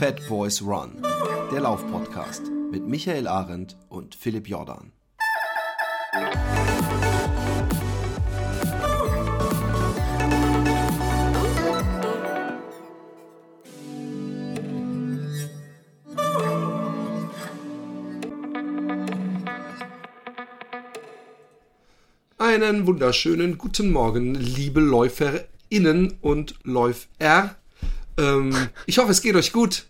Fat 0.00 0.26
Boys 0.30 0.62
Run, 0.62 0.92
der 1.52 1.60
Laufpodcast 1.60 2.44
mit 2.70 2.88
Michael 2.88 3.28
Arendt 3.28 3.76
und 3.90 4.14
Philipp 4.14 4.48
Jordan. 4.48 4.92
Einen 22.38 22.86
wunderschönen 22.86 23.58
guten 23.58 23.92
Morgen, 23.92 24.34
liebe 24.34 24.80
LäuferInnen 24.80 26.16
und 26.22 26.54
Läufer. 26.62 27.54
Ähm, 28.16 28.68
ich 28.86 28.96
hoffe, 28.96 29.10
es 29.10 29.20
geht 29.20 29.36
euch 29.36 29.52
gut. 29.52 29.89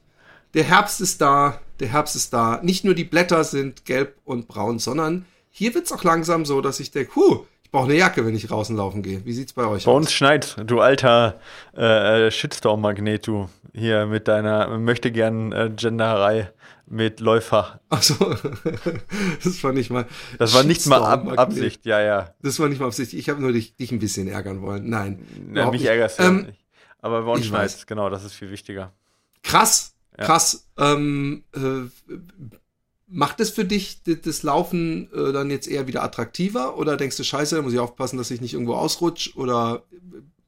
Der 0.55 0.65
Herbst 0.65 1.01
ist 1.01 1.21
da, 1.21 1.61
der 1.79 1.89
Herbst 1.89 2.17
ist 2.17 2.33
da. 2.33 2.61
Nicht 2.63 2.85
nur 2.85 2.95
die 2.95 3.05
Blätter 3.05 3.45
sind 3.45 3.85
gelb 3.85 4.17
und 4.25 4.49
braun, 4.49 4.79
sondern 4.79 5.25
hier 5.51 5.75
wird's 5.75 5.93
auch 5.93 6.05
langsam 6.05 6.45
so, 6.45 6.61
dass 6.61 6.81
ich 6.81 6.91
denke, 6.91 7.15
huh, 7.17 7.45
ich 7.63 7.71
brauche 7.71 7.85
eine 7.85 7.97
Jacke, 7.97 8.27
wenn 8.27 8.35
ich 8.35 8.47
draußen 8.47 8.77
laufen 8.77 9.03
gehe. 9.03 9.25
Wie 9.25 9.33
sieht's 9.33 9.53
bei 9.53 9.65
euch 9.67 9.85
Bei 9.85 9.93
aus? 9.93 9.97
uns 9.97 10.13
schneit, 10.13 10.57
du 10.65 10.81
alter 10.81 11.39
äh, 11.73 12.31
Shitstorm-Magnet, 12.31 13.27
du. 13.27 13.49
Hier 13.73 14.07
mit 14.07 14.27
deiner 14.27 14.77
möchte 14.79 15.13
gern 15.13 15.53
äh, 15.53 15.71
Genderei 15.75 16.51
mit 16.87 17.21
Läufer. 17.21 17.81
Achso, 17.89 18.15
das 19.45 19.63
war 19.63 19.73
nicht 19.73 19.91
mal. 19.91 20.07
Das 20.39 20.53
war 20.55 20.65
nicht 20.65 20.85
mal 20.87 21.05
Ab. 21.05 21.39
Absicht, 21.39 21.87
ja, 21.87 22.01
ja. 22.01 22.35
Das 22.43 22.59
war 22.59 22.69
nicht 22.69 22.81
mal 22.81 22.87
Absicht. 22.89 23.13
Ich 23.15 23.29
habe 23.29 23.41
nur 23.41 23.53
dich, 23.53 23.77
dich 23.77 23.93
ein 23.93 24.01
bisschen 24.01 24.27
ärgern 24.27 24.61
wollen. 24.63 24.91
Nein. 24.91 25.25
ja 25.55 25.71
mich 25.71 25.85
ärgerst 25.85 26.19
du 26.19 26.25
Ähm, 26.25 26.43
nicht. 26.47 26.59
Aber 27.01 27.23
bei 27.23 27.31
uns 27.31 27.47
schneit 27.47 27.87
genau, 27.87 28.11
das 28.11 28.25
ist 28.25 28.35
viel 28.35 28.51
wichtiger. 28.51 28.93
Krass. 29.45 29.95
Krass. 30.25 30.69
Ähm, 30.79 31.45
äh, 31.55 32.15
macht 33.11 33.41
es 33.41 33.51
für 33.51 33.65
dich 33.65 34.03
das 34.05 34.43
Laufen 34.43 35.11
äh, 35.13 35.33
dann 35.33 35.51
jetzt 35.51 35.67
eher 35.67 35.87
wieder 35.87 36.03
attraktiver 36.03 36.79
oder 36.79 36.97
denkst 36.97 37.17
du, 37.17 37.25
scheiße, 37.25 37.57
da 37.57 37.63
muss 37.63 37.73
ich 37.73 37.79
aufpassen, 37.81 38.17
dass 38.17 38.31
ich 38.31 38.41
nicht 38.41 38.55
irgendwo 38.55 38.75
ausrutsch 38.75 39.37
oder 39.37 39.83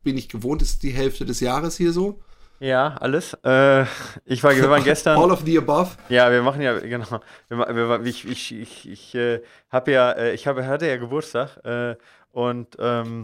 bin 0.05 0.17
ich 0.17 0.29
gewohnt, 0.29 0.63
ist 0.63 0.83
die 0.83 0.91
Hälfte 0.91 1.25
des 1.25 1.41
Jahres 1.41 1.77
hier 1.77 1.93
so? 1.93 2.21
Ja, 2.61 2.95
alles. 3.01 3.37
Äh, 3.45 3.87
ich 4.25 4.45
war, 4.45 4.55
wir 4.55 4.71
waren 4.71 4.85
gestern. 4.85 5.19
All 5.19 5.33
of 5.33 5.43
the 5.45 5.59
above? 5.59 5.97
Ja, 6.09 6.31
wir 6.31 6.43
machen 6.43 6.63
ja, 6.63 6.79
genau. 6.79 7.21
Wir, 7.49 7.59
wir, 7.59 8.03
ich 8.05 8.25
ich, 8.25 8.53
ich, 8.55 8.89
ich 8.89 9.15
äh, 9.17 9.43
habe 9.69 9.91
ja, 9.91 10.13
äh, 10.13 10.33
ich 10.33 10.47
hab, 10.47 10.57
hatte 10.59 10.87
ja 10.87 10.97
Geburtstag 10.97 11.57
äh, 11.65 11.97
und 12.33 12.77
ähm, 12.79 13.23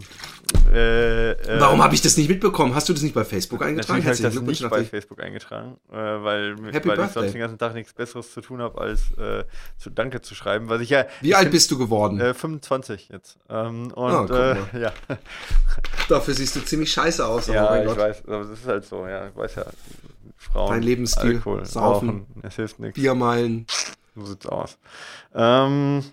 äh, 0.71 1.31
äh, 1.31 1.59
Warum 1.59 1.83
habe 1.83 1.95
ich 1.95 2.01
das 2.01 2.15
nicht 2.15 2.29
mitbekommen? 2.29 2.75
Hast 2.75 2.87
du 2.89 2.93
das 2.93 3.01
nicht 3.01 3.15
bei 3.15 3.25
Facebook 3.25 3.61
eingetragen? 3.63 4.03
Natürlich 4.03 4.21
habe 4.21 4.29
ich 4.29 4.35
das 4.35 4.61
nicht 4.61 4.69
bei. 4.69 4.83
Facebook 4.83 5.19
eingetragen, 5.21 5.77
äh, 5.91 5.95
weil, 5.95 6.55
Happy 6.71 6.89
weil 6.89 6.99
ich 6.99 7.11
sonst 7.11 7.33
den 7.33 7.39
ganzen 7.39 7.57
Tag 7.57 7.73
nichts 7.73 7.91
Besseres 7.93 8.31
zu 8.31 8.41
tun 8.41 8.61
habe, 8.61 8.79
als 8.79 9.11
äh, 9.17 9.45
zu 9.77 9.89
Danke 9.89 10.21
zu 10.21 10.35
schreiben. 10.35 10.69
Was 10.69 10.81
ich 10.81 10.91
ja. 10.91 11.05
Wie 11.21 11.33
alt 11.33 11.49
bist 11.51 11.71
du 11.71 11.77
geworden? 11.79 12.19
Äh, 12.19 12.33
25 12.35 13.09
jetzt. 13.09 13.37
Ähm, 13.49 13.91
und 13.93 14.31
Ah, 14.31 14.57
äh, 14.73 14.79
ja, 14.79 14.93
Dafür 16.09 16.33
siehst 16.35 16.55
du 16.55 16.59
ziemlich 16.61 16.91
scheiße 16.91 17.25
aus. 17.25 17.49
oh 17.49 17.53
ja 17.53 17.65
mein 17.69 17.81
ich 17.81 17.87
Gott. 17.87 17.97
weiß, 17.97 18.23
aber 18.27 18.39
das 18.39 18.59
ist 18.59 18.67
halt 18.67 18.85
so, 18.85 19.07
ja, 19.07 19.27
ich 19.27 19.35
weiß 19.35 19.55
ja. 19.55 19.65
Frauen, 20.37 20.71
Dein 20.71 20.83
Lebensstil, 20.83 21.35
Alkohol, 21.35 21.65
Saufen, 21.65 22.09
Rauchen, 22.09 22.25
es 22.43 22.55
hilft 22.55 22.79
nichts. 22.79 22.95
Biermeilen. 22.95 23.65
So 24.15 24.25
sieht's 24.25 24.45
aus. 24.45 24.77
Ähm, 25.35 26.03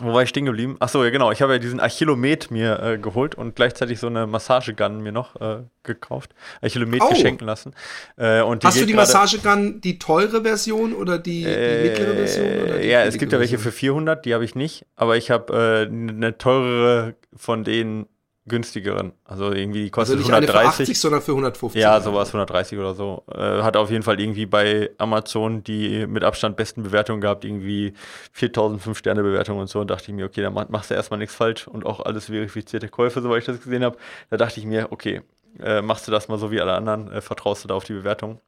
wo 0.00 0.12
war 0.12 0.22
ich 0.22 0.28
stehen 0.30 0.46
geblieben? 0.46 0.76
Achso, 0.80 1.04
ja 1.04 1.10
genau. 1.10 1.30
Ich 1.32 1.42
habe 1.42 1.52
ja 1.54 1.58
diesen 1.58 1.80
Achillomet 1.80 2.50
mir 2.50 2.80
äh, 2.82 2.98
geholt 2.98 3.34
und 3.34 3.56
gleichzeitig 3.56 4.00
so 4.00 4.06
eine 4.06 4.26
Massagegun 4.26 5.02
mir 5.02 5.12
noch 5.12 5.36
äh, 5.40 5.64
gekauft. 5.82 6.34
Achillomet 6.62 7.02
Oh. 7.02 7.10
geschenken 7.10 7.46
lassen. 7.46 7.74
Äh, 8.16 8.40
und 8.42 8.64
Hast 8.64 8.80
du 8.80 8.86
die 8.86 8.94
Massagegun, 8.94 9.80
die 9.80 9.98
teure 9.98 10.42
Version 10.42 10.92
oder 10.94 11.18
die, 11.18 11.44
die 11.44 11.88
mittlere 11.88 12.14
Version? 12.14 12.46
Oder 12.46 12.78
die 12.78 12.84
Äh, 12.86 12.90
ja, 12.90 13.04
es 13.04 13.18
gibt 13.18 13.32
ja 13.32 13.38
welche 13.40 13.58
für 13.58 13.72
400, 13.72 14.24
die 14.24 14.34
habe 14.34 14.44
ich 14.44 14.54
nicht. 14.54 14.86
Aber 14.96 15.16
ich 15.16 15.30
habe 15.30 15.52
äh, 15.52 15.92
eine 15.92 16.38
teurere 16.38 17.14
von 17.36 17.64
den 17.64 18.06
günstigeren. 18.46 19.12
Also 19.24 19.52
irgendwie 19.52 19.84
die 19.84 19.92
Also 19.92 20.14
kostet 20.14 20.18
nicht 20.18 20.32
eine 20.32 20.46
für 20.46 20.52
130. 20.54 20.82
80, 20.88 21.00
sondern 21.00 21.22
für 21.22 21.32
150. 21.32 21.80
Ja, 21.80 22.00
sowas 22.00 22.28
130 22.30 22.78
oder 22.78 22.94
so. 22.94 23.22
Äh, 23.32 23.62
hat 23.62 23.76
auf 23.76 23.90
jeden 23.90 24.02
Fall 24.02 24.20
irgendwie 24.20 24.46
bei 24.46 24.90
Amazon 24.98 25.62
die 25.62 26.06
mit 26.06 26.24
Abstand 26.24 26.56
besten 26.56 26.82
Bewertungen 26.82 27.20
gehabt, 27.20 27.44
irgendwie 27.44 27.92
4005 28.32 28.98
Sterne 28.98 29.22
Bewertungen 29.22 29.60
und 29.60 29.68
so. 29.68 29.80
Und 29.80 29.90
dachte 29.90 30.04
ich 30.10 30.14
mir, 30.14 30.26
okay, 30.26 30.42
da 30.42 30.50
mach- 30.50 30.68
machst 30.68 30.90
du 30.90 30.94
erstmal 30.94 31.18
nichts 31.18 31.34
falsch 31.34 31.68
und 31.68 31.86
auch 31.86 32.00
alles 32.00 32.26
verifizierte 32.26 32.88
Käufe, 32.88 33.20
soweit 33.22 33.40
ich 33.40 33.46
das 33.46 33.60
gesehen 33.62 33.84
habe. 33.84 33.96
Da 34.30 34.36
dachte 34.36 34.58
ich 34.58 34.66
mir, 34.66 34.88
okay, 34.90 35.22
äh, 35.60 35.82
machst 35.82 36.08
du 36.08 36.12
das 36.12 36.28
mal 36.28 36.38
so 36.38 36.50
wie 36.50 36.60
alle 36.60 36.72
anderen, 36.72 37.12
äh, 37.12 37.20
vertraust 37.20 37.62
du 37.64 37.68
da 37.68 37.74
auf 37.74 37.84
die 37.84 37.92
Bewertung. 37.92 38.40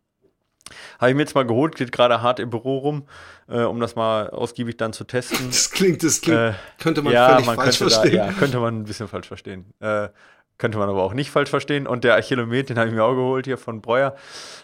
Habe 0.99 1.11
ich 1.11 1.17
mir 1.17 1.23
jetzt 1.23 1.35
mal 1.35 1.47
geholt, 1.47 1.77
geht 1.77 1.93
gerade 1.93 2.23
hart 2.23 2.41
im 2.41 2.51
Büro 2.51 2.79
rum, 2.79 3.07
äh, 3.49 3.63
um 3.63 3.81
das 3.81 3.95
mal 3.97 4.31
ausgiebig 4.31 4.77
dann 4.77 4.93
zu 4.93 5.05
testen. 5.05 5.39
Das 5.51 5.71
klingt, 5.71 6.03
das 6.03 6.21
klingt, 6.21 6.39
Äh, 6.39 6.53
könnte 6.83 7.03
man 7.03 7.13
ja, 7.13 7.31
völlig 7.31 7.47
man 7.47 7.57
falsch 7.57 7.79
verstehen. 7.79 8.17
Da, 8.17 8.27
ja, 8.27 8.33
könnte 8.33 8.59
man 8.61 8.81
ein 8.81 8.85
bisschen 8.85 9.07
falsch 9.09 9.29
verstehen. 9.29 9.67
Äh, 9.81 10.09
könnte 10.57 10.79
man 10.79 10.89
aber 10.89 11.03
auch 11.03 11.15
nicht 11.15 11.31
falsch 11.31 11.51
verstehen. 11.51 11.87
Und 11.87 12.05
der 12.05 12.15
Achillomet, 12.17 12.71
den 12.71 12.79
habe 12.79 12.89
ich 12.89 12.95
mir 12.95 13.03
auch 13.05 13.15
geholt 13.15 13.45
hier 13.45 13.59
von 13.59 13.83
Breuer. 13.83 14.15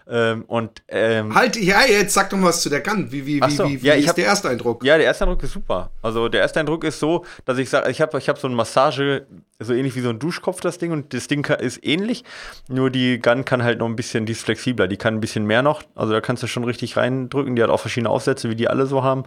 Ähm, 0.09 0.45
und 0.47 0.83
ähm, 0.89 1.35
Halt, 1.35 1.57
ja, 1.57 1.81
jetzt 1.85 2.15
sag 2.15 2.31
doch 2.31 2.39
mal 2.39 2.47
was 2.49 2.63
zu 2.63 2.71
der 2.71 2.81
Gun. 2.81 3.11
Wie, 3.11 3.27
wie, 3.27 3.43
wie, 3.43 3.51
so, 3.51 3.69
wie, 3.69 3.83
wie 3.83 3.87
ja, 3.89 3.95
ich 3.95 4.03
ist 4.05 4.09
hab- 4.11 4.17
der 4.17 4.25
erste 4.27 4.49
Eindruck? 4.49 4.85
ja, 4.85 4.97
der 4.97 5.07
erste 5.07 5.25
Eindruck 5.25 5.43
ist 5.43 5.53
super. 5.53 5.91
Also 6.01 6.29
der 6.29 6.43
erste 6.43 6.61
Eindruck 6.61 6.85
ist 6.85 7.01
so, 7.01 7.25
dass 7.45 7.59
ich 7.59 7.69
sage, 7.69 7.91
ich 7.91 8.01
habe 8.01 8.17
ich 8.19 8.29
hab 8.29 8.39
so 8.39 8.47
ein 8.49 8.55
Massage, 8.55 9.27
so 9.61 9.73
ähnlich 9.73 9.95
wie 9.95 10.01
so 10.01 10.09
ein 10.09 10.19
Duschkopf, 10.19 10.61
das 10.61 10.79
Ding. 10.79 10.93
Und 10.93 11.15
das 11.15 11.29
Ding 11.29 11.47
ist 11.61 11.85
ähnlich, 11.85 12.25
nur 12.69 12.91
die 12.91 13.19
Gun 13.21 13.45
kann 13.45 13.63
halt 13.63 13.79
noch 13.79 13.87
ein 13.87 13.97
bisschen, 13.97 14.27
die 14.27 14.33
ist 14.33 14.43
flexibler, 14.43 14.89
die 14.89 14.97
kann 14.97 15.15
ein 15.15 15.21
bisschen 15.21 15.47
mehr 15.47 15.63
noch. 15.63 15.83
Also 15.95 16.13
da 16.13 16.21
kannst 16.21 16.43
du 16.43 16.47
schon 16.47 16.65
richtig 16.65 16.97
reindrücken. 16.97 17.57
Die 17.57 17.63
hat 17.63 17.71
auch 17.71 17.81
verschiedene 17.81 18.11
Aufsätze, 18.11 18.51
wie 18.51 18.57
die 18.57 18.69
alle 18.69 18.87
so 18.87 19.03
haben. 19.03 19.25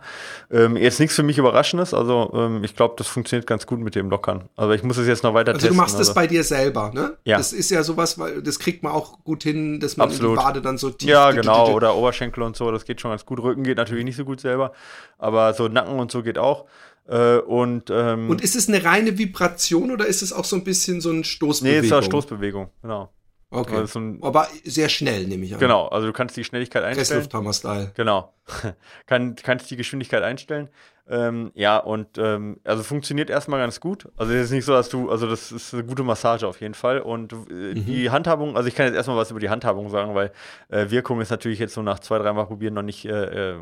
Ähm, 0.52 0.76
jetzt 0.78 1.00
nichts 1.00 1.16
für 1.16 1.24
mich 1.24 1.38
Überraschendes. 1.38 1.94
Also 1.94 2.32
ähm, 2.34 2.64
ich 2.64 2.76
glaube, 2.76 2.96
das 2.98 3.08
funktioniert 3.08 3.48
ganz 3.48 3.68
gut 3.68 3.80
mit 3.80 3.96
dem 3.96 4.10
Lockern. 4.10 4.50
Also 4.56 4.74
ich 4.74 4.84
muss 4.84 4.98
es 4.98 5.08
jetzt 5.08 5.24
noch 5.24 5.34
weiter 5.34 5.52
Also 5.54 5.60
testen. 5.60 5.78
du 5.78 5.82
machst 5.82 5.96
das 5.96 6.10
also. 6.10 6.14
bei 6.16 6.28
dir 6.28 6.44
selber, 6.44 6.92
ne? 6.94 7.18
Ja. 7.26 7.38
Das 7.38 7.54
ist 7.54 7.70
ja 7.70 7.84
sowas, 7.84 8.18
weil 8.18 8.42
das 8.42 8.60
kriegt 8.60 8.84
man 8.84 8.92
auch 8.92 9.24
gut 9.24 9.44
hin, 9.44 9.80
dass 9.80 9.98
man 9.98 10.10
in 10.10 10.14
Absolut. 10.16 10.38
die 10.38 10.44
Bade 10.44 10.62
dann 10.62 10.78
so 10.78 10.90
tief. 10.90 11.10
Ja, 11.10 11.32
genau, 11.32 11.72
oder 11.72 11.96
Oberschenkel 11.96 12.44
und 12.44 12.56
so, 12.56 12.72
das 12.72 12.86
geht 12.86 13.02
schon 13.02 13.12
ganz 13.12 13.26
gut. 13.26 13.40
Rücken 13.42 13.64
geht 13.64 13.78
natürlich 13.78 14.06
nicht 14.06 14.16
so 14.16 14.26
gut 14.26 14.40
selber, 14.40 14.74
aber 15.18 15.54
so 15.54 15.68
Nacken 15.68 16.00
und 16.00 16.12
so 16.12 16.24
geht 16.24 16.38
auch. 16.38 16.66
Äh, 17.08 17.38
und, 17.38 17.90
ähm, 17.90 18.30
Und 18.30 18.41
ist 18.41 18.56
es 18.56 18.69
eine 18.69 18.84
reine 18.84 19.18
Vibration 19.18 19.91
oder 19.91 20.06
ist 20.06 20.22
es 20.22 20.31
auch 20.31 20.46
so 20.46 20.56
ein 20.56 20.64
bisschen 20.64 21.02
so 21.02 21.09
ein 21.09 21.18
nee, 21.18 21.24
Stoßbewegung? 21.24 21.84
es 21.86 21.91
war 21.91 22.02
Stoßbewegung, 22.02 22.69
genau. 22.81 23.09
Okay. 23.50 23.75
Also 23.75 23.86
so 23.86 24.00
ein- 24.00 24.19
Aber 24.24 24.47
sehr 24.64 24.90
schnell, 24.90 25.28
nehme 25.28 25.46
ich 25.46 25.53
an. 25.53 25.59
Genau, 25.59 25.88
also 25.88 26.08
du 26.08 26.13
kannst 26.13 26.36
die 26.36 26.44
Schnelligkeit 26.44 26.84
einstellen. 26.84 27.08
Presslufthammer-Style. 27.22 27.92
Genau. 27.96 28.34
Kann, 29.06 29.36
kannst 29.36 29.69
die 29.69 29.75
Geschwindigkeit 29.75 30.24
einstellen. 30.24 30.69
Ähm, 31.08 31.52
ja, 31.53 31.78
und 31.78 32.18
ähm, 32.18 32.59
also 32.63 32.81
funktioniert 32.81 33.30
erstmal 33.30 33.59
ganz 33.59 33.80
gut. 33.80 34.09
Also 34.18 34.34
es 34.34 34.46
ist 34.46 34.52
nicht 34.52 34.66
so, 34.66 34.72
dass 34.72 34.90
du, 34.90 35.12
also 35.12 35.28
das 35.28 35.52
ist 35.52 35.74
eine 35.74 35.84
gute 35.84 36.02
Massage 36.03 36.47
auf 36.47 36.62
jeden 36.62 36.74
Fall. 36.74 37.00
Und 37.00 37.34
äh, 37.52 37.74
die 37.75 38.09
Handhabung, 38.09 38.56
also 38.56 38.68
ich 38.69 38.75
kann 38.75 38.88
jetzt 38.88 38.96
erstmal 38.96 39.18
was 39.18 39.30
über 39.30 39.40
die 39.42 39.50
Handhabung 39.50 39.90
sagen, 39.90 40.16
weil 40.16 40.31
äh, 40.69 40.90
Wirkung 40.90 41.22
ist 41.22 41.30
natürlich 41.30 41.59
jetzt 41.59 41.74
so 41.74 41.81
nach 41.84 42.00
zwei, 42.00 42.18
dreimal 42.19 42.47
probieren 42.47 42.74
noch 42.74 42.81
nicht 42.84 43.06
äh, 43.06 43.52
äh, 43.52 43.56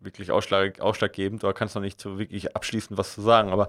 wirklich 0.00 0.30
ausschlag, 0.30 0.80
ausschlaggebend. 0.80 1.42
Da 1.42 1.52
kannst 1.52 1.74
du 1.74 1.80
noch 1.80 1.84
nicht 1.84 2.00
so 2.00 2.18
wirklich 2.18 2.56
abschließend 2.56 2.98
was 2.98 3.14
zu 3.14 3.22
sagen. 3.22 3.50
Aber 3.50 3.68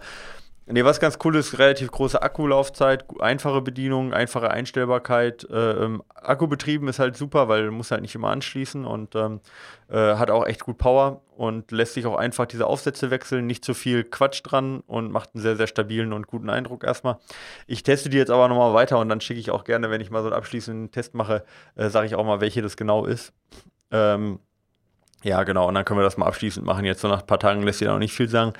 Nee, 0.67 0.85
was 0.85 0.99
ganz 0.99 1.17
cool 1.25 1.35
ist, 1.35 1.57
relativ 1.57 1.91
große 1.91 2.21
Akkulaufzeit, 2.21 3.03
einfache 3.19 3.61
Bedienung, 3.61 4.13
einfache 4.13 4.51
Einstellbarkeit. 4.51 5.45
Äh, 5.49 5.71
ähm, 5.83 6.03
Akkubetrieben 6.13 6.87
ist 6.87 6.99
halt 6.99 7.17
super, 7.17 7.49
weil 7.49 7.65
du 7.65 7.71
musst 7.71 7.89
halt 7.89 8.03
nicht 8.03 8.13
immer 8.13 8.29
anschließen 8.29 8.85
und 8.85 9.15
ähm, 9.15 9.41
äh, 9.89 10.15
hat 10.15 10.29
auch 10.29 10.45
echt 10.45 10.61
gut 10.61 10.77
Power 10.77 11.23
und 11.35 11.71
lässt 11.71 11.95
sich 11.95 12.05
auch 12.05 12.15
einfach 12.15 12.45
diese 12.45 12.67
Aufsätze 12.67 13.09
wechseln, 13.09 13.47
nicht 13.47 13.65
zu 13.65 13.73
viel 13.73 14.03
Quatsch 14.03 14.41
dran 14.43 14.81
und 14.85 15.11
macht 15.11 15.31
einen 15.33 15.41
sehr, 15.41 15.57
sehr 15.57 15.67
stabilen 15.67 16.13
und 16.13 16.27
guten 16.27 16.49
Eindruck 16.49 16.83
erstmal. 16.83 17.17
Ich 17.65 17.81
teste 17.81 18.09
die 18.09 18.17
jetzt 18.17 18.31
aber 18.31 18.47
nochmal 18.47 18.73
weiter 18.75 18.99
und 18.99 19.09
dann 19.09 19.19
schicke 19.19 19.39
ich 19.39 19.49
auch 19.49 19.63
gerne, 19.63 19.89
wenn 19.89 19.99
ich 19.99 20.11
mal 20.11 20.21
so 20.21 20.27
einen 20.27 20.37
abschließenden 20.37 20.91
Test 20.91 21.15
mache, 21.15 21.43
äh, 21.75 21.89
sage 21.89 22.05
ich 22.05 22.15
auch 22.15 22.25
mal, 22.25 22.39
welche 22.39 22.61
das 22.61 22.77
genau 22.77 23.05
ist. 23.05 23.33
Ähm, 23.89 24.39
ja, 25.23 25.43
genau, 25.43 25.67
und 25.67 25.75
dann 25.75 25.85
können 25.85 25.99
wir 25.99 26.03
das 26.03 26.17
mal 26.17 26.25
abschließend 26.25 26.65
machen. 26.65 26.83
Jetzt 26.83 27.01
so 27.01 27.07
nach 27.07 27.21
ein 27.21 27.27
paar 27.27 27.39
Tagen 27.39 27.61
lässt 27.61 27.79
sich 27.79 27.85
da 27.85 27.93
noch 27.93 27.99
nicht 27.99 28.13
viel 28.13 28.27
sagen. 28.27 28.53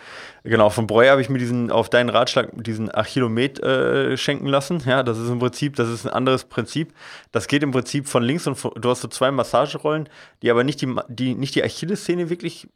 Genau, 0.44 0.70
von 0.70 0.86
Breuer 0.86 1.12
habe 1.12 1.22
ich 1.22 1.30
mir 1.30 1.40
diesen, 1.40 1.72
auf 1.72 1.90
deinen 1.90 2.10
Ratschlag, 2.10 2.50
diesen 2.54 2.94
Achillomet 2.94 3.60
äh, 3.64 4.16
schenken 4.16 4.46
lassen. 4.46 4.84
Ja, 4.86 5.02
das 5.02 5.18
ist 5.18 5.30
im 5.30 5.40
Prinzip, 5.40 5.76
das 5.76 5.90
ist 5.90 6.06
ein 6.06 6.14
anderes 6.14 6.46
Prinzip. 6.46 6.94
Das 7.32 7.48
geht 7.48 7.64
im 7.64 7.72
Prinzip 7.72 8.08
von 8.08 8.22
links 8.22 8.46
und 8.46 8.56
von, 8.56 8.72
du 8.76 8.90
hast 8.90 9.02
so 9.02 9.08
zwei 9.08 9.32
Massagerollen, 9.32 10.08
die 10.44 10.52
aber 10.52 10.64
nicht 10.64 10.82
die, 10.82 10.96
die, 11.08 11.34
nicht 11.34 11.56
die 11.56 11.64
Achillessehne 11.64 12.30
wirklich 12.30 12.68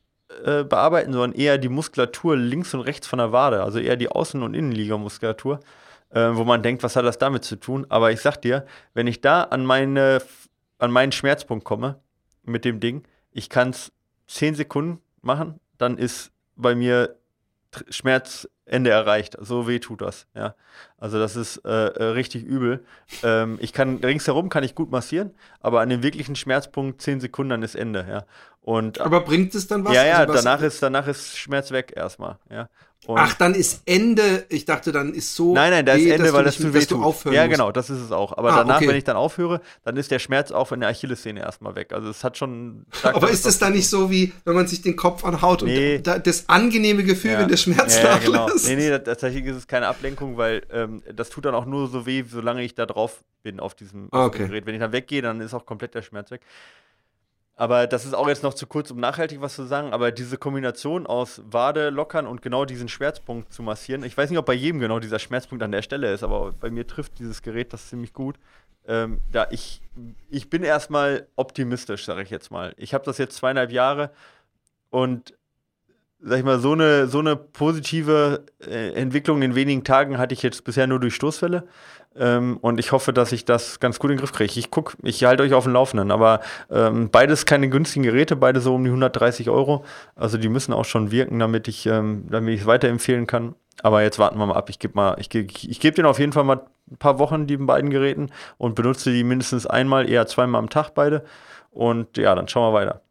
äh, 0.43 0.63
bearbeiten, 0.63 1.13
sondern 1.13 1.33
eher 1.33 1.59
die 1.59 1.69
Muskulatur 1.69 2.35
links 2.35 2.73
und 2.73 2.81
rechts 2.81 3.05
von 3.05 3.19
der 3.19 3.31
Wade, 3.31 3.61
also 3.61 3.77
eher 3.77 3.97
die 3.97 4.09
Außen- 4.09 4.41
und 4.41 4.55
Innenliegermuskulatur, 4.55 5.59
äh, 6.09 6.29
wo 6.33 6.43
man 6.43 6.63
denkt, 6.63 6.81
was 6.81 6.95
hat 6.95 7.05
das 7.05 7.19
damit 7.19 7.43
zu 7.43 7.55
tun? 7.57 7.85
Aber 7.89 8.11
ich 8.11 8.21
sag 8.21 8.41
dir, 8.41 8.65
wenn 8.95 9.05
ich 9.05 9.21
da 9.21 9.43
an, 9.43 9.63
meine, 9.63 10.23
an 10.79 10.89
meinen 10.89 11.11
Schmerzpunkt 11.11 11.63
komme 11.63 11.99
mit 12.43 12.65
dem 12.65 12.79
Ding, 12.79 13.03
ich 13.35 13.49
kann 13.49 13.71
es 13.71 13.91
10 14.27 14.55
Sekunden 14.55 15.01
machen, 15.21 15.59
dann 15.77 15.97
ist 15.97 16.31
bei 16.55 16.73
mir 16.73 17.17
Schmerzende 17.89 18.89
erreicht. 18.89 19.35
So 19.41 19.67
weh 19.67 19.79
tut 19.79 20.01
das, 20.01 20.27
ja. 20.33 20.55
Also 20.97 21.19
das 21.19 21.35
ist 21.35 21.57
äh, 21.65 21.87
äh, 21.87 22.03
richtig 22.03 22.45
übel. 22.45 22.85
Ähm, 23.23 23.57
ich 23.59 23.73
kann 23.73 23.97
ringsherum 23.97 24.47
kann 24.47 24.63
ich 24.63 24.73
gut 24.73 24.89
massieren, 24.89 25.31
aber 25.59 25.81
an 25.81 25.89
dem 25.89 26.01
wirklichen 26.01 26.37
Schmerzpunkt 26.37 27.01
10 27.01 27.19
Sekunden 27.19 27.49
dann 27.49 27.63
ist 27.63 27.75
Ende, 27.75 28.05
ja. 28.09 28.23
Und, 28.61 29.01
aber 29.01 29.19
bringt 29.19 29.53
es 29.53 29.67
dann 29.67 29.83
was? 29.83 29.93
Ja, 29.93 30.05
ja, 30.05 30.17
also 30.19 30.33
was 30.33 30.43
danach 30.43 30.61
ist, 30.61 30.81
danach 30.81 31.07
ist 31.07 31.37
Schmerz 31.37 31.71
weg 31.71 31.91
erstmal, 31.93 32.39
ja. 32.49 32.69
Und 33.07 33.19
Ach, 33.19 33.33
dann 33.35 33.53
ist 33.53 33.83
Ende. 33.85 34.45
Ich 34.49 34.65
dachte, 34.65 34.91
dann 34.91 35.13
ist 35.13 35.35
so. 35.35 35.53
Nein, 35.53 35.71
nein, 35.71 35.85
da 35.85 35.93
ist 35.93 36.05
Ende, 36.05 36.33
weil 36.33 36.43
das 36.43 36.57
zu 36.57 36.73
weh 36.73 36.85
tut. 36.85 37.33
Ja, 37.33 37.47
genau, 37.47 37.71
das 37.71 37.89
ist 37.89 37.99
es 37.99 38.11
auch. 38.11 38.37
Aber 38.37 38.53
ah, 38.53 38.57
danach, 38.57 38.77
okay. 38.77 38.87
wenn 38.87 38.95
ich 38.95 39.03
dann 39.03 39.15
aufhöre, 39.15 39.61
dann 39.83 39.97
ist 39.97 40.11
der 40.11 40.19
Schmerz 40.19 40.51
auch 40.51 40.71
in 40.71 40.79
der 40.79 40.89
Achillessehne 40.89 41.41
erstmal 41.41 41.75
weg. 41.75 41.93
Also 41.93 42.09
es 42.09 42.23
hat 42.23 42.37
schon. 42.37 42.85
Aber 43.03 43.29
ist 43.29 43.45
es 43.45 43.59
dann 43.59 43.73
nicht 43.73 43.89
so 43.89 44.09
wie, 44.09 44.33
wenn 44.43 44.55
man 44.55 44.67
sich 44.67 44.81
den 44.81 44.95
Kopf 44.95 45.23
anhaut 45.23 45.61
nee. 45.63 45.97
und 45.97 46.07
da, 46.07 46.17
das 46.19 46.49
angenehme 46.49 47.03
Gefühl, 47.03 47.31
ja. 47.31 47.39
wenn 47.39 47.47
der 47.47 47.57
Schmerz 47.57 47.95
ja, 47.97 48.03
ja, 48.03 48.17
genau. 48.17 48.49
Nee, 48.65 48.75
nee, 48.75 48.99
tatsächlich 48.99 49.45
ist 49.45 49.55
es 49.55 49.67
keine 49.67 49.87
Ablenkung, 49.87 50.37
weil 50.37 50.63
ähm, 50.71 51.03
das 51.13 51.29
tut 51.29 51.45
dann 51.45 51.55
auch 51.55 51.65
nur 51.65 51.87
so 51.87 52.05
weh, 52.05 52.23
solange 52.27 52.63
ich 52.63 52.75
da 52.75 52.85
drauf 52.85 53.23
bin 53.43 53.59
auf 53.59 53.75
diesem, 53.75 54.09
ah, 54.11 54.25
okay. 54.25 54.47
Gerät. 54.47 54.65
Wenn 54.65 54.73
ich 54.73 54.81
dann 54.81 54.91
weggehe, 54.91 55.21
dann 55.21 55.39
ist 55.39 55.53
auch 55.53 55.65
komplett 55.65 55.93
der 55.93 56.01
Schmerz 56.01 56.31
weg. 56.31 56.41
Aber 57.57 57.87
das 57.87 58.05
ist 58.05 58.13
auch 58.13 58.27
jetzt 58.27 58.43
noch 58.43 58.53
zu 58.53 58.67
kurz, 58.67 58.91
um 58.91 58.99
nachhaltig 58.99 59.39
was 59.39 59.55
zu 59.55 59.63
sagen. 59.63 59.93
Aber 59.93 60.11
diese 60.11 60.37
Kombination 60.37 61.07
aus 61.07 61.41
Wade 61.45 61.89
lockern 61.89 62.27
und 62.27 62.41
genau 62.41 62.65
diesen 62.65 62.89
Schmerzpunkt 62.89 63.53
zu 63.53 63.63
massieren, 63.63 64.03
ich 64.03 64.17
weiß 64.17 64.29
nicht, 64.29 64.39
ob 64.39 64.45
bei 64.45 64.53
jedem 64.53 64.81
genau 64.81 64.99
dieser 64.99 65.19
Schmerzpunkt 65.19 65.63
an 65.63 65.71
der 65.71 65.81
Stelle 65.81 66.11
ist, 66.11 66.23
aber 66.23 66.51
bei 66.51 66.69
mir 66.69 66.85
trifft 66.85 67.17
dieses 67.19 67.41
Gerät 67.41 67.71
das 67.71 67.89
ziemlich 67.89 68.13
gut. 68.13 68.37
Ähm, 68.87 69.21
da 69.31 69.47
ich, 69.51 69.81
ich 70.29 70.49
bin 70.49 70.63
erstmal 70.63 71.27
optimistisch, 71.37 72.05
sage 72.05 72.23
ich 72.23 72.29
jetzt 72.29 72.51
mal. 72.51 72.73
Ich 72.77 72.93
habe 72.93 73.05
das 73.05 73.17
jetzt 73.17 73.37
zweieinhalb 73.37 73.71
Jahre 73.71 74.11
und 74.89 75.33
sag 76.27 76.39
ich 76.39 76.43
mal, 76.43 76.59
so 76.59 76.71
eine, 76.71 77.07
so 77.07 77.19
eine 77.19 77.35
positive 77.35 78.45
äh, 78.67 78.93
Entwicklung 78.93 79.43
in 79.43 79.53
wenigen 79.53 79.83
Tagen 79.83 80.17
hatte 80.17 80.33
ich 80.33 80.41
jetzt 80.41 80.63
bisher 80.63 80.87
nur 80.87 80.99
durch 80.99 81.13
Stoßfälle. 81.13 81.67
Ähm, 82.17 82.57
und 82.61 82.79
ich 82.79 82.91
hoffe, 82.91 83.13
dass 83.13 83.31
ich 83.31 83.45
das 83.45 83.79
ganz 83.79 83.99
gut 83.99 84.09
in 84.09 84.15
den 84.15 84.21
Griff 84.21 84.31
kriege. 84.31 84.51
Ich 84.57 84.71
gucke, 84.71 84.97
ich 85.03 85.23
halte 85.23 85.43
euch 85.43 85.53
auf 85.53 85.65
dem 85.65 85.73
Laufenden. 85.73 86.11
Aber 86.11 86.39
ähm, 86.71 87.09
beides 87.11 87.45
keine 87.45 87.69
günstigen 87.69 88.03
Geräte, 88.03 88.35
beide 88.35 88.59
so 88.59 88.73
um 88.73 88.83
die 88.83 88.89
130 88.89 89.49
Euro. 89.49 89.85
Also 90.15 90.37
die 90.37 90.49
müssen 90.49 90.73
auch 90.73 90.85
schon 90.85 91.11
wirken, 91.11 91.37
damit 91.37 91.67
ich 91.67 91.85
ähm, 91.85 92.25
es 92.31 92.65
weiterempfehlen 92.65 93.27
kann. 93.27 93.53
Aber 93.83 94.01
jetzt 94.01 94.17
warten 94.17 94.39
wir 94.39 94.47
mal 94.47 94.55
ab. 94.55 94.69
Ich 94.69 94.79
gebe 94.79 95.15
ich 95.19 95.29
gebe 95.29 95.47
ich 95.51 95.79
geb 95.79 95.95
denen 95.95 96.07
auf 96.07 96.17
jeden 96.17 96.31
Fall 96.31 96.45
mal 96.45 96.65
ein 96.89 96.97
paar 96.97 97.19
Wochen, 97.19 97.45
die 97.45 97.57
beiden 97.57 97.89
Geräten, 97.89 98.29
und 98.57 98.75
benutze 98.75 99.11
die 99.11 99.23
mindestens 99.23 99.67
einmal, 99.67 100.09
eher 100.09 100.27
zweimal 100.27 100.59
am 100.59 100.69
Tag 100.69 100.91
beide. 100.95 101.23
Und 101.71 102.17
ja, 102.17 102.33
dann 102.35 102.47
schauen 102.47 102.71
wir 102.71 102.79
weiter. 102.79 103.01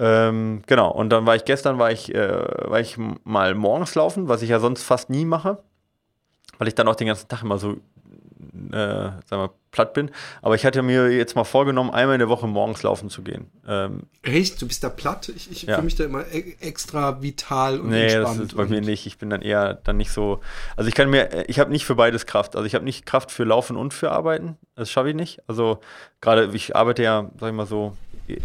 Ähm, 0.00 0.62
genau, 0.66 0.90
und 0.90 1.10
dann 1.10 1.26
war 1.26 1.36
ich 1.36 1.44
gestern, 1.44 1.78
war 1.78 1.92
ich, 1.92 2.14
äh, 2.14 2.70
war 2.70 2.80
ich 2.80 2.96
mal 3.24 3.54
morgens 3.54 3.94
laufen, 3.94 4.28
was 4.28 4.40
ich 4.40 4.48
ja 4.48 4.58
sonst 4.58 4.82
fast 4.82 5.10
nie 5.10 5.26
mache, 5.26 5.62
weil 6.58 6.68
ich 6.68 6.74
dann 6.74 6.88
auch 6.88 6.96
den 6.96 7.06
ganzen 7.06 7.28
Tag 7.28 7.42
immer 7.42 7.58
so 7.58 7.76
äh, 8.72 8.74
sagen 8.74 9.22
wir, 9.30 9.50
platt 9.70 9.94
bin. 9.94 10.10
Aber 10.42 10.54
ich 10.54 10.64
hatte 10.64 10.82
mir 10.82 11.10
jetzt 11.10 11.36
mal 11.36 11.44
vorgenommen, 11.44 11.90
einmal 11.90 12.14
in 12.14 12.20
der 12.20 12.28
Woche 12.28 12.46
morgens 12.46 12.82
laufen 12.82 13.08
zu 13.10 13.22
gehen. 13.22 13.50
Ähm, 13.66 14.04
Echt? 14.22 14.60
Du 14.60 14.66
bist 14.66 14.82
da 14.82 14.88
platt? 14.88 15.28
Ich, 15.28 15.50
ich 15.50 15.62
ja. 15.62 15.74
fühle 15.74 15.84
mich 15.84 15.96
da 15.96 16.04
immer 16.04 16.26
e 16.32 16.56
extra 16.60 17.22
vital 17.22 17.80
und 17.80 17.90
nee, 17.90 18.02
entspannt. 18.04 18.36
Nee, 18.36 18.42
das 18.42 18.52
ist 18.52 18.56
bei 18.56 18.66
mir 18.66 18.80
nicht. 18.80 19.06
Ich 19.06 19.18
bin 19.18 19.30
dann 19.30 19.42
eher 19.42 19.74
dann 19.74 19.96
nicht 19.96 20.12
so. 20.12 20.40
Also 20.76 20.88
ich 20.88 20.94
kann 20.94 21.10
mir, 21.10 21.48
ich 21.48 21.58
habe 21.58 21.70
nicht 21.70 21.84
für 21.84 21.94
beides 21.94 22.26
Kraft. 22.26 22.56
Also 22.56 22.66
ich 22.66 22.74
habe 22.74 22.84
nicht 22.84 23.06
Kraft 23.06 23.30
für 23.30 23.44
Laufen 23.44 23.76
und 23.76 23.94
für 23.94 24.10
Arbeiten. 24.10 24.56
Das 24.74 24.90
schaffe 24.90 25.10
ich 25.10 25.16
nicht. 25.16 25.42
Also 25.46 25.80
gerade, 26.20 26.50
ich 26.52 26.74
arbeite 26.74 27.02
ja, 27.02 27.30
sag 27.38 27.50
ich 27.50 27.54
mal 27.54 27.66
so, 27.66 27.96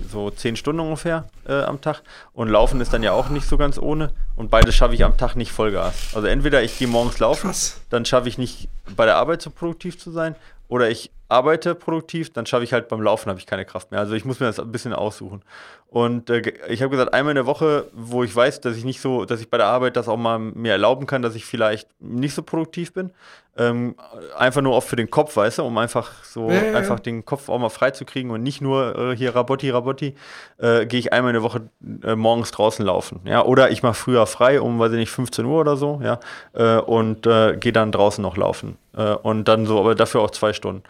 so 0.09 0.29
zehn 0.29 0.55
Stunden 0.55 0.79
ungefähr 0.81 1.25
äh, 1.47 1.61
am 1.61 1.81
Tag. 1.81 2.01
Und 2.33 2.49
Laufen 2.49 2.81
ist 2.81 2.93
dann 2.93 3.03
ja 3.03 3.11
auch 3.11 3.29
nicht 3.29 3.47
so 3.47 3.57
ganz 3.57 3.77
ohne. 3.77 4.11
Und 4.35 4.49
beides 4.51 4.75
schaffe 4.75 4.93
ich 4.93 5.03
am 5.03 5.17
Tag 5.17 5.35
nicht 5.35 5.51
Vollgas. 5.51 6.13
Also 6.13 6.27
entweder 6.27 6.63
ich 6.63 6.77
gehe 6.77 6.87
morgens 6.87 7.19
laufen, 7.19 7.47
Krass. 7.47 7.81
dann 7.89 8.05
schaffe 8.05 8.29
ich 8.29 8.37
nicht 8.37 8.67
bei 8.95 9.05
der 9.05 9.17
Arbeit 9.17 9.41
so 9.41 9.49
produktiv 9.49 9.97
zu 9.99 10.11
sein. 10.11 10.35
Oder 10.67 10.89
ich 10.89 11.11
arbeite 11.27 11.75
produktiv, 11.75 12.31
dann 12.31 12.45
schaffe 12.45 12.63
ich 12.63 12.73
halt 12.73 12.87
beim 12.87 13.01
Laufen, 13.01 13.29
habe 13.29 13.39
ich 13.39 13.45
keine 13.45 13.65
Kraft 13.65 13.91
mehr. 13.91 13.99
Also 13.99 14.13
ich 14.13 14.25
muss 14.25 14.39
mir 14.39 14.45
das 14.45 14.59
ein 14.59 14.71
bisschen 14.71 14.93
aussuchen. 14.93 15.41
Und 15.87 16.29
äh, 16.29 16.41
ich 16.67 16.81
habe 16.81 16.89
gesagt, 16.89 17.13
einmal 17.13 17.31
in 17.31 17.35
der 17.35 17.45
Woche, 17.45 17.85
wo 17.93 18.23
ich 18.23 18.35
weiß, 18.35 18.61
dass 18.61 18.75
ich 18.75 18.83
nicht 18.83 18.99
so, 18.99 19.25
dass 19.25 19.39
ich 19.39 19.49
bei 19.49 19.57
der 19.57 19.67
Arbeit 19.67 19.95
das 19.95 20.07
auch 20.07 20.17
mal 20.17 20.39
mir 20.39 20.73
erlauben 20.73 21.07
kann, 21.07 21.21
dass 21.21 21.35
ich 21.35 21.45
vielleicht 21.45 21.87
nicht 21.99 22.35
so 22.35 22.43
produktiv 22.43 22.91
bin. 22.91 23.11
Ähm, 23.57 23.95
einfach 24.37 24.61
nur 24.61 24.75
auch 24.75 24.83
für 24.83 24.97
den 24.97 25.09
Kopf, 25.09 25.37
weißt 25.37 25.59
du, 25.59 25.63
um 25.63 25.77
einfach 25.77 26.11
so 26.25 26.49
ja, 26.49 26.61
ja, 26.61 26.77
einfach 26.77 26.99
den 26.99 27.23
Kopf 27.23 27.47
auch 27.47 27.57
mal 27.57 27.69
frei 27.69 27.91
zu 27.91 28.03
kriegen 28.03 28.29
und 28.31 28.43
nicht 28.43 28.59
nur 28.59 28.97
äh, 28.97 29.15
hier 29.15 29.33
Rabotti, 29.33 29.69
Rabotti, 29.69 30.15
äh, 30.57 30.85
gehe 30.85 30.99
ich 30.99 31.13
einmal 31.13 31.29
in 31.29 31.35
der 31.35 31.43
Woche 31.43 31.69
äh, 32.03 32.17
morgens 32.17 32.51
draußen 32.51 32.85
laufen. 32.85 33.21
Ja, 33.23 33.45
oder 33.45 33.71
ich 33.71 33.81
mache 33.81 33.93
früher 33.93 34.25
frei 34.25 34.59
um, 34.59 34.77
weiß 34.77 34.91
ich 34.91 34.97
nicht, 34.97 35.11
15 35.11 35.45
Uhr 35.45 35.61
oder 35.61 35.77
so, 35.77 36.01
ja, 36.03 36.19
äh, 36.51 36.81
und 36.81 37.25
äh, 37.25 37.55
gehe 37.55 37.71
dann 37.71 37.93
draußen 37.93 38.21
noch 38.21 38.35
laufen. 38.35 38.77
und 39.23 39.45
dann 39.45 39.65
so, 39.65 39.79
aber 39.79 39.95
dafür 39.95 40.21
auch 40.21 40.31
zwei 40.31 40.53
Stunden. 40.53 40.83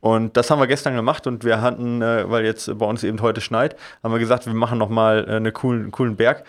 Und 0.00 0.36
das 0.36 0.50
haben 0.50 0.60
wir 0.60 0.66
gestern 0.66 0.94
gemacht 0.94 1.26
und 1.26 1.44
wir 1.44 1.60
hatten, 1.60 2.02
äh, 2.02 2.28
weil 2.30 2.44
jetzt 2.44 2.78
bei 2.78 2.86
uns 2.86 3.04
eben 3.04 3.20
heute 3.20 3.40
schneit, 3.40 3.76
haben 4.02 4.12
wir 4.12 4.18
gesagt, 4.18 4.46
wir 4.46 4.54
machen 4.54 4.78
nochmal 4.78 5.26
äh, 5.28 5.36
einen 5.36 5.52
coolen, 5.52 5.90
coolen 5.90 6.16
Berg 6.16 6.44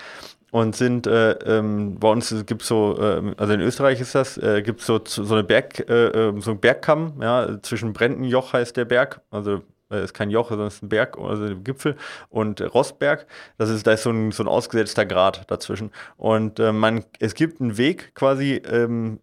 und 0.52 0.76
sind 0.76 1.08
äh, 1.08 1.32
ähm, 1.32 1.98
bei 2.00 2.10
uns 2.10 2.34
gibt 2.46 2.62
es 2.62 2.68
so, 2.68 2.98
äh, 3.00 3.34
also 3.38 3.54
in 3.54 3.62
Österreich 3.62 4.00
ist 4.02 4.16
das, 4.16 4.38
äh, 4.38 4.62
gibt 4.62 4.82
so 4.82 5.02
so 5.04 5.34
eine 5.34 5.44
Berg, 5.44 5.80
äh, 5.90 6.08
ähm, 6.08 6.42
so 6.42 6.52
ein 6.52 6.60
Bergkamm, 6.60 7.22
ja, 7.22 7.62
zwischen 7.62 7.94
Brendenjoch 7.94 8.54
heißt 8.54 8.76
der 8.78 8.86
Berg, 8.86 9.22
also 9.32 9.62
äh, 9.92 10.04
ist 10.04 10.14
kein 10.14 10.30
Joch, 10.30 10.50
sondern 10.50 10.68
ist 10.68 10.84
ein 10.84 10.90
Berg, 10.90 11.18
also 11.18 11.44
ein 11.44 11.64
Gipfel 11.64 11.96
und 12.30 12.62
Rostberg, 12.74 13.28
das 13.58 13.70
ist, 13.70 13.88
da 13.88 13.94
ist 13.94 14.04
so 14.04 14.12
ein, 14.12 14.32
so 14.32 14.44
ein 14.44 14.48
ausgesetzter 14.48 15.06
Grat 15.06 15.50
dazwischen. 15.50 15.92
Und 16.18 16.60
äh, 16.60 16.72
man, 16.72 17.06
es 17.20 17.34
gibt 17.34 17.62
einen 17.62 17.78
Weg 17.78 18.14
quasi 18.16 18.62
ähm, 18.70 19.20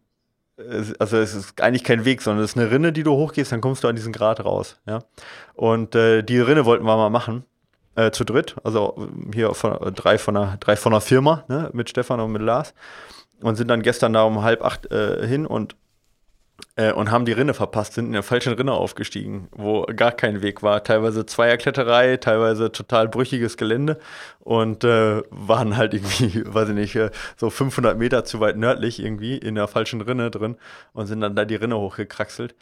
also 0.99 1.17
es 1.17 1.35
ist 1.35 1.61
eigentlich 1.61 1.85
kein 1.85 2.05
Weg, 2.05 2.23
sondern 2.23 2.45
es 2.45 2.53
ist 2.53 2.57
eine 2.57 2.71
Rinne, 2.71 2.93
die 2.93 3.03
du 3.03 3.13
hochgehst, 3.13 3.53
dann 3.53 3.61
kommst 3.61 3.85
du 3.85 3.89
an 3.89 3.97
diesen 3.97 4.13
Grat 4.13 4.45
raus. 4.45 4.81
Ja? 4.87 5.01
Und 5.55 5.95
äh, 5.95 6.23
die 6.23 6.41
Rinne 6.41 6.65
wollten 6.65 6.85
wir 6.85 6.97
mal 6.97 7.11
machen, 7.11 7.45
äh, 7.95 8.11
zu 8.11 8.25
dritt, 8.25 8.57
also 8.65 9.09
hier 9.33 9.55
von, 9.55 9.81
äh, 9.81 9.93
drei, 9.93 10.19
von 10.19 10.37
einer, 10.37 10.57
drei 10.59 10.77
von 10.77 10.93
einer 10.93 11.01
Firma, 11.01 11.45
ne? 11.49 11.71
mit 11.73 11.91
Stefan 11.91 12.21
und 12.21 12.33
mit 12.33 12.43
Lars. 12.43 12.75
Und 13.41 13.55
sind 13.55 13.69
dann 13.69 13.83
gestern 13.83 14.13
da 14.13 14.23
um 14.23 14.43
halb 14.43 14.65
acht 14.65 14.91
äh, 14.91 15.27
hin 15.27 15.47
und 15.47 15.77
äh, 16.79 16.93
und 16.93 17.11
haben 17.11 17.25
die 17.25 17.33
Rinne 17.33 17.55
verpasst, 17.55 17.95
sind 17.95 18.07
in 18.07 18.13
der 18.13 18.23
falschen 18.23 18.53
Rinne 18.53 18.73
aufgestiegen, 18.73 19.49
wo 19.51 19.83
gar 19.83 20.13
kein 20.13 20.43
Weg 20.43 20.63
war. 20.63 20.85
Teilweise 20.85 21.27
Zweierkletterei, 21.27 22.19
teilweise 22.19 22.71
total 22.71 23.09
brüchiges 23.09 23.57
Gelände 23.57 23.99
und 24.41 24.85
äh, 24.85 25.23
waren 25.31 25.77
halt 25.77 25.93
irgendwie, 25.93 26.45
weiß 26.47 26.69
ich 26.69 26.75
nicht, 26.77 26.95
äh, 26.95 27.11
so 27.37 27.51
500 27.51 27.99
Meter 27.99 28.25
zu 28.25 28.39
weit 28.39 28.57
nördlich 28.57 29.03
irgendwie 29.03 29.37
in 29.37 29.57
der 29.57 29.67
falschen 29.67 30.01
Rinne 30.01 30.31
drin 30.31 30.57
und 30.93 31.07
sind 31.07 31.21
dann 31.21 31.35
da 31.35 31.45
die 31.45 31.57
Rinne 31.57 31.77
hochgekraxelt. 31.77 32.55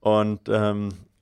Und 0.00 0.48
ähm, 0.48 0.90
äh, 0.90 1.13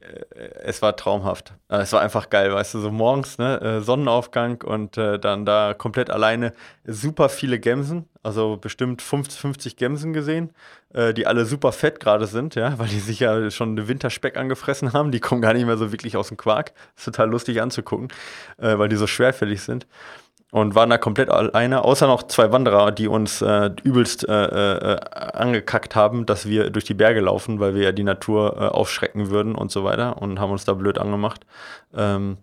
es 0.62 0.82
war 0.82 0.96
traumhaft. 0.96 1.54
Äh, 1.69 1.78
es 1.78 1.93
war 1.93 2.00
einfach 2.00 2.31
geil, 2.31 2.52
weißt 2.52 2.75
du, 2.75 2.81
so 2.81 2.90
morgens, 2.90 3.38
ne, 3.38 3.61
äh, 3.61 3.80
Sonnenaufgang 3.80 4.62
und 4.62 4.97
äh, 4.97 5.18
dann 5.18 5.44
da 5.44 5.75
komplett 5.75 6.11
alleine 6.11 6.52
super 6.85 7.28
viele 7.28 7.59
Gemsen, 7.59 8.09
also 8.23 8.56
bestimmt 8.56 9.02
50, 9.02 9.40
50 9.40 9.76
Gemsen 9.76 10.12
gesehen, 10.12 10.50
äh, 10.92 11.14
die 11.14 11.26
alle 11.26 11.44
super 11.44 11.73
fett 11.73 12.00
gerade 12.00 12.26
sind, 12.26 12.54
ja, 12.54 12.78
weil 12.78 12.88
die 12.88 13.00
sich 13.00 13.21
ja 13.21 13.50
schon 13.50 13.76
den 13.76 13.88
Winterspeck 13.88 14.37
angefressen 14.37 14.92
haben. 14.92 15.12
Die 15.12 15.21
kommen 15.21 15.42
gar 15.42 15.54
nicht 15.54 15.66
mehr 15.66 15.76
so 15.76 15.92
wirklich 15.92 16.16
aus 16.16 16.28
dem 16.28 16.37
Quark. 16.37 16.73
ist 16.97 17.04
total 17.04 17.30
lustig 17.30 17.61
anzugucken, 17.61 18.09
äh, 18.59 18.78
weil 18.78 18.88
die 18.88 18.97
so 18.97 19.06
schwerfällig 19.06 19.62
sind 19.62 19.87
und 20.52 20.75
waren 20.75 20.90
da 20.90 20.99
komplett 20.99 21.30
alleine, 21.30 21.82
außer 21.82 22.06
noch 22.06 22.25
zwei 22.25 22.52
Wanderer, 22.52 22.92
die 22.92 23.09
uns 23.09 23.40
äh, 23.40 23.71
übelst 23.85 24.28
äh, 24.28 24.44
äh, 24.94 25.00
angekackt 25.32 25.97
haben, 25.97 26.26
dass 26.26 26.47
wir 26.47 26.68
durch 26.68 26.85
die 26.85 26.92
Berge 26.92 27.21
laufen, 27.21 27.59
weil 27.59 27.75
wir 27.75 27.85
ja 27.85 27.92
die 27.92 28.04
Natur 28.04 28.56
äh, 28.59 28.64
aufschrecken 28.66 29.30
würden 29.30 29.54
und 29.54 29.73
so 29.73 29.82
weiter 29.82 30.21
und 30.21 30.38
haben 30.38 30.52
uns 30.52 30.66
da 30.66 30.75
blöd 30.75 30.99
angemacht. 30.99 31.47
Ähm, 31.97 32.37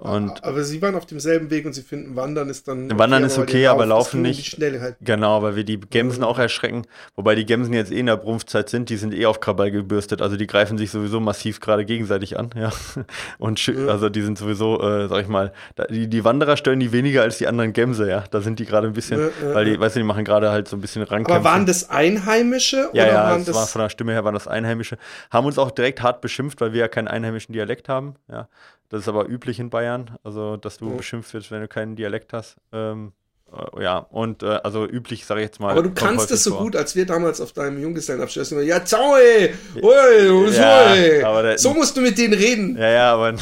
und 0.00 0.44
aber 0.44 0.62
sie 0.62 0.80
waren 0.82 0.94
auf 0.94 1.06
demselben 1.06 1.50
Weg 1.50 1.64
und 1.64 1.72
sie 1.72 1.82
finden, 1.82 2.14
Wandern 2.14 2.48
ist 2.50 2.68
dann. 2.68 2.90
Wandern 2.98 3.24
okay, 3.24 3.32
ist 3.32 3.38
okay, 3.38 3.66
aber, 3.66 3.82
aber 3.82 3.86
Laufen 3.86 4.22
nicht. 4.22 4.58
Genau, 5.00 5.42
weil 5.42 5.56
wir 5.56 5.64
die 5.64 5.80
Gemsen 5.80 6.22
auch 6.22 6.38
erschrecken. 6.38 6.86
Wobei 7.16 7.34
die 7.34 7.46
Gemsen 7.46 7.72
jetzt 7.72 7.90
eh 7.90 7.98
in 7.98 8.06
der 8.06 8.16
Brumpfzeit 8.16 8.68
sind, 8.68 8.90
die 8.90 8.96
sind 8.96 9.14
eh 9.14 9.26
auf 9.26 9.40
Krawall 9.40 9.70
gebürstet. 9.70 10.22
Also 10.22 10.36
die 10.36 10.46
greifen 10.46 10.78
sich 10.78 10.90
sowieso 10.90 11.20
massiv 11.20 11.60
gerade 11.60 11.84
gegenseitig 11.84 12.38
an. 12.38 12.50
Ja. 12.54 12.70
Und 13.38 13.64
ja. 13.66 13.86
also 13.86 14.08
die 14.08 14.22
sind 14.22 14.38
sowieso, 14.38 14.80
äh, 14.82 15.08
sag 15.08 15.22
ich 15.22 15.28
mal, 15.28 15.52
die, 15.88 16.08
die 16.08 16.24
Wanderer 16.24 16.56
stören 16.56 16.80
die 16.80 16.92
weniger 16.92 17.22
als 17.22 17.38
die 17.38 17.46
anderen 17.46 17.72
Gemse, 17.72 18.08
ja. 18.08 18.24
Da 18.30 18.40
sind 18.40 18.58
die 18.58 18.66
gerade 18.66 18.86
ein 18.86 18.92
bisschen, 18.92 19.20
ja, 19.20 19.54
weil 19.54 19.64
die, 19.64 19.80
weißt 19.80 19.96
du, 19.96 20.00
die 20.00 20.06
machen 20.06 20.24
gerade 20.24 20.50
halt 20.50 20.68
so 20.68 20.76
ein 20.76 20.80
bisschen 20.80 21.02
Rangkämpfe. 21.02 21.34
Aber 21.34 21.44
waren 21.44 21.66
das 21.66 21.90
Einheimische? 21.90 22.90
Ja, 22.92 23.04
oder 23.04 23.12
ja, 23.12 23.24
waren 23.30 23.44
das 23.44 23.54
war 23.54 23.66
von 23.66 23.82
der 23.82 23.88
Stimme 23.88 24.12
her 24.12 24.24
waren 24.24 24.34
das 24.34 24.46
Einheimische. 24.46 24.98
Haben 25.30 25.46
uns 25.46 25.58
auch 25.58 25.70
direkt 25.70 26.02
hart 26.02 26.20
beschimpft, 26.20 26.60
weil 26.60 26.72
wir 26.72 26.80
ja 26.80 26.88
keinen 26.88 27.08
einheimischen 27.08 27.52
Dialekt 27.52 27.88
haben. 27.88 28.14
Ja. 28.30 28.48
Das 28.90 29.02
ist 29.02 29.08
aber 29.08 29.28
üblich 29.28 29.60
in 29.60 29.70
Bayern, 29.70 29.79
also 30.22 30.56
dass 30.56 30.78
du 30.78 30.90
ja. 30.90 30.96
beschimpft 30.96 31.32
wirst, 31.34 31.50
wenn 31.50 31.60
du 31.60 31.68
keinen 31.68 31.96
Dialekt 31.96 32.32
hast. 32.32 32.56
Ähm, 32.72 33.12
äh, 33.52 33.82
ja, 33.82 33.98
und 33.98 34.42
äh, 34.42 34.60
also 34.62 34.86
üblich, 34.86 35.26
sage 35.26 35.40
ich 35.40 35.46
jetzt 35.46 35.60
mal. 35.60 35.72
Aber 35.72 35.82
du 35.82 35.90
kannst 35.90 36.30
es 36.30 36.44
so 36.44 36.50
vor. 36.50 36.62
gut, 36.62 36.76
als 36.76 36.94
wir 36.94 37.06
damals 37.06 37.40
auf 37.40 37.52
deinem 37.52 37.80
Junggesellenabschluss 37.80 38.52
immer, 38.52 38.62
ja, 38.62 38.84
ciao, 38.84 39.16
ey, 39.16 39.54
oi, 39.82 40.26
so, 40.26 40.60
ja, 40.60 41.58
so 41.58 41.74
musst 41.74 41.96
du 41.96 42.00
mit 42.00 42.16
denen 42.16 42.34
reden. 42.34 42.76
Ja, 42.76 42.88
ja, 42.88 43.14
aber. 43.14 43.34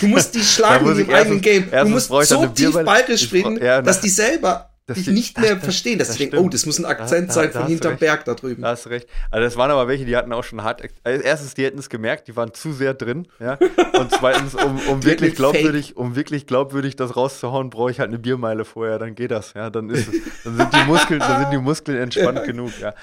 Du 0.00 0.06
musst 0.06 0.34
die 0.34 0.40
schlagen 0.44 0.98
im 0.98 1.10
eigenen 1.10 1.40
Game. 1.40 1.70
Du 1.70 1.84
musst 1.86 2.08
so 2.08 2.46
tief 2.46 2.74
bayerisch 2.84 3.32
reden, 3.32 3.62
ja, 3.62 3.82
dass 3.82 4.00
die 4.00 4.08
selber 4.08 4.70
das 4.86 4.98
dich 4.98 5.08
nicht 5.08 5.40
mehr 5.40 5.56
das, 5.56 5.64
verstehen, 5.64 5.98
dass 5.98 6.12
sie 6.12 6.18
denken, 6.18 6.38
oh, 6.38 6.48
das 6.48 6.64
muss 6.64 6.78
ein 6.78 6.84
Akzent 6.84 7.30
da, 7.30 7.32
sein 7.34 7.50
von 7.50 7.66
hinterm 7.66 7.96
Berg 7.96 8.24
da 8.24 8.34
drüben. 8.34 8.62
Da 8.62 8.68
hast 8.68 8.86
du 8.86 8.90
recht. 8.90 9.08
Also 9.32 9.44
das 9.44 9.56
waren 9.56 9.70
aber 9.72 9.88
welche, 9.88 10.04
die 10.04 10.16
hatten 10.16 10.32
auch 10.32 10.44
schon 10.44 10.62
hart. 10.62 10.80
Also 11.02 11.22
erstens, 11.22 11.54
die 11.54 11.64
hätten 11.64 11.78
es 11.78 11.88
gemerkt, 11.88 12.28
die 12.28 12.36
waren 12.36 12.54
zu 12.54 12.72
sehr 12.72 12.94
drin, 12.94 13.26
ja. 13.40 13.58
Und 13.98 14.12
zweitens, 14.12 14.54
um, 14.54 14.78
um 14.88 15.04
wirklich 15.04 15.34
glaubwürdig, 15.34 15.96
um 15.96 16.14
wirklich 16.14 16.46
glaubwürdig 16.46 16.94
das 16.94 17.16
rauszuhauen, 17.16 17.70
brauche 17.70 17.90
ich 17.90 17.98
halt 17.98 18.10
eine 18.10 18.20
Biermeile 18.20 18.64
vorher, 18.64 19.00
dann 19.00 19.16
geht 19.16 19.32
das, 19.32 19.54
ja. 19.54 19.70
Dann 19.70 19.90
ist 19.90 20.06
es, 20.06 20.20
dann 20.44 20.56
sind 20.56 20.72
die 20.72 20.84
Muskeln, 20.86 21.18
dann 21.18 21.42
sind 21.42 21.52
die 21.52 21.58
Muskeln 21.58 21.98
entspannt 21.98 22.38
ja. 22.38 22.44
genug, 22.44 22.70
ja. 22.80 22.94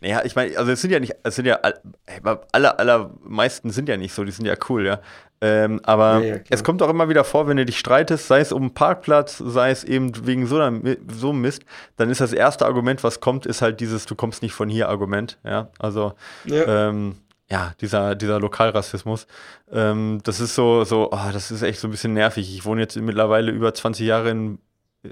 Naja, 0.00 0.22
ich 0.24 0.34
meine, 0.34 0.56
also 0.56 0.72
es 0.72 0.80
sind 0.80 0.90
ja 0.90 1.00
nicht, 1.00 1.14
es 1.22 1.36
sind 1.36 1.46
ja 1.46 1.60
alle, 2.52 2.78
allermeisten 2.78 3.70
sind 3.70 3.88
ja 3.88 3.96
nicht 3.96 4.14
so, 4.14 4.24
die 4.24 4.32
sind 4.32 4.46
ja 4.46 4.54
cool, 4.68 4.86
ja. 4.86 5.00
Ähm, 5.42 5.80
aber 5.84 6.20
ja, 6.20 6.36
ja, 6.36 6.42
es 6.50 6.62
kommt 6.64 6.82
auch 6.82 6.90
immer 6.90 7.08
wieder 7.08 7.24
vor, 7.24 7.48
wenn 7.48 7.56
du 7.56 7.64
dich 7.64 7.78
streitest, 7.78 8.26
sei 8.26 8.40
es 8.40 8.52
um 8.52 8.62
einen 8.62 8.74
Parkplatz, 8.74 9.38
sei 9.38 9.70
es 9.70 9.84
eben 9.84 10.26
wegen 10.26 10.46
so 10.46 10.58
einem 10.58 10.96
so 11.10 11.32
Mist, 11.32 11.62
dann 11.96 12.10
ist 12.10 12.20
das 12.20 12.32
erste 12.32 12.66
Argument, 12.66 13.02
was 13.04 13.20
kommt, 13.20 13.46
ist 13.46 13.62
halt 13.62 13.80
dieses 13.80 14.04
Du 14.04 14.14
kommst 14.14 14.42
nicht 14.42 14.52
von 14.52 14.68
hier 14.68 14.88
Argument. 14.90 15.38
Ja, 15.44 15.68
also 15.78 16.12
ja, 16.44 16.88
ähm, 16.88 17.16
ja 17.50 17.72
dieser, 17.80 18.14
dieser 18.16 18.38
Lokalrassismus. 18.38 19.26
Ähm, 19.72 20.20
das 20.24 20.40
ist 20.40 20.54
so, 20.54 20.84
so, 20.84 21.10
oh, 21.10 21.32
das 21.32 21.50
ist 21.50 21.62
echt 21.62 21.80
so 21.80 21.88
ein 21.88 21.90
bisschen 21.90 22.12
nervig. 22.12 22.54
Ich 22.54 22.66
wohne 22.66 22.82
jetzt 22.82 22.96
mittlerweile 22.96 23.50
über 23.50 23.72
20 23.72 24.06
Jahre 24.06 24.30
in 24.30 24.58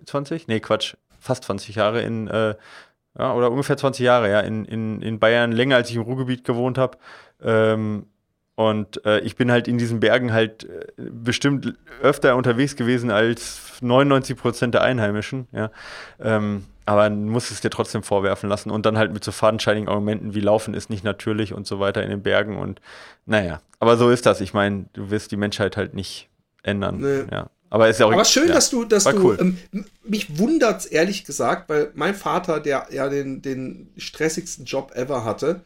20? 0.04 0.48
Nee, 0.48 0.60
Quatsch, 0.60 0.94
fast 1.18 1.44
20 1.44 1.74
Jahre 1.74 2.02
in 2.02 2.28
äh, 2.28 2.54
ja, 3.18 3.34
oder 3.34 3.50
ungefähr 3.50 3.76
20 3.76 4.04
Jahre, 4.04 4.30
ja, 4.30 4.40
in, 4.40 4.64
in, 4.64 5.02
in 5.02 5.18
Bayern, 5.18 5.52
länger 5.52 5.76
als 5.76 5.90
ich 5.90 5.96
im 5.96 6.02
Ruhrgebiet 6.02 6.44
gewohnt 6.44 6.78
habe. 6.78 6.98
Ähm, 7.42 8.06
und 8.54 9.04
äh, 9.04 9.20
ich 9.20 9.36
bin 9.36 9.52
halt 9.52 9.68
in 9.68 9.78
diesen 9.78 10.00
Bergen 10.00 10.32
halt 10.32 10.64
äh, 10.64 10.86
bestimmt 10.96 11.74
öfter 12.02 12.34
unterwegs 12.34 12.74
gewesen 12.74 13.10
als 13.10 13.78
99 13.80 14.36
Prozent 14.36 14.74
der 14.74 14.82
Einheimischen, 14.82 15.46
ja. 15.52 15.70
Ähm, 16.20 16.64
aber 16.84 17.10
muss 17.10 17.50
es 17.50 17.60
dir 17.60 17.70
trotzdem 17.70 18.02
vorwerfen 18.02 18.48
lassen 18.48 18.70
und 18.70 18.86
dann 18.86 18.96
halt 18.96 19.12
mit 19.12 19.22
so 19.22 19.30
fadenscheinigen 19.30 19.88
Argumenten 19.88 20.34
wie 20.34 20.40
Laufen 20.40 20.72
ist 20.72 20.88
nicht 20.88 21.04
natürlich 21.04 21.52
und 21.52 21.66
so 21.66 21.80
weiter 21.80 22.02
in 22.02 22.08
den 22.08 22.22
Bergen 22.22 22.56
und 22.56 22.80
naja, 23.26 23.60
aber 23.78 23.96
so 23.98 24.10
ist 24.10 24.24
das. 24.26 24.40
Ich 24.40 24.54
meine, 24.54 24.86
du 24.94 25.10
wirst 25.10 25.30
die 25.30 25.36
Menschheit 25.36 25.76
halt 25.76 25.94
nicht 25.94 26.30
ändern. 26.62 26.96
Nee. 26.98 27.26
Ja. 27.30 27.50
Aber 27.70 27.88
ist 27.88 28.00
ja 28.00 28.06
auch 28.06 28.12
Aber 28.12 28.24
schön, 28.24 28.48
ja, 28.48 28.54
dass 28.54 28.70
du, 28.70 28.84
dass 28.84 29.04
du, 29.04 29.22
cool. 29.22 29.38
ähm, 29.40 29.84
mich 30.04 30.38
wundert's 30.38 30.86
ehrlich 30.86 31.24
gesagt, 31.24 31.68
weil 31.68 31.90
mein 31.94 32.14
Vater, 32.14 32.60
der 32.60 32.86
ja 32.90 33.08
den, 33.08 33.42
den 33.42 33.90
stressigsten 33.96 34.64
Job 34.64 34.92
ever 34.94 35.24
hatte, 35.24 35.62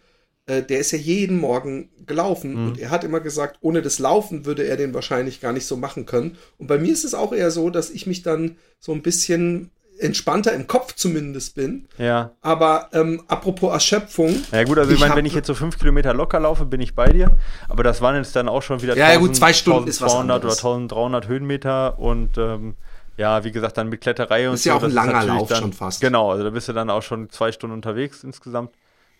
äh, 0.46 0.62
der 0.62 0.80
ist 0.80 0.90
ja 0.90 0.98
jeden 0.98 1.38
Morgen 1.38 1.90
gelaufen 2.04 2.54
mhm. 2.54 2.66
und 2.66 2.80
er 2.80 2.90
hat 2.90 3.04
immer 3.04 3.20
gesagt, 3.20 3.58
ohne 3.60 3.82
das 3.82 3.98
Laufen 3.98 4.44
würde 4.44 4.64
er 4.64 4.76
den 4.76 4.94
wahrscheinlich 4.94 5.40
gar 5.40 5.52
nicht 5.52 5.66
so 5.66 5.76
machen 5.76 6.06
können. 6.06 6.36
Und 6.58 6.66
bei 6.66 6.78
mir 6.78 6.92
ist 6.92 7.04
es 7.04 7.14
auch 7.14 7.32
eher 7.32 7.50
so, 7.50 7.70
dass 7.70 7.90
ich 7.90 8.06
mich 8.06 8.22
dann 8.22 8.56
so 8.80 8.92
ein 8.92 9.02
bisschen 9.02 9.70
entspannter 10.02 10.52
im 10.52 10.66
Kopf 10.66 10.94
zumindest 10.94 11.54
bin. 11.54 11.88
Ja. 11.98 12.32
Aber 12.40 12.88
ähm, 12.92 13.22
apropos 13.28 13.72
Erschöpfung. 13.72 14.42
Ja 14.50 14.64
gut, 14.64 14.78
also 14.78 14.90
ich, 14.90 14.96
ich 14.96 15.00
meine, 15.00 15.16
wenn 15.16 15.26
ich 15.26 15.34
jetzt 15.34 15.46
so 15.46 15.54
fünf 15.54 15.78
Kilometer 15.78 16.14
locker 16.14 16.40
laufe, 16.40 16.64
bin 16.66 16.80
ich 16.80 16.94
bei 16.94 17.10
dir. 17.10 17.36
Aber 17.68 17.82
das 17.82 18.00
waren 18.00 18.16
jetzt 18.16 18.34
dann 18.36 18.48
auch 18.48 18.62
schon 18.62 18.82
wieder 18.82 18.96
ja, 18.96 19.06
1000, 19.06 19.14
ja, 19.14 19.26
gut, 19.26 19.36
zwei 19.36 19.52
Stunden 19.52 19.88
1200 19.88 20.44
oder 20.44 20.52
1300 20.52 21.28
Höhenmeter 21.28 21.98
und 21.98 22.38
ähm, 22.38 22.74
ja, 23.16 23.44
wie 23.44 23.52
gesagt, 23.52 23.76
dann 23.78 23.88
mit 23.88 24.00
Kletterei 24.00 24.48
und 24.48 24.54
ist 24.54 24.64
so. 24.64 24.70
Ist 24.70 24.74
ja 24.74 24.78
auch 24.78 24.82
ein 24.82 24.90
langer 24.90 25.24
Lauf 25.24 25.48
dann, 25.48 25.60
schon 25.60 25.72
fast. 25.72 26.00
Genau, 26.00 26.30
also 26.30 26.44
da 26.44 26.50
bist 26.50 26.68
du 26.68 26.72
dann 26.72 26.90
auch 26.90 27.02
schon 27.02 27.30
zwei 27.30 27.52
Stunden 27.52 27.74
unterwegs 27.74 28.24
insgesamt. 28.24 28.70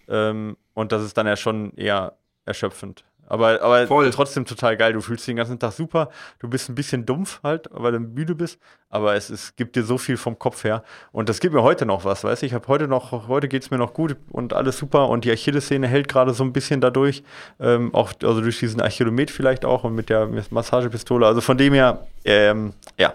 Ähm, 0.09 0.57
und 0.75 0.93
das 0.93 1.03
ist 1.03 1.17
dann 1.17 1.27
ja 1.27 1.37
schon 1.37 1.73
eher 1.75 2.17
erschöpfend. 2.45 3.05
Aber, 3.33 3.63
aber 3.63 4.11
trotzdem 4.11 4.45
total 4.45 4.77
geil. 4.77 4.93
Du 4.93 5.01
fühlst 5.01 5.23
dich 5.23 5.33
den 5.33 5.39
ganzen 5.39 5.59
Tag 5.59 5.73
super. 5.73 6.11
Du 6.39 6.49
bist 6.49 6.69
ein 6.69 6.75
bisschen 6.75 7.07
dumpf 7.07 7.41
halt, 7.43 7.67
weil 7.73 7.93
du 7.93 7.99
müde 7.99 8.35
bist. 8.35 8.59
Aber 8.91 9.15
es, 9.15 9.31
es 9.31 9.57
gibt 9.57 9.75
dir 9.75 9.85
so 9.85 9.97
viel 9.97 10.19
vom 10.19 10.39
Kopf 10.39 10.65
her. 10.65 10.85
Und 11.13 11.31
das 11.31 11.41
gibt 11.41 11.55
mir 11.55 11.63
heute 11.63 11.87
noch 11.87 12.05
was, 12.05 12.25
weißt 12.25 12.43
du? 12.43 12.47
Ich 12.47 12.53
habe 12.53 12.69
heute 12.69 12.89
noch, 12.89 13.29
heute 13.29 13.49
geht 13.49 13.63
es 13.63 13.71
mir 13.71 13.79
noch 13.79 13.95
gut 13.95 14.17
und 14.29 14.53
alles 14.53 14.77
super. 14.77 15.09
Und 15.09 15.25
die 15.25 15.33
Achillessehne 15.33 15.89
hält 15.89 16.09
gerade 16.09 16.35
so 16.35 16.45
ein 16.45 16.53
bisschen 16.53 16.83
dadurch. 16.83 17.23
Ähm, 17.59 17.95
auch, 17.95 18.13
also 18.23 18.43
durch 18.43 18.59
diesen 18.59 18.83
Achillomet 18.83 19.31
vielleicht 19.31 19.65
auch 19.65 19.85
und 19.85 19.95
mit 19.95 20.11
der 20.11 20.29
Massagepistole. 20.51 21.27
Also 21.27 21.41
von 21.41 21.57
dem 21.57 21.73
her, 21.73 22.07
ähm, 22.27 22.75
ja, 22.99 23.15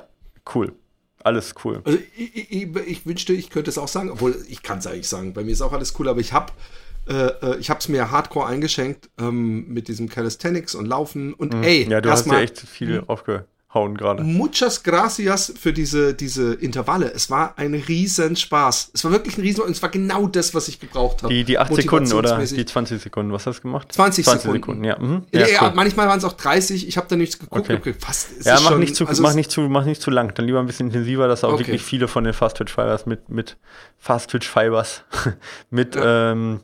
cool. 0.55 0.73
Alles 1.21 1.53
cool. 1.63 1.81
Also 1.83 1.99
ich, 2.17 2.51
ich, 2.51 2.75
ich, 2.75 3.05
wünschte, 3.05 3.33
ich 3.33 3.51
könnte 3.51 3.69
es 3.69 3.77
auch 3.77 3.87
sagen, 3.87 4.09
obwohl 4.09 4.35
ich 4.49 4.63
kann 4.63 4.79
es 4.79 4.87
eigentlich 4.87 5.09
sagen. 5.09 5.33
Bei 5.35 5.43
mir 5.43 5.51
ist 5.51 5.61
auch 5.61 5.73
alles 5.73 5.93
cool, 5.99 6.09
aber 6.09 6.21
ich 6.21 6.33
habe 6.33 6.51
äh, 7.07 7.27
äh, 7.41 7.57
ich 7.59 7.69
habe 7.69 7.79
es 7.79 7.89
mir 7.89 8.11
hardcore 8.11 8.47
eingeschenkt 8.47 9.09
ähm, 9.19 9.67
mit 9.67 9.87
diesem 9.87 10.09
Calisthenics 10.09 10.75
und 10.75 10.85
Laufen 10.85 11.33
und 11.33 11.53
mhm. 11.53 11.63
ey, 11.63 11.87
ja, 11.89 12.01
du 12.01 12.09
hast 12.09 12.27
ja 12.27 12.39
echt 12.39 12.59
viel 12.59 13.03
aufgehauen 13.07 13.97
gerade. 13.97 14.23
Muchas 14.23 14.83
gracias 14.83 15.53
für 15.57 15.71
diese 15.71 16.13
diese 16.13 16.53
Intervalle. 16.53 17.11
Es 17.13 17.29
war 17.29 17.57
ein 17.57 17.73
riesen 17.73 18.35
Spaß. 18.35 18.91
Es 18.93 19.03
war 19.03 19.11
wirklich 19.11 19.37
ein 19.37 19.41
riesen 19.41 19.61
und 19.61 19.71
es 19.71 19.81
war 19.81 19.89
genau 19.89 20.27
das, 20.27 20.53
was 20.53 20.67
ich 20.67 20.79
gebraucht 20.79 21.23
habe. 21.23 21.33
Die 21.33 21.43
die 21.43 21.57
8 21.57 21.75
Sekunden 21.75 22.13
oder 22.13 22.37
die 22.37 22.65
20 22.65 23.01
Sekunden, 23.01 23.31
was 23.31 23.45
hast 23.45 23.59
du 23.59 23.63
gemacht? 23.63 23.91
20, 23.91 24.25
20 24.25 24.41
Sekunden. 24.41 24.61
Sekunden 24.61 24.83
ja. 24.83 24.99
Mhm. 24.99 25.23
ja, 25.31 25.47
ja 25.47 25.63
cool. 25.63 25.71
manchmal 25.75 26.07
waren 26.07 26.17
es 26.17 26.25
auch 26.25 26.33
30. 26.33 26.87
Ich 26.87 26.97
habe 26.97 27.07
da 27.09 27.15
nichts 27.15 27.39
geguckt. 27.39 27.69
Okay. 27.69 27.93
Fast, 27.99 28.29
ja, 28.43 28.55
mach 28.55 28.71
schon, 28.71 28.79
nicht 28.79 28.95
zu 28.95 29.07
also 29.07 29.21
mach 29.21 29.33
nicht 29.33 29.51
zu 29.51 29.61
mach 29.61 29.85
nicht 29.85 30.01
zu 30.01 30.11
lang, 30.11 30.33
dann 30.35 30.45
lieber 30.45 30.59
ein 30.59 30.65
bisschen 30.65 30.87
intensiver, 30.87 31.27
dass 31.27 31.43
auch 31.43 31.53
okay. 31.53 31.67
wirklich 31.67 31.81
viele 31.83 32.07
von 32.07 32.23
den 32.23 32.33
Fast 32.33 32.57
Twitch 32.57 32.73
Fibers 32.73 33.05
mit 33.05 33.29
mit 33.29 33.57
Fast 33.97 34.31
Twitch 34.31 34.47
Fibers 34.49 35.03
mit 35.69 35.95
ja. 35.95 36.31
ähm, 36.31 36.61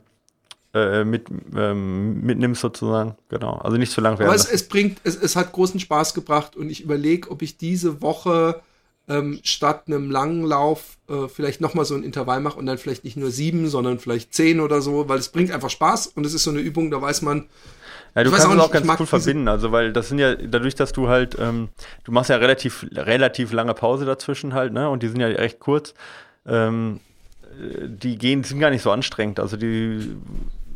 äh, 0.73 1.03
mit, 1.03 1.27
ähm, 1.55 2.21
mitnimmst 2.21 2.61
sozusagen. 2.61 3.15
Genau. 3.29 3.57
Also 3.57 3.77
nicht 3.77 3.91
zu 3.91 4.01
lang 4.01 4.19
werden. 4.19 4.29
Aber 4.29 4.35
es, 4.35 4.49
es, 4.49 4.67
bringt, 4.67 4.99
es, 5.03 5.15
es 5.15 5.35
hat 5.35 5.51
großen 5.51 5.79
Spaß 5.79 6.13
gebracht 6.13 6.55
und 6.55 6.69
ich 6.69 6.81
überlege, 6.81 7.29
ob 7.29 7.41
ich 7.41 7.57
diese 7.57 8.01
Woche 8.01 8.61
ähm, 9.07 9.39
statt 9.43 9.83
einem 9.87 10.09
langen 10.09 10.45
Lauf 10.45 10.97
äh, 11.09 11.27
vielleicht 11.27 11.61
nochmal 11.61 11.85
so 11.85 11.95
ein 11.95 12.03
Intervall 12.03 12.39
mache 12.39 12.57
und 12.57 12.65
dann 12.65 12.77
vielleicht 12.77 13.03
nicht 13.03 13.17
nur 13.17 13.31
sieben, 13.31 13.67
sondern 13.67 13.99
vielleicht 13.99 14.33
zehn 14.33 14.59
oder 14.59 14.81
so, 14.81 15.09
weil 15.09 15.19
es 15.19 15.29
bringt 15.29 15.51
einfach 15.51 15.69
Spaß 15.69 16.07
und 16.07 16.25
es 16.25 16.33
ist 16.33 16.43
so 16.43 16.51
eine 16.51 16.61
Übung, 16.61 16.89
da 16.89 17.01
weiß 17.01 17.21
man, 17.21 17.47
ja, 18.15 18.23
du 18.23 18.29
kannst 18.29 18.45
es 18.45 18.59
auch, 18.59 18.71
ganz 18.71 18.87
cool 18.99 19.07
verbinden, 19.07 19.47
also 19.47 19.71
weil 19.71 19.91
das 19.91 20.09
sind 20.09 20.19
ja, 20.19 20.35
dadurch, 20.35 20.75
dass 20.75 20.93
du 20.93 21.07
halt, 21.07 21.35
ähm, 21.39 21.69
du 22.03 22.11
machst 22.11 22.29
ja 22.29 22.35
relativ, 22.35 22.85
relativ 22.93 23.51
lange 23.51 23.73
Pause 23.73 24.05
dazwischen 24.05 24.53
halt, 24.53 24.71
ne? 24.71 24.87
Und 24.87 25.01
die 25.01 25.07
sind 25.07 25.19
ja 25.19 25.27
recht 25.27 25.59
kurz. 25.59 25.95
Ähm, 26.45 26.99
die 27.55 28.17
gehen, 28.17 28.43
sind 28.43 28.59
gar 28.59 28.69
nicht 28.69 28.83
so 28.83 28.91
anstrengend. 28.91 29.39
Also 29.39 29.57
die 29.57 30.15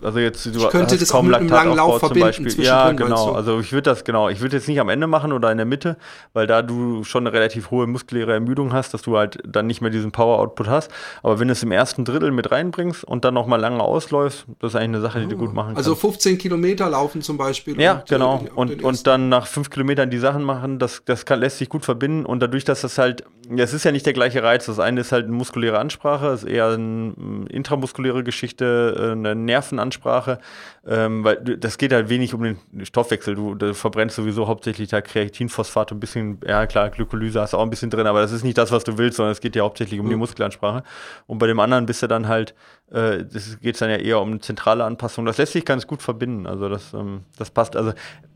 also 0.01 0.19
jetzt 0.19 0.45
du 0.45 0.51
ich 0.51 0.69
könnte 0.69 0.97
das 0.97 1.09
kaum 1.09 1.27
mit 1.27 1.35
einem 1.35 1.49
langen 1.49 1.75
Lauf 1.75 2.01
Beispiel. 2.01 2.63
Ja, 2.63 2.91
genau. 2.91 3.31
Also 3.31 3.59
ich 3.59 3.71
würde 3.71 3.89
das 3.89 4.03
genau. 4.03 4.29
Ich 4.29 4.41
würde 4.41 4.55
jetzt 4.55 4.67
nicht 4.67 4.79
am 4.79 4.89
Ende 4.89 5.07
machen 5.07 5.31
oder 5.31 5.51
in 5.51 5.57
der 5.57 5.65
Mitte, 5.65 5.97
weil 6.33 6.47
da 6.47 6.61
du 6.61 7.03
schon 7.03 7.25
eine 7.25 7.33
relativ 7.33 7.71
hohe 7.71 7.87
muskuläre 7.87 8.33
Ermüdung 8.33 8.73
hast, 8.73 8.93
dass 8.93 9.01
du 9.01 9.17
halt 9.17 9.39
dann 9.45 9.67
nicht 9.67 9.81
mehr 9.81 9.89
diesen 9.89 10.11
Power 10.11 10.39
Output 10.39 10.67
hast. 10.67 10.91
Aber 11.23 11.39
wenn 11.39 11.47
du 11.47 11.53
es 11.53 11.63
im 11.63 11.71
ersten 11.71 12.05
Drittel 12.05 12.31
mit 12.31 12.51
reinbringst 12.51 13.03
und 13.03 13.25
dann 13.25 13.33
noch 13.33 13.47
mal 13.47 13.59
lange 13.59 13.81
ausläufst, 13.81 14.45
das 14.59 14.71
ist 14.71 14.75
eigentlich 14.75 14.87
eine 14.89 15.01
Sache, 15.01 15.19
die 15.19 15.25
oh. 15.25 15.29
du 15.29 15.37
gut 15.37 15.53
machen 15.53 15.75
also 15.75 15.91
kannst. 15.91 16.03
Also 16.03 16.11
15 16.13 16.37
Kilometer 16.37 16.89
laufen 16.89 17.21
zum 17.21 17.37
Beispiel. 17.37 17.79
Ja, 17.79 17.93
und, 17.93 18.07
genau. 18.07 18.45
Äh, 18.45 18.49
und, 18.51 18.83
und 18.83 19.07
dann 19.07 19.29
nach 19.29 19.47
fünf 19.47 19.69
Kilometern 19.69 20.09
die 20.09 20.19
Sachen 20.19 20.43
machen, 20.43 20.79
das, 20.79 21.01
das 21.05 21.25
kann, 21.25 21.39
lässt 21.39 21.57
sich 21.57 21.69
gut 21.69 21.85
verbinden. 21.85 22.25
Und 22.25 22.41
dadurch, 22.41 22.65
dass 22.65 22.81
das 22.81 22.97
halt, 22.97 23.23
es 23.55 23.73
ist 23.73 23.83
ja 23.83 23.91
nicht 23.91 24.05
der 24.05 24.13
gleiche 24.13 24.43
Reiz. 24.43 24.65
Das 24.65 24.79
eine 24.79 25.01
ist 25.01 25.11
halt 25.11 25.25
eine 25.25 25.33
muskuläre 25.33 25.79
Ansprache, 25.79 26.27
ist 26.27 26.43
eher 26.43 26.67
eine 26.67 27.45
intramuskuläre 27.49 28.23
Geschichte, 28.23 28.95
äh, 28.97 29.11
eine 29.11 29.35
Nervenansprache. 29.35 30.07
Ansprache, 30.07 30.39
ähm, 30.85 31.23
weil 31.23 31.35
das 31.37 31.77
geht 31.77 31.91
halt 31.91 32.09
wenig 32.09 32.33
um 32.33 32.43
den 32.43 32.57
Stoffwechsel. 32.85 33.35
Du, 33.35 33.55
du 33.55 33.73
verbrennst 33.73 34.15
sowieso 34.15 34.47
hauptsächlich 34.47 34.89
da 34.89 35.01
Kreatinphosphat 35.01 35.91
ein 35.91 35.99
bisschen, 35.99 36.39
ja 36.45 36.65
klar, 36.65 36.89
Glykolyse 36.89 37.41
hast 37.41 37.53
du 37.53 37.57
auch 37.57 37.63
ein 37.63 37.69
bisschen 37.69 37.89
drin, 37.89 38.07
aber 38.07 38.21
das 38.21 38.31
ist 38.31 38.43
nicht 38.43 38.57
das, 38.57 38.71
was 38.71 38.83
du 38.83 38.97
willst, 38.97 39.17
sondern 39.17 39.31
es 39.31 39.41
geht 39.41 39.55
ja 39.55 39.63
hauptsächlich 39.63 39.99
um 39.99 40.05
mhm. 40.05 40.11
die 40.11 40.15
Muskelansprache. 40.17 40.83
Und 41.25 41.39
bei 41.39 41.47
dem 41.47 41.59
anderen 41.59 41.85
bist 41.85 42.01
du 42.03 42.07
dann 42.07 42.27
halt, 42.27 42.53
äh, 42.91 43.25
das 43.25 43.59
geht 43.59 43.79
dann 43.81 43.89
ja 43.89 43.97
eher 43.97 44.21
um 44.21 44.29
eine 44.29 44.39
zentrale 44.39 44.83
Anpassung. 44.83 45.25
Das 45.25 45.37
lässt 45.37 45.53
sich 45.53 45.65
ganz 45.65 45.87
gut 45.87 46.01
verbinden. 46.01 46.47
Also 46.47 46.69
das, 46.69 46.93
ähm, 46.93 47.21
das 47.37 47.51
passt. 47.51 47.75
Also 47.75 47.93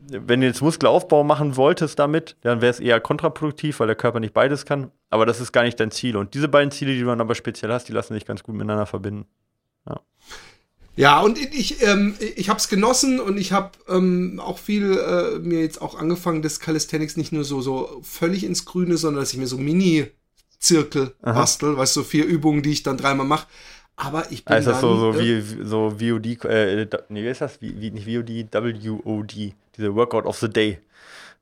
wenn 0.08 0.40
du 0.40 0.46
jetzt 0.46 0.60
Muskelaufbau 0.60 1.24
machen 1.24 1.56
wolltest 1.56 1.98
damit, 1.98 2.36
dann 2.42 2.60
wäre 2.60 2.70
es 2.70 2.80
eher 2.80 3.00
kontraproduktiv, 3.00 3.80
weil 3.80 3.86
der 3.86 3.96
Körper 3.96 4.20
nicht 4.20 4.34
beides 4.34 4.66
kann. 4.66 4.90
Aber 5.10 5.26
das 5.26 5.40
ist 5.40 5.52
gar 5.52 5.62
nicht 5.62 5.80
dein 5.80 5.90
Ziel. 5.90 6.16
Und 6.16 6.34
diese 6.34 6.48
beiden 6.48 6.70
Ziele, 6.70 6.92
die 6.92 7.00
du 7.00 7.06
dann 7.06 7.20
aber 7.20 7.34
speziell 7.34 7.72
hast, 7.72 7.88
die 7.88 7.92
lassen 7.92 8.14
sich 8.14 8.26
ganz 8.26 8.42
gut 8.42 8.54
miteinander 8.54 8.86
verbinden. 8.86 9.26
Ja. 9.88 10.00
Ja, 10.94 11.20
und 11.20 11.38
ich, 11.38 11.82
ähm, 11.82 12.14
ich 12.36 12.50
habe 12.50 12.58
es 12.58 12.68
genossen 12.68 13.18
und 13.18 13.38
ich 13.38 13.52
habe 13.52 13.70
ähm, 13.88 14.38
auch 14.44 14.58
viel 14.58 14.92
äh, 14.98 15.38
mir 15.38 15.60
jetzt 15.60 15.80
auch 15.80 15.98
angefangen, 15.98 16.42
das 16.42 16.60
Calisthenics 16.60 17.16
nicht 17.16 17.32
nur 17.32 17.44
so, 17.44 17.62
so 17.62 18.00
völlig 18.02 18.44
ins 18.44 18.66
Grüne, 18.66 18.98
sondern 18.98 19.22
dass 19.22 19.32
ich 19.32 19.38
mir 19.38 19.46
so 19.46 19.56
Mini-Zirkel 19.56 21.14
bastel, 21.22 21.78
weißt 21.78 21.96
du, 21.96 22.00
so 22.00 22.04
vier 22.04 22.26
Übungen, 22.26 22.62
die 22.62 22.72
ich 22.72 22.82
dann 22.82 22.98
dreimal 22.98 23.26
mache. 23.26 23.46
Aber 23.96 24.30
ich 24.30 24.44
bin. 24.44 24.54
Also 24.54 24.72
dann, 24.72 24.80
so, 24.80 25.12
so 25.12 25.18
äh, 25.18 25.20
wie 25.20 25.64
so 25.64 25.90
VOD, 25.90 26.44
äh, 26.44 26.86
nee, 27.08 27.22
wie 27.22 27.28
ist 27.28 27.40
das? 27.40 27.60
Wie, 27.60 27.80
wie, 27.80 27.90
nicht 27.90 28.06
VOD, 28.06 28.52
WOD, 29.04 29.54
diese 29.76 29.94
Workout 29.94 30.24
of 30.24 30.38
the 30.38 30.48
Day. 30.48 30.78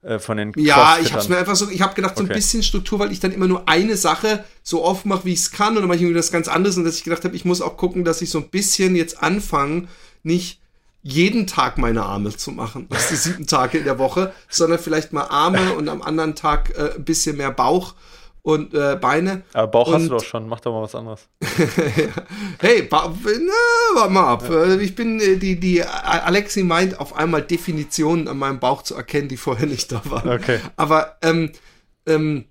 Äh, 0.02 0.18
von 0.18 0.38
den 0.38 0.52
Ja, 0.56 0.98
ich 1.00 1.12
habe 1.12 1.28
mir 1.28 1.36
einfach 1.36 1.56
so, 1.56 1.68
ich 1.68 1.82
habe 1.82 1.94
gedacht, 1.94 2.16
so 2.16 2.24
okay. 2.24 2.32
ein 2.32 2.36
bisschen 2.36 2.62
Struktur, 2.62 2.98
weil 2.98 3.12
ich 3.12 3.20
dann 3.20 3.32
immer 3.32 3.46
nur 3.46 3.68
eine 3.68 3.96
Sache 3.96 4.44
so 4.62 4.82
oft 4.82 5.04
mache, 5.04 5.26
wie 5.26 5.34
ich 5.34 5.40
es 5.40 5.50
kann 5.50 5.76
und 5.76 5.82
dann 5.82 5.88
mache 5.88 5.96
ich 5.96 6.02
irgendwie 6.02 6.16
das 6.16 6.32
ganz 6.32 6.48
anderes 6.48 6.78
und 6.78 6.84
dass 6.84 6.96
ich 6.96 7.04
gedacht 7.04 7.24
habe, 7.24 7.36
ich 7.36 7.44
muss 7.44 7.60
auch 7.60 7.76
gucken, 7.76 8.02
dass 8.04 8.22
ich 8.22 8.30
so 8.30 8.38
ein 8.38 8.48
bisschen 8.48 8.96
jetzt 8.96 9.22
anfange, 9.22 9.88
nicht 10.22 10.60
jeden 11.02 11.46
Tag 11.46 11.76
meine 11.76 12.02
Arme 12.02 12.34
zu 12.34 12.50
machen, 12.50 12.86
das 12.90 13.08
die 13.10 13.16
sieben 13.16 13.46
Tage 13.46 13.76
in 13.76 13.84
der 13.84 13.98
Woche, 13.98 14.32
sondern 14.48 14.78
vielleicht 14.78 15.12
mal 15.12 15.24
Arme 15.24 15.74
und 15.74 15.88
am 15.90 16.00
anderen 16.00 16.34
Tag 16.34 16.74
äh, 16.76 16.94
ein 16.96 17.04
bisschen 17.04 17.36
mehr 17.36 17.50
Bauch 17.50 17.94
und 18.42 18.74
äh, 18.74 18.96
Beine. 19.00 19.42
Aber 19.52 19.68
Bauch 19.68 19.88
und, 19.88 19.94
hast 19.94 20.04
du 20.04 20.08
doch 20.10 20.24
schon, 20.24 20.48
mach 20.48 20.60
doch 20.60 20.72
mal 20.72 20.82
was 20.82 20.94
anderes. 20.94 21.28
hey, 22.60 22.88
na, 22.90 23.00
warte 23.94 24.12
mal 24.12 24.26
ab. 24.26 24.44
Ja. 24.48 24.64
Äh, 24.64 24.82
ich 24.82 24.94
bin, 24.94 25.20
äh, 25.20 25.36
die, 25.36 25.58
die, 25.58 25.82
Alexi 25.82 26.62
meint 26.62 26.98
auf 26.98 27.14
einmal 27.14 27.42
Definitionen 27.42 28.28
an 28.28 28.38
meinem 28.38 28.60
Bauch 28.60 28.82
zu 28.82 28.94
erkennen, 28.94 29.28
die 29.28 29.36
vorher 29.36 29.66
nicht 29.66 29.92
da 29.92 30.02
waren. 30.06 30.28
Okay. 30.28 30.60
Aber, 30.76 31.16
ähm, 31.22 31.52
ähm, 32.06 32.46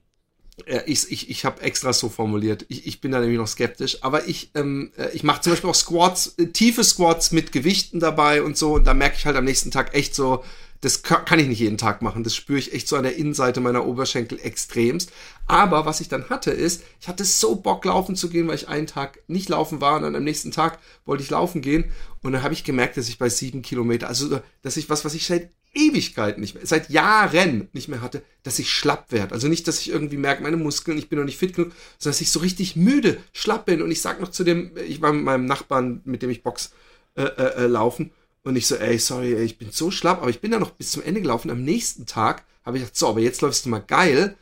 ich, 0.85 1.11
ich, 1.11 1.29
ich 1.29 1.45
habe 1.45 1.61
extra 1.61 1.93
so 1.93 2.09
formuliert. 2.09 2.65
Ich, 2.67 2.85
ich 2.85 3.01
bin 3.01 3.11
da 3.11 3.19
nämlich 3.19 3.37
noch 3.37 3.47
skeptisch. 3.47 4.03
Aber 4.03 4.27
ich, 4.27 4.51
ähm, 4.55 4.91
äh, 4.97 5.09
ich 5.13 5.23
mache 5.23 5.41
zum 5.41 5.53
Beispiel 5.53 5.69
auch 5.69 5.75
Squats, 5.75 6.35
äh, 6.37 6.47
tiefe 6.47 6.83
Squats 6.83 7.31
mit 7.31 7.51
Gewichten 7.51 7.99
dabei 7.99 8.43
und 8.43 8.57
so. 8.57 8.73
Und 8.73 8.85
da 8.85 8.93
merke 8.93 9.15
ich 9.17 9.25
halt 9.25 9.37
am 9.37 9.45
nächsten 9.45 9.71
Tag 9.71 9.95
echt 9.95 10.15
so, 10.15 10.43
das 10.81 11.03
kann 11.03 11.39
ich 11.39 11.47
nicht 11.47 11.59
jeden 11.59 11.77
Tag 11.77 12.01
machen. 12.01 12.23
Das 12.23 12.35
spüre 12.35 12.59
ich 12.59 12.73
echt 12.73 12.87
so 12.87 12.95
an 12.95 13.03
der 13.03 13.17
Innenseite 13.17 13.59
meiner 13.59 13.85
Oberschenkel 13.85 14.39
extremst. 14.41 15.11
Aber 15.45 15.85
was 15.85 15.99
ich 15.99 16.07
dann 16.07 16.29
hatte, 16.29 16.51
ist, 16.51 16.83
ich 17.01 17.07
hatte 17.09 17.25
so 17.25 17.55
Bock 17.55 17.83
laufen 17.83 18.15
zu 18.15 18.29
gehen, 18.29 18.47
weil 18.47 18.55
ich 18.55 18.69
einen 18.69 18.87
Tag 18.87 19.19
nicht 19.27 19.49
laufen 19.49 19.81
war 19.81 19.97
und 19.97 20.03
dann 20.03 20.15
am 20.15 20.23
nächsten 20.23 20.51
Tag 20.51 20.79
wollte 21.05 21.23
ich 21.23 21.29
laufen 21.29 21.61
gehen. 21.61 21.91
Und 22.21 22.31
dann 22.31 22.43
habe 22.43 22.53
ich 22.53 22.63
gemerkt, 22.63 22.95
dass 22.95 23.09
ich 23.09 23.17
bei 23.17 23.29
sieben 23.29 23.61
Kilometer, 23.61 24.07
also 24.07 24.39
dass 24.61 24.77
ich 24.77 24.89
was, 24.89 25.03
was 25.03 25.15
ich 25.15 25.25
seit 25.25 25.51
Ewigkeiten 25.73 26.41
nicht 26.41 26.55
mehr, 26.55 26.65
seit 26.65 26.89
Jahren 26.89 27.67
nicht 27.73 27.89
mehr 27.89 28.01
hatte, 28.01 28.23
dass 28.43 28.57
ich 28.57 28.71
schlapp 28.71 29.11
werde. 29.11 29.33
Also 29.33 29.47
nicht, 29.47 29.67
dass 29.67 29.81
ich 29.81 29.89
irgendwie 29.89 30.17
merke, 30.17 30.43
meine 30.43 30.57
Muskeln, 30.57 30.97
ich 30.97 31.09
bin 31.09 31.19
noch 31.19 31.25
nicht 31.25 31.37
fit 31.37 31.55
genug, 31.55 31.73
sondern 31.97 32.13
dass 32.13 32.21
ich 32.21 32.31
so 32.31 32.39
richtig 32.39 32.75
müde, 32.75 33.17
schlapp 33.33 33.65
bin. 33.65 33.81
Und 33.81 33.91
ich 33.91 34.01
sag 34.01 34.21
noch 34.21 34.29
zu 34.29 34.43
dem, 34.43 34.71
ich 34.87 35.01
war 35.01 35.11
mit 35.11 35.23
meinem 35.23 35.45
Nachbarn, 35.45 36.01
mit 36.05 36.21
dem 36.21 36.29
ich 36.29 36.41
Box 36.41 36.71
äh, 37.15 37.23
äh, 37.23 37.65
äh 37.65 37.67
laufen, 37.67 38.11
und 38.43 38.55
ich 38.55 38.67
so, 38.67 38.75
ey, 38.75 38.97
sorry, 38.97 39.35
ey, 39.35 39.43
ich 39.43 39.57
bin 39.57 39.71
so 39.71 39.91
schlapp, 39.91 40.21
aber 40.21 40.29
ich 40.29 40.41
bin 40.41 40.51
da 40.51 40.59
noch 40.59 40.71
bis 40.71 40.91
zum 40.91 41.03
Ende 41.03 41.21
gelaufen. 41.21 41.51
Am 41.51 41.63
nächsten 41.63 42.05
Tag 42.05 42.43
habe 42.65 42.77
ich 42.77 42.83
gedacht, 42.83 42.97
so, 42.97 43.09
aber 43.09 43.19
jetzt 43.19 43.41
läufst 43.41 43.65
du 43.65 43.69
mal 43.69 43.83
geil. 43.85 44.35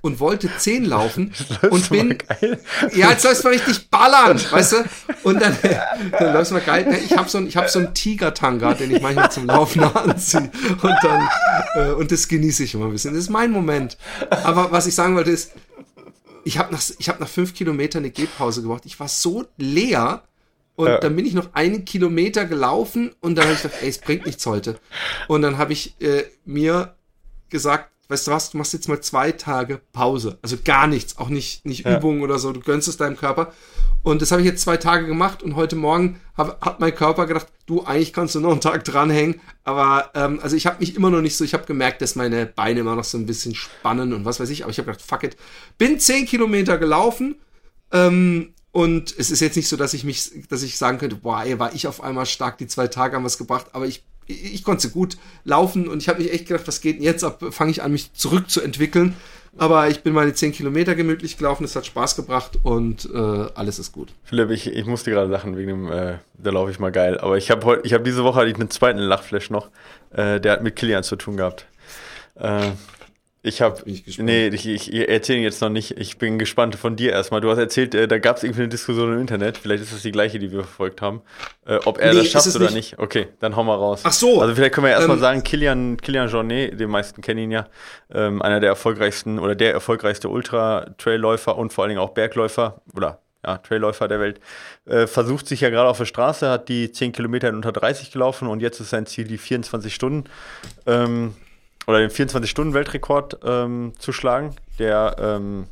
Und 0.00 0.18
wollte 0.18 0.50
10 0.58 0.84
laufen 0.84 1.32
und 1.70 1.88
bin 1.88 2.18
ja 2.96 3.10
jetzt 3.10 3.22
läufst 3.22 3.44
du 3.44 3.48
mal 3.48 3.54
richtig 3.54 3.88
ballern 3.90 4.40
weißt 4.50 4.72
du? 4.72 4.84
Und 5.22 5.40
dann, 5.40 5.56
dann 6.18 6.34
läufst 6.34 6.50
du 6.50 6.56
mal 6.56 6.64
geil. 6.64 7.00
Ich 7.04 7.16
habe 7.16 7.28
so 7.28 7.38
ein 7.38 7.46
ich 7.46 7.56
habe 7.56 7.68
so 7.68 7.78
einen 7.78 7.94
Tiger-Tanga 7.94 8.74
den 8.74 8.90
ich 8.90 9.00
manchmal 9.00 9.30
zum 9.30 9.46
Laufen 9.46 9.84
anziehe. 9.84 10.50
Und 10.82 10.96
dann 11.02 11.28
äh, 11.76 11.92
und 11.92 12.10
das 12.10 12.26
genieße 12.26 12.64
ich 12.64 12.74
immer 12.74 12.86
ein 12.86 12.90
bisschen. 12.92 13.14
Das 13.14 13.22
ist 13.22 13.30
mein 13.30 13.52
Moment. 13.52 13.96
Aber 14.30 14.72
was 14.72 14.88
ich 14.88 14.96
sagen 14.96 15.14
wollte 15.14 15.30
ist 15.30 15.52
ich 16.42 16.58
habe 16.58 16.72
nach 16.72 16.82
ich 16.98 17.08
habe 17.08 17.20
nach 17.20 17.28
fünf 17.28 17.54
Kilometern 17.54 18.02
eine 18.02 18.10
Gehpause 18.10 18.62
gemacht 18.62 18.82
ich 18.84 18.98
war 18.98 19.08
so 19.08 19.44
leer 19.58 20.24
und 20.74 20.88
ja. 20.88 20.98
dann 20.98 21.16
bin 21.16 21.26
ich 21.26 21.34
noch 21.34 21.52
einen 21.54 21.84
Kilometer 21.84 22.44
gelaufen 22.44 23.14
und 23.20 23.36
dann 23.36 23.44
habe 23.44 23.54
ich 23.54 23.62
gedacht, 23.62 23.82
ey, 23.82 23.88
es 23.88 23.98
bringt 23.98 24.26
nichts 24.26 24.46
heute. 24.46 24.78
Und 25.28 25.42
dann 25.42 25.58
habe 25.58 25.72
ich 25.72 26.00
äh, 26.00 26.24
mir 26.44 26.94
gesagt, 27.50 27.90
weißt 28.08 28.26
du 28.26 28.30
was, 28.30 28.50
du 28.50 28.58
machst 28.58 28.72
jetzt 28.72 28.88
mal 28.88 29.00
zwei 29.00 29.32
Tage 29.32 29.80
Pause. 29.92 30.38
Also 30.42 30.56
gar 30.62 30.86
nichts, 30.86 31.18
auch 31.18 31.28
nicht, 31.28 31.64
nicht 31.64 31.84
ja. 31.84 31.96
Übungen 31.96 32.22
oder 32.22 32.38
so, 32.38 32.52
du 32.52 32.60
gönnst 32.60 32.88
es 32.88 32.96
deinem 32.96 33.16
Körper. 33.16 33.52
Und 34.02 34.20
das 34.20 34.32
habe 34.32 34.42
ich 34.42 34.46
jetzt 34.46 34.62
zwei 34.62 34.76
Tage 34.76 35.06
gemacht 35.06 35.42
und 35.42 35.54
heute 35.54 35.76
Morgen 35.76 36.20
hab, 36.36 36.64
hat 36.64 36.80
mein 36.80 36.94
Körper 36.94 37.26
gedacht, 37.26 37.46
du, 37.66 37.84
eigentlich 37.84 38.12
kannst 38.12 38.34
du 38.34 38.40
noch 38.40 38.50
einen 38.50 38.60
Tag 38.60 38.84
dranhängen. 38.84 39.40
Aber 39.64 40.10
ähm, 40.14 40.40
also 40.42 40.56
ich 40.56 40.66
habe 40.66 40.80
mich 40.80 40.96
immer 40.96 41.10
noch 41.10 41.20
nicht 41.20 41.36
so, 41.36 41.44
ich 41.44 41.54
habe 41.54 41.66
gemerkt, 41.66 42.02
dass 42.02 42.16
meine 42.16 42.46
Beine 42.46 42.80
immer 42.80 42.96
noch 42.96 43.04
so 43.04 43.16
ein 43.16 43.26
bisschen 43.26 43.54
spannen 43.54 44.12
und 44.12 44.24
was 44.24 44.40
weiß 44.40 44.50
ich. 44.50 44.64
Aber 44.64 44.70
ich 44.70 44.78
habe 44.78 44.86
gedacht, 44.90 45.04
fuck 45.06 45.22
it. 45.22 45.36
Bin 45.78 46.00
zehn 46.00 46.26
Kilometer 46.26 46.78
gelaufen. 46.78 47.36
Ähm, 47.92 48.54
und 48.72 49.14
es 49.18 49.30
ist 49.30 49.40
jetzt 49.40 49.56
nicht 49.56 49.68
so, 49.68 49.76
dass 49.76 49.94
ich 49.94 50.02
mich, 50.02 50.30
dass 50.48 50.62
ich 50.62 50.78
sagen 50.78 50.98
könnte, 50.98 51.16
boah, 51.16 51.44
ey, 51.44 51.58
war 51.58 51.74
ich 51.74 51.86
auf 51.86 52.02
einmal 52.02 52.26
stark, 52.26 52.58
die 52.58 52.66
zwei 52.66 52.88
Tage 52.88 53.16
haben 53.16 53.24
was 53.24 53.38
gebracht, 53.38 53.66
aber 53.72 53.86
ich, 53.86 54.02
ich, 54.26 54.54
ich 54.54 54.64
konnte 54.64 54.88
gut 54.88 55.18
laufen 55.44 55.88
und 55.88 56.02
ich 56.02 56.08
habe 56.08 56.22
mich 56.22 56.32
echt 56.32 56.48
gedacht, 56.48 56.66
was 56.66 56.80
geht 56.80 56.96
denn 56.96 57.04
jetzt 57.04 57.22
ab? 57.22 57.44
Fange 57.50 57.70
ich 57.70 57.82
an, 57.82 57.92
mich 57.92 58.12
zurückzuentwickeln. 58.14 59.14
Aber 59.58 59.88
ich 59.88 60.02
bin 60.02 60.14
meine 60.14 60.32
10 60.32 60.52
Kilometer 60.52 60.94
gemütlich 60.94 61.36
gelaufen, 61.36 61.64
es 61.64 61.76
hat 61.76 61.84
Spaß 61.84 62.16
gebracht 62.16 62.58
und 62.62 63.06
äh, 63.12 63.18
alles 63.18 63.78
ist 63.78 63.92
gut. 63.92 64.14
Philipp, 64.24 64.48
ich, 64.48 64.66
ich 64.66 64.86
musste 64.86 65.10
gerade 65.10 65.30
lachen 65.30 65.58
wegen 65.58 65.68
dem, 65.68 65.92
äh, 65.92 66.14
da 66.38 66.50
laufe 66.50 66.70
ich 66.70 66.78
mal 66.78 66.90
geil. 66.90 67.18
Aber 67.18 67.36
ich 67.36 67.50
habe 67.50 67.66
heute, 67.66 67.86
ich 67.86 67.92
habe 67.92 68.02
diese 68.02 68.24
Woche 68.24 68.40
hatte 68.40 68.48
ich 68.48 68.54
einen 68.54 68.70
zweiten 68.70 69.00
Lachflash 69.00 69.50
noch, 69.50 69.68
äh, 70.12 70.40
der 70.40 70.52
hat 70.52 70.62
mit 70.62 70.76
Kilian 70.76 71.02
zu 71.02 71.16
tun 71.16 71.36
gehabt. 71.36 71.66
Äh, 72.36 72.70
ich 73.44 73.60
habe, 73.60 73.82
nee, 74.18 74.46
ich, 74.48 74.68
ich 74.68 75.08
erzähle 75.08 75.40
jetzt 75.40 75.60
noch 75.60 75.68
nicht. 75.68 75.98
Ich 75.98 76.16
bin 76.16 76.38
gespannt 76.38 76.76
von 76.76 76.94
dir 76.94 77.10
erstmal. 77.10 77.40
Du 77.40 77.50
hast 77.50 77.58
erzählt, 77.58 77.92
äh, 77.92 78.06
da 78.06 78.18
gab 78.18 78.36
es 78.36 78.44
irgendwie 78.44 78.62
eine 78.62 78.68
Diskussion 78.68 79.12
im 79.12 79.20
Internet. 79.20 79.58
Vielleicht 79.58 79.82
ist 79.82 79.92
das 79.92 80.02
die 80.02 80.12
gleiche, 80.12 80.38
die 80.38 80.52
wir 80.52 80.60
verfolgt 80.60 81.02
haben. 81.02 81.22
Äh, 81.66 81.80
ob 81.84 81.98
er 81.98 82.12
nee, 82.12 82.20
das 82.20 82.28
schafft 82.28 82.54
oder 82.54 82.66
nicht. 82.66 82.74
nicht. 82.74 82.98
Okay, 83.00 83.28
dann 83.40 83.56
hau 83.56 83.64
mal 83.64 83.74
raus. 83.74 84.02
Ach 84.04 84.12
so. 84.12 84.40
Also 84.40 84.54
vielleicht 84.54 84.74
können 84.74 84.86
wir 84.86 84.92
erstmal 84.92 85.16
ähm, 85.16 85.20
sagen, 85.20 85.42
Kilian, 85.42 85.96
Kilian 85.96 86.28
Jornet, 86.28 86.78
den 86.78 86.88
meisten 86.88 87.20
kennen 87.20 87.40
ihn 87.40 87.50
ja, 87.50 87.66
ähm, 88.14 88.40
einer 88.42 88.60
der 88.60 88.68
erfolgreichsten 88.68 89.40
oder 89.40 89.56
der 89.56 89.72
erfolgreichste 89.72 90.28
Ultra-Trailläufer 90.28 91.58
und 91.58 91.72
vor 91.72 91.82
allen 91.82 91.88
Dingen 91.88 92.00
auch 92.00 92.10
Bergläufer 92.10 92.80
oder 92.94 93.18
ja, 93.44 93.58
Trailläufer 93.58 94.06
der 94.06 94.20
Welt, 94.20 94.38
äh, 94.84 95.08
versucht 95.08 95.48
sich 95.48 95.62
ja 95.62 95.70
gerade 95.70 95.88
auf 95.88 95.98
der 95.98 96.04
Straße, 96.04 96.48
hat 96.48 96.68
die 96.68 96.92
10 96.92 97.10
Kilometer 97.10 97.48
in 97.48 97.56
unter 97.56 97.72
30 97.72 98.12
gelaufen 98.12 98.46
und 98.46 98.60
jetzt 98.60 98.78
ist 98.78 98.90
sein 98.90 99.06
Ziel 99.06 99.24
die 99.24 99.38
24 99.38 99.92
Stunden. 99.92 100.30
Ähm, 100.86 101.34
oder 101.86 101.98
den 101.98 102.10
24-Stunden-Weltrekord 102.10 103.38
ähm, 103.44 103.92
zu 103.98 104.12
schlagen, 104.12 104.54
der 104.78 105.16
ähm, 105.18 105.66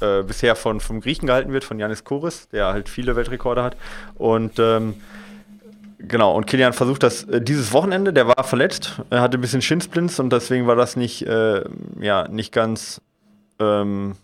äh, 0.00 0.22
bisher 0.22 0.56
von, 0.56 0.80
vom 0.80 1.00
Griechen 1.00 1.26
gehalten 1.26 1.52
wird, 1.52 1.64
von 1.64 1.78
Janis 1.78 2.04
Kouris, 2.04 2.48
der 2.48 2.66
halt 2.66 2.88
viele 2.88 3.16
Weltrekorde 3.16 3.62
hat. 3.62 3.76
Und 4.16 4.58
ähm, 4.58 4.94
genau, 5.98 6.34
und 6.34 6.46
Kilian 6.46 6.72
versucht 6.72 7.02
das 7.02 7.24
äh, 7.24 7.40
dieses 7.40 7.72
Wochenende, 7.72 8.12
der 8.12 8.28
war 8.28 8.44
verletzt, 8.44 9.00
er 9.10 9.20
hatte 9.20 9.38
ein 9.38 9.40
bisschen 9.40 9.62
Shinsplints 9.62 10.20
und 10.20 10.30
deswegen 10.32 10.66
war 10.66 10.76
das 10.76 10.96
nicht, 10.96 11.22
äh, 11.26 11.64
ja, 12.00 12.28
nicht 12.28 12.52
ganz 12.52 13.00
ähm, 13.58 14.16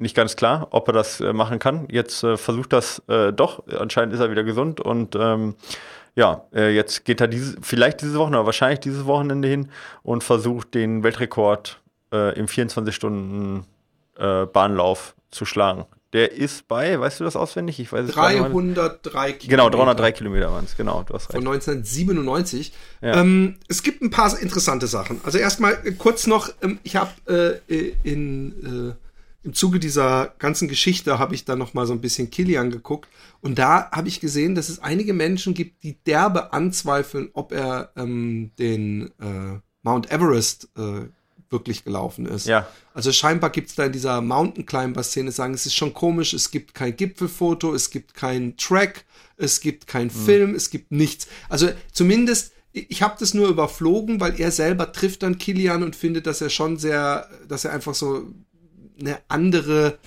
nicht 0.00 0.16
ganz 0.16 0.34
klar, 0.34 0.68
ob 0.70 0.88
er 0.88 0.94
das 0.94 1.20
äh, 1.20 1.34
machen 1.34 1.58
kann. 1.58 1.86
Jetzt 1.90 2.24
äh, 2.24 2.38
versucht 2.38 2.72
das 2.72 3.02
äh, 3.08 3.32
doch. 3.32 3.62
Anscheinend 3.78 4.14
ist 4.14 4.20
er 4.20 4.30
wieder 4.30 4.44
gesund 4.44 4.80
und 4.80 5.14
ähm, 5.14 5.54
ja, 6.16 6.44
äh, 6.52 6.74
jetzt 6.74 7.04
geht 7.04 7.20
er 7.20 7.28
diese, 7.28 7.56
vielleicht 7.62 8.02
diese 8.02 8.18
Woche 8.18 8.30
oder 8.30 8.46
wahrscheinlich 8.46 8.80
dieses 8.80 9.06
Wochenende 9.06 9.46
hin 9.48 9.70
und 10.02 10.24
versucht 10.24 10.74
den 10.74 11.02
Weltrekord 11.02 11.80
äh, 12.12 12.38
im 12.38 12.46
24-Stunden-Bahnlauf 12.46 15.14
äh, 15.16 15.20
zu 15.30 15.44
schlagen. 15.44 15.86
Der 16.12 16.32
ist 16.32 16.66
bei, 16.66 16.98
weißt 16.98 17.20
du 17.20 17.24
das 17.24 17.36
auswendig? 17.36 17.78
Ich 17.78 17.92
weiß 17.92 18.08
es 18.08 18.14
303 18.14 19.34
Kilometer. 19.34 19.48
Genau, 19.48 19.70
303 19.70 20.12
Kilometer 20.12 20.50
waren 20.50 20.64
es, 20.64 20.76
genau, 20.76 21.04
du 21.04 21.14
hast 21.14 21.28
recht. 21.28 21.36
Von 21.36 21.46
1997. 21.46 22.72
Ja. 23.00 23.20
Ähm, 23.20 23.58
es 23.68 23.84
gibt 23.84 24.02
ein 24.02 24.10
paar 24.10 24.36
interessante 24.40 24.88
Sachen. 24.88 25.20
Also 25.22 25.38
erstmal 25.38 25.78
äh, 25.84 25.92
kurz 25.92 26.26
noch, 26.26 26.50
ähm, 26.62 26.80
ich 26.82 26.96
habe 26.96 27.12
äh, 27.68 27.92
in 28.02 28.90
äh, 28.90 28.94
im 29.42 29.54
Zuge 29.54 29.80
dieser 29.80 30.34
ganzen 30.38 30.68
Geschichte 30.68 31.18
habe 31.18 31.34
ich 31.34 31.44
dann 31.44 31.58
noch 31.58 31.72
mal 31.72 31.86
so 31.86 31.92
ein 31.92 32.00
bisschen 32.00 32.30
Kilian 32.30 32.70
geguckt 32.70 33.08
und 33.40 33.58
da 33.58 33.90
habe 33.90 34.08
ich 34.08 34.20
gesehen, 34.20 34.54
dass 34.54 34.68
es 34.68 34.80
einige 34.80 35.14
Menschen 35.14 35.54
gibt, 35.54 35.82
die 35.82 35.96
derbe 36.04 36.52
anzweifeln, 36.52 37.30
ob 37.32 37.52
er 37.52 37.92
ähm, 37.96 38.50
den 38.58 39.10
äh, 39.18 39.58
Mount 39.82 40.10
Everest 40.10 40.68
äh, 40.76 41.06
wirklich 41.48 41.84
gelaufen 41.84 42.26
ist. 42.26 42.46
Ja. 42.46 42.68
Also 42.94 43.12
scheinbar 43.12 43.50
gibt 43.50 43.70
es 43.70 43.74
da 43.74 43.86
in 43.86 43.92
dieser 43.92 44.20
Mountain 44.20 44.66
Climber 44.66 45.02
Szene 45.02 45.32
sagen, 45.32 45.54
es 45.54 45.66
ist 45.66 45.74
schon 45.74 45.94
komisch, 45.94 46.32
es 46.32 46.50
gibt 46.50 46.74
kein 46.74 46.94
Gipfelfoto, 46.94 47.74
es 47.74 47.90
gibt 47.90 48.14
keinen 48.14 48.56
Track, 48.56 49.04
es 49.36 49.60
gibt 49.60 49.86
keinen 49.86 50.06
mhm. 50.14 50.24
Film, 50.24 50.54
es 50.54 50.70
gibt 50.70 50.92
nichts. 50.92 51.26
Also 51.48 51.70
zumindest 51.92 52.52
ich 52.72 53.02
habe 53.02 53.16
das 53.18 53.34
nur 53.34 53.48
überflogen, 53.48 54.20
weil 54.20 54.40
er 54.40 54.52
selber 54.52 54.92
trifft 54.92 55.24
dann 55.24 55.38
Kilian 55.38 55.82
und 55.82 55.96
findet, 55.96 56.26
dass 56.28 56.40
er 56.40 56.50
schon 56.50 56.76
sehr, 56.76 57.28
dass 57.48 57.64
er 57.64 57.72
einfach 57.72 57.94
so 57.94 58.28
eine 59.00 59.18
andere, 59.28 59.98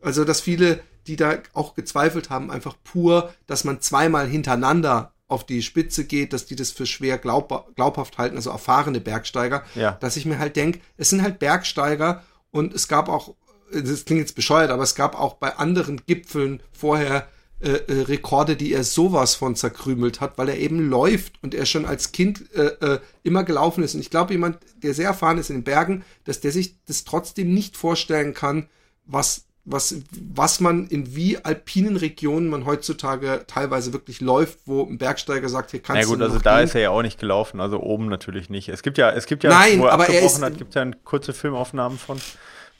also 0.00 0.24
dass 0.24 0.40
viele, 0.40 0.80
die 1.06 1.16
da 1.16 1.38
auch 1.52 1.74
gezweifelt 1.74 2.30
haben, 2.30 2.50
einfach 2.50 2.76
pur, 2.84 3.32
dass 3.46 3.64
man 3.64 3.80
zweimal 3.80 4.26
hintereinander 4.26 5.12
auf 5.26 5.44
die 5.44 5.62
Spitze 5.62 6.04
geht, 6.04 6.32
dass 6.32 6.46
die 6.46 6.56
das 6.56 6.70
für 6.70 6.86
schwer 6.86 7.18
glaub, 7.18 7.74
glaubhaft 7.74 8.18
halten, 8.18 8.36
also 8.36 8.50
erfahrene 8.50 9.00
Bergsteiger, 9.00 9.64
ja. 9.74 9.92
dass 9.92 10.16
ich 10.16 10.26
mir 10.26 10.38
halt 10.38 10.56
denke, 10.56 10.80
es 10.96 11.10
sind 11.10 11.22
halt 11.22 11.38
Bergsteiger 11.38 12.22
und 12.50 12.74
es 12.74 12.88
gab 12.88 13.08
auch, 13.08 13.34
das 13.72 14.04
klingt 14.04 14.20
jetzt 14.20 14.36
bescheuert, 14.36 14.70
aber 14.70 14.82
es 14.82 14.94
gab 14.94 15.18
auch 15.18 15.34
bei 15.34 15.56
anderen 15.56 16.02
Gipfeln 16.06 16.62
vorher 16.72 17.26
äh, 17.60 17.70
äh, 17.70 18.02
Rekorde, 18.02 18.56
die 18.56 18.72
er 18.72 18.84
sowas 18.84 19.34
von 19.34 19.56
zerkrümelt 19.56 20.20
hat, 20.20 20.36
weil 20.38 20.48
er 20.48 20.58
eben 20.58 20.90
läuft 20.90 21.34
und 21.42 21.54
er 21.54 21.66
schon 21.66 21.86
als 21.86 22.12
Kind 22.12 22.52
äh, 22.54 22.66
äh, 22.80 23.00
immer 23.22 23.44
gelaufen 23.44 23.82
ist. 23.82 23.94
Und 23.94 24.00
ich 24.00 24.10
glaube, 24.10 24.32
jemand, 24.32 24.58
der 24.82 24.92
sehr 24.92 25.06
erfahren 25.08 25.38
ist 25.38 25.50
in 25.50 25.58
den 25.58 25.64
Bergen, 25.64 26.04
dass 26.24 26.40
der 26.40 26.52
sich 26.52 26.76
das 26.86 27.04
trotzdem 27.04 27.54
nicht 27.54 27.76
vorstellen 27.76 28.34
kann, 28.34 28.68
was 29.06 29.46
was, 29.64 29.96
was 30.10 30.60
man 30.60 30.86
in 30.88 31.16
wie 31.16 31.38
alpinen 31.38 31.96
Regionen 31.96 32.48
man 32.48 32.66
heutzutage 32.66 33.44
teilweise 33.46 33.92
wirklich 33.94 34.20
läuft, 34.20 34.58
wo 34.66 34.82
ein 34.82 34.98
Bergsteiger 34.98 35.48
sagt, 35.48 35.70
hier 35.70 35.80
kannst 35.80 36.02
ja, 36.02 36.08
gut, 36.08 36.20
du 36.20 36.24
also 36.24 36.38
da 36.38 36.56
gehen. 36.56 36.64
ist 36.64 36.74
er 36.74 36.82
ja 36.82 36.90
auch 36.90 37.02
nicht 37.02 37.18
gelaufen, 37.18 37.60
also 37.60 37.80
oben 37.80 38.08
natürlich 38.08 38.50
nicht. 38.50 38.68
Es 38.68 38.82
gibt 38.82 38.98
ja, 38.98 39.10
es 39.10 39.26
gibt 39.26 39.42
ja, 39.42 39.50
Nein, 39.50 39.80
wo 39.80 39.86
er 39.86 39.92
aber 39.92 40.08
er 40.08 40.22
ist, 40.22 40.42
hat, 40.42 40.58
gibt 40.58 40.74
ja 40.74 40.86
kurze 41.04 41.32
Filmaufnahmen 41.32 41.98
von. 41.98 42.20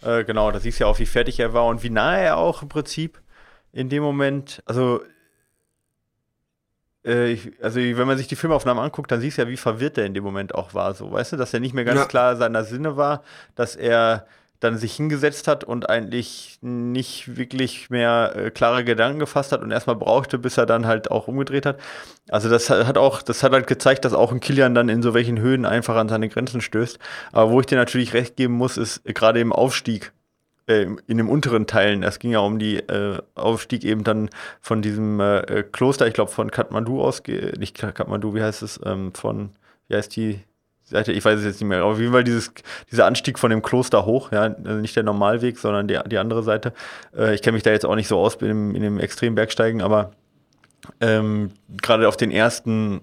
Äh, 0.02 0.24
genau, 0.24 0.52
da 0.52 0.60
siehst 0.60 0.78
du 0.78 0.84
ja 0.84 0.90
auch, 0.90 0.98
wie 0.98 1.06
fertig 1.06 1.40
er 1.40 1.54
war 1.54 1.64
und 1.66 1.82
wie 1.82 1.90
nah 1.90 2.18
er 2.18 2.36
auch 2.36 2.60
im 2.60 2.68
Prinzip 2.68 3.18
in 3.74 3.88
dem 3.88 4.02
Moment, 4.02 4.62
also 4.66 5.02
äh, 7.04 7.32
ich, 7.32 7.52
also 7.60 7.80
wenn 7.80 8.06
man 8.06 8.16
sich 8.16 8.28
die 8.28 8.36
Filmaufnahmen 8.36 8.82
anguckt, 8.82 9.10
dann 9.10 9.20
siehst 9.20 9.36
du 9.36 9.42
ja, 9.42 9.48
wie 9.48 9.56
verwirrt 9.56 9.98
er 9.98 10.06
in 10.06 10.14
dem 10.14 10.22
Moment 10.22 10.54
auch 10.54 10.74
war, 10.74 10.94
so, 10.94 11.10
weißt 11.10 11.32
du, 11.32 11.36
dass 11.36 11.52
er 11.52 11.60
nicht 11.60 11.74
mehr 11.74 11.84
ganz 11.84 12.00
ja. 12.00 12.06
klar 12.06 12.36
seiner 12.36 12.64
Sinne 12.64 12.96
war, 12.96 13.22
dass 13.56 13.74
er 13.74 14.26
dann 14.60 14.78
sich 14.78 14.94
hingesetzt 14.94 15.48
hat 15.48 15.64
und 15.64 15.90
eigentlich 15.90 16.58
nicht 16.62 17.36
wirklich 17.36 17.90
mehr 17.90 18.32
äh, 18.36 18.50
klare 18.50 18.84
Gedanken 18.84 19.18
gefasst 19.18 19.50
hat 19.50 19.60
und 19.60 19.72
erstmal 19.72 19.96
brauchte, 19.96 20.38
bis 20.38 20.56
er 20.56 20.66
dann 20.66 20.86
halt 20.86 21.10
auch 21.10 21.26
umgedreht 21.26 21.66
hat. 21.66 21.80
Also 22.30 22.48
das 22.48 22.70
hat 22.70 22.96
auch, 22.96 23.22
das 23.22 23.42
hat 23.42 23.52
halt 23.52 23.66
gezeigt, 23.66 24.04
dass 24.04 24.14
auch 24.14 24.32
ein 24.32 24.40
Kilian 24.40 24.74
dann 24.74 24.88
in 24.88 25.02
so 25.02 25.12
welchen 25.12 25.40
Höhen 25.40 25.66
einfach 25.66 25.96
an 25.96 26.08
seine 26.08 26.28
Grenzen 26.28 26.60
stößt. 26.60 26.98
Aber 27.32 27.50
wo 27.50 27.60
ich 27.60 27.66
dir 27.66 27.76
natürlich 27.76 28.14
recht 28.14 28.36
geben 28.36 28.54
muss, 28.54 28.78
ist 28.78 29.04
gerade 29.04 29.40
im 29.40 29.52
Aufstieg, 29.52 30.12
äh, 30.66 30.86
in 31.06 31.18
den 31.18 31.28
unteren 31.28 31.66
Teilen, 31.66 32.02
es 32.02 32.18
ging 32.18 32.30
ja 32.30 32.40
um 32.40 32.58
die 32.58 32.76
äh, 32.76 33.18
Aufstieg 33.34 33.84
eben 33.84 34.04
dann 34.04 34.30
von 34.60 34.82
diesem 34.82 35.20
äh, 35.20 35.64
Kloster, 35.70 36.06
ich 36.06 36.14
glaube 36.14 36.30
von 36.30 36.50
Kathmandu 36.50 37.02
aus, 37.02 37.22
nicht 37.58 37.76
Kathmandu, 37.76 38.34
wie 38.34 38.42
heißt 38.42 38.62
es, 38.62 38.80
ähm, 38.84 39.12
von, 39.14 39.50
wie 39.88 39.96
heißt 39.96 40.14
die 40.16 40.40
Seite, 40.84 41.12
ich 41.12 41.24
weiß 41.24 41.38
es 41.38 41.44
jetzt 41.44 41.60
nicht 41.60 41.68
mehr, 41.68 41.84
auf 41.84 41.98
jeden 41.98 42.12
Fall 42.12 42.24
dieses, 42.24 42.52
dieser 42.90 43.06
Anstieg 43.06 43.38
von 43.38 43.50
dem 43.50 43.62
Kloster 43.62 44.04
hoch, 44.04 44.32
ja, 44.32 44.42
also 44.42 44.80
nicht 44.80 44.96
der 44.96 45.02
Normalweg, 45.02 45.58
sondern 45.58 45.88
die, 45.88 45.98
die 46.06 46.18
andere 46.18 46.42
Seite. 46.42 46.72
Äh, 47.16 47.34
ich 47.34 47.42
kenne 47.42 47.54
mich 47.54 47.62
da 47.62 47.70
jetzt 47.70 47.86
auch 47.86 47.94
nicht 47.94 48.08
so 48.08 48.18
aus 48.18 48.36
in 48.36 48.48
dem, 48.48 48.74
in 48.74 48.82
dem 48.82 48.98
Extrembergsteigen, 48.98 49.80
aber 49.80 50.12
ähm, 51.00 51.50
gerade 51.80 52.06
auf 52.06 52.16
den 52.16 52.30
ersten 52.30 53.00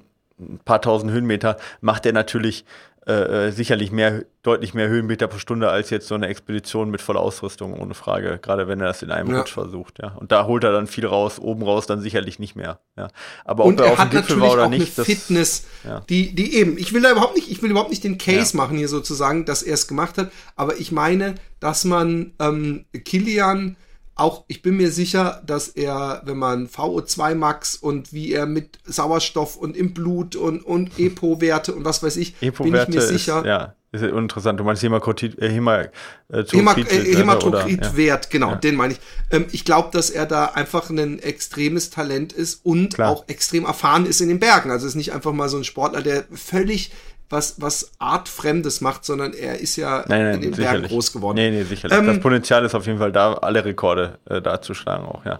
paar 0.65 0.81
tausend 0.81 1.11
Höhenmeter 1.11 1.57
macht 1.81 2.05
er 2.05 2.13
natürlich 2.13 2.65
äh, 3.11 3.47
äh, 3.47 3.51
sicherlich 3.51 3.91
mehr, 3.91 4.23
deutlich 4.43 4.73
mehr 4.73 4.87
Höhenmeter 4.87 5.27
pro 5.27 5.37
Stunde 5.37 5.69
als 5.69 5.89
jetzt 5.89 6.07
so 6.07 6.15
eine 6.15 6.27
Expedition 6.27 6.89
mit 6.89 7.01
voller 7.01 7.19
Ausrüstung, 7.19 7.73
ohne 7.73 7.93
Frage. 7.93 8.39
Gerade 8.41 8.67
wenn 8.67 8.79
er 8.79 8.87
das 8.87 9.01
in 9.01 9.11
einem 9.11 9.31
ja. 9.31 9.39
Rutsch 9.39 9.51
versucht, 9.51 9.99
ja. 10.01 10.15
Und 10.19 10.31
da 10.31 10.45
holt 10.45 10.63
er 10.63 10.71
dann 10.71 10.87
viel 10.87 11.05
raus, 11.05 11.39
oben 11.39 11.63
raus 11.63 11.87
dann 11.87 11.99
sicherlich 11.99 12.39
nicht 12.39 12.55
mehr. 12.55 12.79
Ja. 12.97 13.09
Aber 13.43 13.65
ob 13.65 13.69
und 13.69 13.79
er, 13.79 13.87
er 13.87 13.91
auf 13.93 13.99
dem 13.99 14.09
Gipfel 14.09 14.39
war 14.39 14.53
oder 14.53 14.69
nicht, 14.69 14.97
das 14.97 15.05
Fitness, 15.05 15.65
ja. 15.83 15.99
die, 16.09 16.33
die 16.33 16.55
eben, 16.55 16.77
ich 16.77 16.93
will 16.93 17.01
da 17.01 17.11
überhaupt 17.11 17.35
nicht, 17.35 17.51
ich 17.51 17.61
will 17.61 17.71
überhaupt 17.71 17.89
nicht 17.89 18.03
den 18.03 18.17
Case 18.17 18.55
machen 18.55 18.77
hier 18.77 18.87
sozusagen, 18.87 19.45
dass 19.45 19.63
er 19.63 19.73
es 19.73 19.87
gemacht 19.87 20.17
hat, 20.17 20.31
aber 20.55 20.77
ich 20.77 20.91
meine, 20.91 21.35
dass 21.59 21.83
man 21.83 22.33
ähm, 22.39 22.85
Kilian 23.03 23.75
auch, 24.15 24.45
ich 24.47 24.61
bin 24.61 24.77
mir 24.77 24.91
sicher, 24.91 25.41
dass 25.45 25.67
er, 25.69 26.21
wenn 26.25 26.37
man 26.37 26.67
VO2 26.67 27.35
Max 27.35 27.75
und 27.75 28.13
wie 28.13 28.33
er 28.33 28.45
mit 28.45 28.79
Sauerstoff 28.85 29.55
und 29.55 29.75
im 29.75 29.93
Blut 29.93 30.35
und, 30.35 30.63
und 30.63 30.99
EPO-Werte 30.99 31.73
und 31.73 31.85
was 31.85 32.03
weiß 32.03 32.17
ich, 32.17 32.35
bin 32.35 32.51
ich 32.75 32.87
mir 32.87 33.01
sicher. 33.01 33.39
Ist, 33.39 33.45
ja, 33.45 33.75
ist 33.93 34.03
interessant. 34.03 34.59
Du 34.59 34.63
meinst 34.63 34.83
Hämatokrit, 34.83 35.37
äh, 35.39 35.49
Hämatokrit, 35.49 36.91
äh, 36.91 37.15
Hämatokritwert, 37.15 38.25
ja. 38.25 38.29
genau, 38.31 38.49
ja. 38.51 38.55
den 38.55 38.75
meine 38.75 38.93
ich. 38.93 38.99
Ähm, 39.31 39.45
ich 39.51 39.65
glaube, 39.65 39.89
dass 39.91 40.09
er 40.09 40.25
da 40.25 40.45
einfach 40.45 40.89
ein 40.89 41.19
extremes 41.19 41.89
Talent 41.89 42.31
ist 42.31 42.65
und 42.65 42.95
Klar. 42.95 43.09
auch 43.09 43.27
extrem 43.27 43.65
erfahren 43.65 44.05
ist 44.05 44.21
in 44.21 44.29
den 44.29 44.39
Bergen. 44.39 44.71
Also 44.71 44.87
ist 44.87 44.95
nicht 44.95 45.13
einfach 45.13 45.33
mal 45.33 45.49
so 45.49 45.57
ein 45.57 45.63
Sportler, 45.63 46.01
der 46.01 46.23
völlig 46.33 46.91
was, 47.31 47.55
was 47.59 47.91
Artfremdes 47.99 48.81
macht, 48.81 49.05
sondern 49.05 49.33
er 49.33 49.59
ist 49.59 49.75
ja 49.75 50.03
nein, 50.07 50.23
nein, 50.23 50.35
in 50.35 50.41
den 50.41 50.53
sicherlich. 50.53 50.81
Bergen 50.81 50.93
groß 50.93 51.13
geworden. 51.13 51.35
Nee, 51.35 51.51
nee, 51.51 51.63
sicherlich. 51.63 51.97
Ähm, 51.97 52.07
das 52.07 52.19
Potenzial 52.19 52.65
ist 52.65 52.75
auf 52.75 52.85
jeden 52.85 52.99
Fall 52.99 53.11
da, 53.11 53.33
alle 53.33 53.63
Rekorde 53.63 54.19
äh, 54.25 54.41
da 54.41 54.61
zu 54.61 54.73
schlagen 54.73 55.05
auch, 55.05 55.25
ja. 55.25 55.39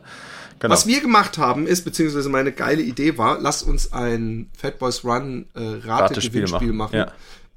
Genau. 0.59 0.73
Was 0.73 0.85
wir 0.85 1.01
gemacht 1.01 1.39
haben, 1.39 1.65
ist, 1.65 1.83
beziehungsweise 1.83 2.29
meine 2.29 2.51
geile 2.51 2.83
Idee 2.83 3.17
war, 3.17 3.39
lass 3.41 3.63
uns 3.63 3.93
ein 3.93 4.47
Fat 4.55 4.77
Boys 4.77 5.03
Run 5.03 5.47
äh, 5.55 5.87
Rate-Gewinnspiel 5.87 6.71
machen. 6.71 6.77
machen. 6.77 6.95
Ja 6.95 7.11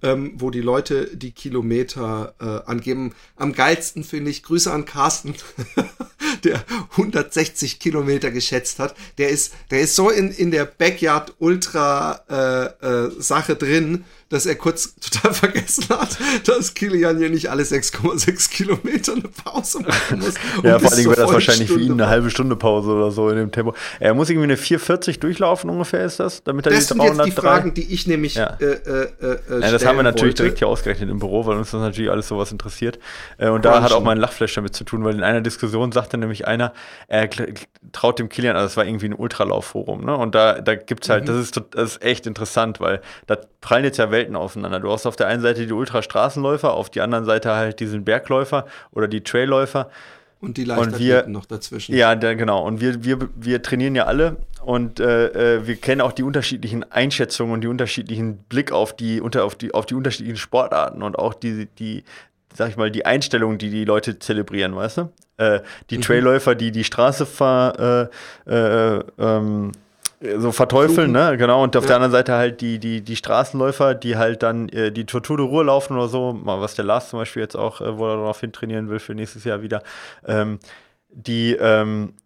ähm, 0.05 0.35
wo 0.37 0.51
die 0.51 0.61
Leute 0.61 1.17
die 1.17 1.33
Kilometer 1.33 2.35
äh, 2.39 2.71
angeben. 2.71 3.15
Am 3.37 3.55
geilsten 3.55 4.05
finde 4.05 4.31
ich, 4.31 4.43
Grüße 4.43 4.71
an 4.71 4.85
Carsten, 4.85 5.35
der 6.45 6.63
160 6.93 7.81
Kilometer 7.81 8.31
geschätzt 8.31 8.79
hat. 8.79 8.95
Der 9.17 9.31
ist, 9.31 9.55
der 9.71 9.81
ist 9.81 9.97
so 9.97 10.11
in, 10.11 10.31
in 10.31 10.51
der 10.51 10.67
Backyard 10.67 11.35
Ultra 11.39 12.21
äh, 12.29 12.87
äh, 12.87 13.11
Sache 13.19 13.57
drin, 13.57 14.05
dass 14.35 14.47
er 14.47 14.57
kurz 14.57 14.95
total 15.01 15.33
vergessen 15.33 15.89
hat, 15.89 16.19
dass 16.47 16.75
Kilian 16.75 17.19
hier 17.19 17.31
nicht 17.31 17.51
alle 17.51 17.63
6,6 17.63 18.51
Kilometer 18.51 19.13
eine 19.13 19.23
Pause 19.23 19.81
machen 19.81 20.19
muss. 20.19 20.35
ja, 20.63 20.79
vor 20.79 20.93
allem 20.93 21.05
wäre 21.05 21.17
das 21.17 21.33
wahrscheinlich 21.33 21.69
Stunde 21.69 21.85
für 21.85 21.87
ihn 21.87 21.93
eine 21.93 22.09
halbe 22.09 22.31
Stunde 22.31 22.57
Pause 22.57 22.91
oder 22.91 23.11
so 23.11 23.31
in 23.31 23.37
dem 23.37 23.53
Tempo. 23.53 23.75
Er 24.01 24.15
muss 24.15 24.29
irgendwie 24.29 24.45
eine 24.45 24.57
440 24.57 25.21
durchlaufen 25.21 25.71
ungefähr, 25.71 26.05
ist 26.05 26.21
das? 26.21 26.43
Damit 26.43 26.67
er 26.67 26.73
das 26.73 26.81
die 26.81 26.95
sind 26.95 27.03
jetzt 27.03 27.25
die 27.25 27.31
Fragen, 27.31 27.75
die 27.75 27.93
ich 27.93 28.07
nämlich 28.07 28.35
ja. 28.35 28.57
äh, 28.61 28.65
äh, 28.65 29.09
äh, 29.21 29.61
ja, 29.61 29.71
Das 29.71 29.87
haben 29.87 29.97
wir 29.97 30.03
natürlich 30.03 30.33
wollte. 30.33 30.43
direkt 30.43 30.59
hier 30.59 30.69
ausgerechnet 30.69 31.11
im 31.11 31.19
Büro, 31.19 31.47
weil 31.47 31.57
uns 31.57 31.71
das 31.71 31.81
natürlich 31.81 32.11
alles 32.11 32.29
sowas 32.29 32.51
interessiert. 32.51 32.99
Äh, 33.39 33.49
und 33.49 33.65
da 33.65 33.83
hat 33.83 33.93
auch 33.93 34.03
mein 34.03 34.19
Lachflash 34.19 34.55
damit 34.55 34.75
zu 34.75 34.85
tun, 34.85 35.05
weil 35.05 35.15
in 35.15 35.23
einer 35.23 35.41
Diskussion 35.41 35.93
sagte 35.93 36.19
nämlich 36.19 36.47
einer, 36.47 36.73
er 37.07 37.29
traut 37.93 38.19
dem 38.19 38.29
Kilian, 38.29 38.57
also 38.57 38.67
das 38.67 38.77
war 38.77 38.85
irgendwie 38.85 39.07
ein 39.07 39.15
Ultralaufforum, 39.15 40.05
ne? 40.05 40.17
Und 40.17 40.35
da, 40.35 40.61
da 40.61 40.75
gibt 40.75 41.05
es 41.05 41.11
halt, 41.11 41.25
mhm. 41.25 41.27
das, 41.29 41.37
ist, 41.37 41.63
das 41.71 41.93
ist 41.93 42.03
echt 42.03 42.27
interessant, 42.27 42.81
weil 42.81 43.01
da 43.27 43.39
prallen 43.61 43.85
jetzt 43.85 43.99
ja 43.99 44.11
Welten 44.11 44.24
Welten 44.25 44.37
aufeinander. 44.37 44.81
Du 44.81 44.91
hast 44.91 45.07
auf 45.07 45.17
der 45.17 45.27
einen 45.29 45.43
Seite 45.43 45.67
die 45.67 45.73
Ultrastraßenläufer, 45.73 46.73
auf 46.73 46.91
die 46.91 47.01
anderen 47.01 47.25
Seite 47.25 47.53
halt 47.53 47.81
diesen 47.81 48.05
Bergläufer 48.05 48.67
oder 48.91 49.09
die 49.09 49.23
Trailläufer. 49.23 49.91
Und 50.41 50.57
die 50.57 50.65
Leichtathleten 50.65 51.33
noch 51.33 51.47
dazwischen. 51.47 51.95
Ja, 51.95 52.15
der, 52.15 52.37
genau. 52.37 52.67
Und 52.67 52.81
wir, 52.81 53.05
wir, 53.05 53.29
wir 53.35 53.63
trainieren 53.63 53.95
ja 53.95 54.05
alle 54.05 54.37
und 54.63 55.01
äh, 55.01 55.57
äh, 55.57 55.67
wir 55.67 55.77
kennen 55.77 56.01
auch 56.01 56.13
die 56.13 56.23
unterschiedlichen 56.23 56.91
Einschätzungen 56.91 57.55
und 57.55 57.61
die 57.63 57.69
unterschiedlichen 57.69 58.39
Blick 58.39 58.73
auf 58.73 58.95
die, 58.95 59.21
unter, 59.21 59.45
auf 59.45 59.55
die, 59.55 59.73
auf 59.73 59.87
die 59.87 59.95
unterschiedlichen 59.95 60.37
Sportarten 60.37 61.03
und 61.03 61.19
auch 61.19 61.35
die, 61.35 61.67
die, 61.79 62.05
sag 62.55 62.69
ich 62.71 62.77
mal, 62.77 62.91
die 62.91 63.07
Einstellung, 63.07 63.57
die 63.59 63.71
die 63.71 63.85
Leute 63.85 64.19
zelebrieren, 64.19 64.77
weißt 64.77 64.99
du? 64.99 65.13
Äh, 65.39 65.61
die 65.91 65.97
mhm. 65.97 66.03
Trailläufer, 66.03 66.55
die 66.55 66.71
die 66.73 66.85
Straße 66.85 67.27
ver, 67.27 68.11
äh, 68.47 68.51
äh, 68.51 69.03
ähm, 69.19 69.73
so 70.39 70.53
verteufeln, 70.53 71.13
ne? 71.13 71.37
Genau. 71.37 71.63
Und 71.63 71.77
auf 71.77 71.85
ja. 71.85 71.89
der 71.89 71.97
anderen 71.97 72.13
Seite 72.13 72.35
halt 72.35 72.61
die, 72.61 72.79
die, 72.79 73.03
die 73.03 73.17
Straßenläufer, 73.17 73.95
die 73.95 74.17
halt 74.17 74.43
dann 74.43 74.69
äh, 74.69 74.91
die 74.93 75.07
Tortur 75.07 75.37
de 75.37 75.47
Ruhe 75.47 75.65
laufen 75.65 75.97
oder 75.97 76.09
so, 76.09 76.33
mal 76.33 76.61
was 76.61 76.75
der 76.75 76.85
Lars 76.85 77.11
zum 77.11 77.19
Beispiel 77.19 77.43
jetzt 77.43 77.57
auch, 77.57 77.81
äh, 77.81 77.99
wo 77.99 78.09
er 78.09 78.17
darauf 78.17 78.41
hin 78.41 78.53
trainieren 78.53 78.89
will 78.89 78.99
für 78.99 79.15
nächstes 79.15 79.45
Jahr 79.45 79.63
wieder, 79.63 79.83
ähm, 80.27 80.59
die 81.11 81.55
ähm, 81.55 82.15
äh, 82.15 82.24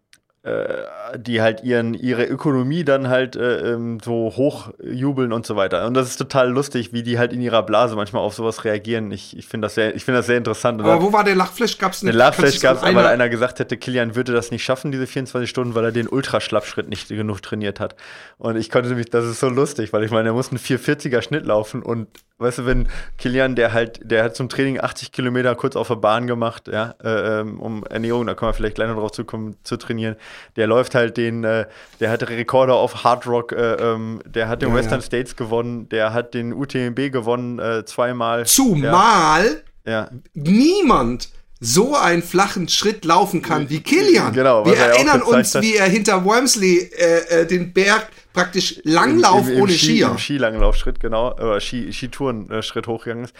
die 1.16 1.42
halt 1.42 1.64
ihren, 1.64 1.94
ihre 1.94 2.24
Ökonomie 2.24 2.84
dann 2.84 3.08
halt 3.08 3.36
äh, 3.36 3.72
ähm, 3.72 3.98
so 4.02 4.32
hochjubeln 4.36 5.32
und 5.32 5.44
so 5.44 5.56
weiter. 5.56 5.86
Und 5.86 5.94
das 5.94 6.08
ist 6.08 6.16
total 6.16 6.50
lustig, 6.50 6.92
wie 6.92 7.02
die 7.02 7.18
halt 7.18 7.32
in 7.32 7.40
ihrer 7.40 7.62
Blase 7.62 7.96
manchmal 7.96 8.22
auf 8.22 8.34
sowas 8.34 8.64
reagieren. 8.64 9.10
Ich, 9.10 9.36
ich 9.36 9.46
finde 9.46 9.66
das, 9.66 9.74
sehr, 9.74 9.98
find 9.98 10.16
das 10.16 10.26
sehr 10.26 10.38
interessant. 10.38 10.80
Aber 10.80 11.02
wo 11.02 11.12
war 11.12 11.24
der 11.24 11.34
Lachflash? 11.34 11.78
Gab's 11.78 12.02
nicht? 12.02 12.14
Der 12.14 12.18
Lachflash 12.18 12.60
gab 12.60 12.76
es, 12.76 12.82
weil 12.82 12.96
einer 12.98 13.28
gesagt 13.28 13.58
hätte, 13.58 13.76
Kilian 13.76 14.14
würde 14.14 14.32
das 14.32 14.50
nicht 14.50 14.64
schaffen, 14.64 14.92
diese 14.92 15.06
24 15.06 15.50
Stunden, 15.50 15.74
weil 15.74 15.84
er 15.84 15.92
den 15.92 16.08
Ultraschlappschritt 16.08 16.88
nicht 16.88 17.08
genug 17.08 17.42
trainiert 17.42 17.80
hat. 17.80 17.96
Und 18.38 18.56
ich 18.56 18.70
konnte 18.70 18.94
mich, 18.94 19.10
das 19.10 19.24
ist 19.24 19.40
so 19.40 19.48
lustig, 19.48 19.92
weil 19.92 20.04
ich 20.04 20.10
meine, 20.10 20.28
er 20.28 20.34
muss 20.34 20.50
einen 20.50 20.58
440er 20.58 21.20
Schnitt 21.20 21.46
laufen 21.46 21.82
und 21.82 22.08
weißt 22.38 22.58
du, 22.58 22.66
wenn 22.66 22.88
Kilian, 23.18 23.56
der 23.56 23.72
halt, 23.72 24.00
der 24.10 24.24
hat 24.24 24.36
zum 24.36 24.48
Training 24.48 24.80
80 24.80 25.12
Kilometer 25.12 25.54
kurz 25.54 25.76
auf 25.76 25.88
der 25.88 25.96
Bahn 25.96 26.26
gemacht, 26.26 26.68
ja, 26.68 26.94
äh, 27.02 27.40
ähm, 27.40 27.60
um 27.60 27.84
Ernährung, 27.84 28.26
da 28.26 28.34
können 28.34 28.50
wir 28.50 28.54
vielleicht 28.54 28.76
gleich 28.76 28.88
noch 28.88 28.96
drauf 28.96 29.12
zukommen, 29.12 29.56
zu 29.64 29.76
trainieren. 29.76 30.16
Der 30.56 30.66
läuft 30.66 30.94
halt 30.94 31.16
den, 31.16 31.44
äh, 31.44 31.66
der 32.00 32.10
hat 32.10 32.28
Rekorde 32.28 32.74
auf 32.74 33.04
Hard 33.04 33.26
Rock, 33.26 33.52
äh, 33.52 33.74
ähm, 33.74 34.20
der 34.24 34.48
hat 34.48 34.62
den 34.62 34.70
ja, 34.70 34.74
Western 34.76 35.00
ja. 35.00 35.06
States 35.06 35.36
gewonnen, 35.36 35.88
der 35.88 36.12
hat 36.12 36.34
den 36.34 36.52
UTMB 36.52 37.10
gewonnen, 37.10 37.58
äh, 37.58 37.84
zweimal. 37.84 38.46
Zumal 38.46 39.62
ja. 39.84 40.08
niemand 40.34 41.30
so 41.60 41.96
einen 41.96 42.22
flachen 42.22 42.68
Schritt 42.68 43.04
laufen 43.04 43.42
kann 43.42 43.68
wie 43.68 43.80
Kilian. 43.80 44.32
Genau, 44.32 44.64
wir 44.64 44.76
erinnern 44.76 45.22
uns, 45.22 45.54
hat. 45.54 45.62
wie 45.62 45.74
er 45.74 45.86
hinter 45.86 46.24
Wormsley 46.24 46.90
äh, 46.96 47.40
äh, 47.40 47.46
den 47.46 47.72
Berg 47.72 48.08
praktisch 48.32 48.80
Langlauf 48.84 49.48
Im, 49.48 49.54
im, 49.54 49.62
ohne 49.62 49.72
Ski, 49.72 49.86
Skier. 49.86 50.06
Im 50.08 50.18
Skilanglaufschritt, 50.18 51.00
genau, 51.00 51.32
oder 51.32 51.60
Ski, 51.60 51.92
Skitourenschritt 51.92 52.86
hochgegangen 52.86 53.24
ist. 53.24 53.34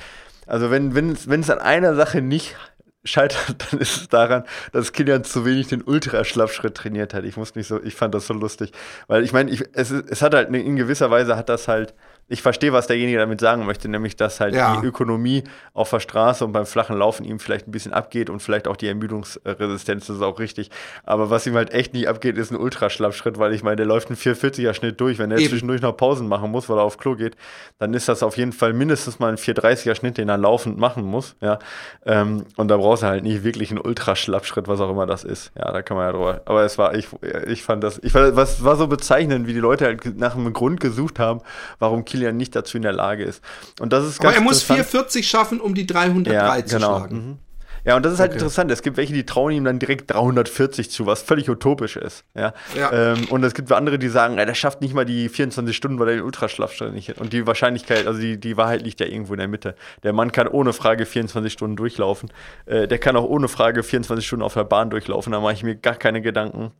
Also 0.47 0.71
wenn, 0.71 0.95
wenn, 0.95 1.17
wenn 1.27 1.41
es 1.41 1.51
an 1.51 1.59
einer 1.59 1.95
Sache 1.95 2.21
nicht 2.21 2.57
scheitert, 3.05 3.57
dann 3.71 3.81
ist 3.81 3.97
es 3.97 4.09
daran, 4.09 4.45
dass 4.73 4.93
Kilian 4.93 5.23
zu 5.23 5.45
wenig 5.45 5.69
den 5.69 5.83
Ultraschlappschritt 5.83 6.75
trainiert 6.75 7.15
hat. 7.15 7.25
Ich 7.25 7.37
muss 7.37 7.55
nicht 7.55 7.69
so, 7.69 7.81
ich 7.83 7.95
fand 7.95 8.15
das 8.15 8.27
so 8.27 8.35
lustig. 8.35 8.73
Weil 9.07 9.23
ich 9.23 9.33
meine, 9.33 9.51
es, 9.73 9.91
es 9.91 10.23
hat 10.23 10.35
halt 10.35 10.53
in 10.53 10.77
gewisser 10.77 11.11
Weise 11.11 11.37
hat 11.37 11.49
das 11.49 11.69
halt 11.69 11.95
ich 12.29 12.43
verstehe, 12.43 12.73
was 12.75 12.87
derjenige 12.87 13.19
damit 13.19 13.41
sagen 13.41 13.65
möchte, 13.65 13.89
nämlich, 13.89 14.15
dass 14.15 14.39
halt 14.39 14.55
ja. 14.55 14.79
die 14.81 14.87
Ökonomie 14.87 15.45
auf 15.73 15.89
der 15.91 16.01
Straße 16.01 16.45
und 16.45 16.53
beim 16.53 16.67
flachen 16.67 16.97
Laufen 16.97 17.25
ihm 17.25 17.41
vielleicht 17.41 17.67
ein 17.67 17.71
bisschen 17.71 17.95
abgeht 17.95 18.29
und 18.29 18.41
vielleicht 18.41 18.69
auch 18.69 18.77
die 18.77 18.87
Ermüdungsresistenz, 18.87 20.07
das 20.07 20.17
ist 20.17 20.23
auch 20.23 20.39
richtig. 20.39 20.71
Aber 21.05 21.31
was 21.31 21.47
ihm 21.47 21.55
halt 21.55 21.73
echt 21.73 21.95
nicht 21.95 22.07
abgeht, 22.07 22.37
ist 22.37 22.51
ein 22.51 22.57
Ultraschlappschritt, 22.57 23.39
weil 23.39 23.55
ich 23.55 23.63
meine, 23.63 23.77
der 23.77 23.87
läuft 23.87 24.09
einen 24.09 24.19
440er 24.19 24.75
Schnitt 24.75 25.01
durch. 25.01 25.19
Wenn 25.19 25.31
er 25.31 25.39
zwischendurch 25.39 25.81
noch 25.81 25.97
Pausen 25.97 26.29
machen 26.29 26.51
muss, 26.51 26.69
weil 26.69 26.77
er 26.77 26.83
auf 26.83 26.99
Klo 26.99 27.17
geht, 27.17 27.37
dann 27.79 27.95
ist 27.95 28.09
das 28.09 28.23
auf 28.23 28.37
jeden 28.37 28.53
Fall 28.53 28.75
mindestens 28.75 29.19
mal 29.19 29.29
ein 29.29 29.39
430er 29.39 29.95
Schnitt, 29.95 30.19
den 30.19 30.29
er 30.29 30.37
laufend 30.37 30.77
machen 30.77 31.05
muss. 31.05 31.35
Ja? 31.41 31.59
Ähm, 32.05 32.45
und 32.57 32.69
da 32.69 32.77
brauchst 32.77 33.05
du 33.05 33.07
halt 33.07 33.23
nicht 33.25 33.43
wirklich 33.43 33.71
einen 33.71 33.81
Ultraschlappschritt, 33.81 34.69
was 34.69 34.81
auch 34.81 34.91
immer 34.91 35.07
das 35.07 35.25
ist. 35.25 35.51
Ja, 35.57 35.73
da 35.73 35.81
kann 35.81 35.97
man 35.97 36.07
ja 36.07 36.13
drüber. 36.13 36.43
Aber 36.45 36.63
es 36.63 36.77
war, 36.77 36.95
ich, 36.95 37.09
ich 37.47 37.63
fand 37.63 37.83
das, 37.83 37.99
ich 38.03 38.13
fand, 38.13 38.37
was 38.37 38.63
war 38.63 38.77
so 38.77 38.87
bezeichnend, 38.87 39.47
wie 39.47 39.55
die 39.55 39.61
Leute 39.61 39.87
halt 39.87 40.19
nach 40.19 40.37
einem 40.37 40.53
Grund 40.53 40.81
gesucht 40.81 41.19
haben, 41.19 41.41
warum 41.79 42.05
Kilian 42.05 42.18
Kilian 42.19 42.37
nicht 42.37 42.55
dazu 42.57 42.77
in 42.77 42.83
der 42.83 42.93
Lage 42.93 43.25
ist. 43.25 43.43
Und 43.81 43.93
das 43.93 44.05
ist 44.05 44.21
Aber 44.21 44.35
er 44.35 44.41
muss 44.41 44.63
440 44.63 45.29
schaffen, 45.29 45.61
um 45.61 45.75
die 45.75 45.87
303 45.87 46.33
ja, 46.33 46.67
zu 46.67 46.77
genau. 46.77 46.99
schlagen. 46.99 47.17
Mhm. 47.17 47.39
Ja, 47.85 47.97
und 47.97 48.05
das 48.05 48.13
ist 48.13 48.19
halt 48.21 48.33
Okay. 48.33 48.39
interessant. 48.41 48.71
Es 48.71 48.83
gibt 48.83 48.97
welche, 48.97 49.15
die 49.15 49.25
trauen 49.25 49.53
ihm 49.53 49.65
dann 49.65 49.79
direkt 49.79 50.11
340 50.13 50.91
zu, 50.91 51.07
was 51.07 51.23
völlig 51.23 51.49
utopisch 51.49 51.97
ist. 51.97 52.25
Ja. 52.35 52.53
Ja. 52.77 52.93
Ähm, 52.93 53.27
und 53.31 53.45
es 53.45 53.55
gibt 53.55 53.71
andere, 53.73 53.99
die 53.99 54.09
sagen, 54.09 54.37
der 54.37 54.53
schafft 54.55 54.83
nicht 54.83 54.95
mal 54.95 55.07
die 55.07 55.29
24 55.29 55.75
Stunden, 55.75 55.99
weil 55.99 56.09
er 56.09 56.15
den 56.17 56.25
Ultraschlaf 56.25 56.79
nicht 56.93 57.09
hat. 57.09 57.19
Und 57.19 57.33
die 57.33 57.47
Wahrscheinlichkeit, 57.47 58.07
also 58.07 58.21
die, 58.21 58.39
die 58.39 58.57
Wahrheit 58.57 58.83
liegt 58.83 59.01
ja 59.01 59.07
irgendwo 59.07 59.33
in 59.33 59.39
der 59.39 59.49
Mitte. 59.49 59.75
Der 60.03 60.13
Mann 60.13 60.33
kann 60.33 60.49
ohne 60.49 60.73
Frage 60.73 61.07
24 61.07 61.53
Stunden 61.53 61.77
durchlaufen. 61.77 62.31
Äh, 62.67 62.89
der 62.89 62.99
kann 62.99 63.17
auch 63.17 63.25
ohne 63.25 63.49
Frage 63.49 63.83
24 63.83 64.27
Stunden 64.27 64.43
auf 64.43 64.55
der 64.55 64.65
Bahn 64.65 64.91
durchlaufen. 64.91 65.33
Da 65.33 65.41
mache 65.41 65.55
ich 65.55 65.63
mir 65.63 65.77
gar 65.77 65.95
keine 65.95 66.21
Gedanken. 66.21 66.73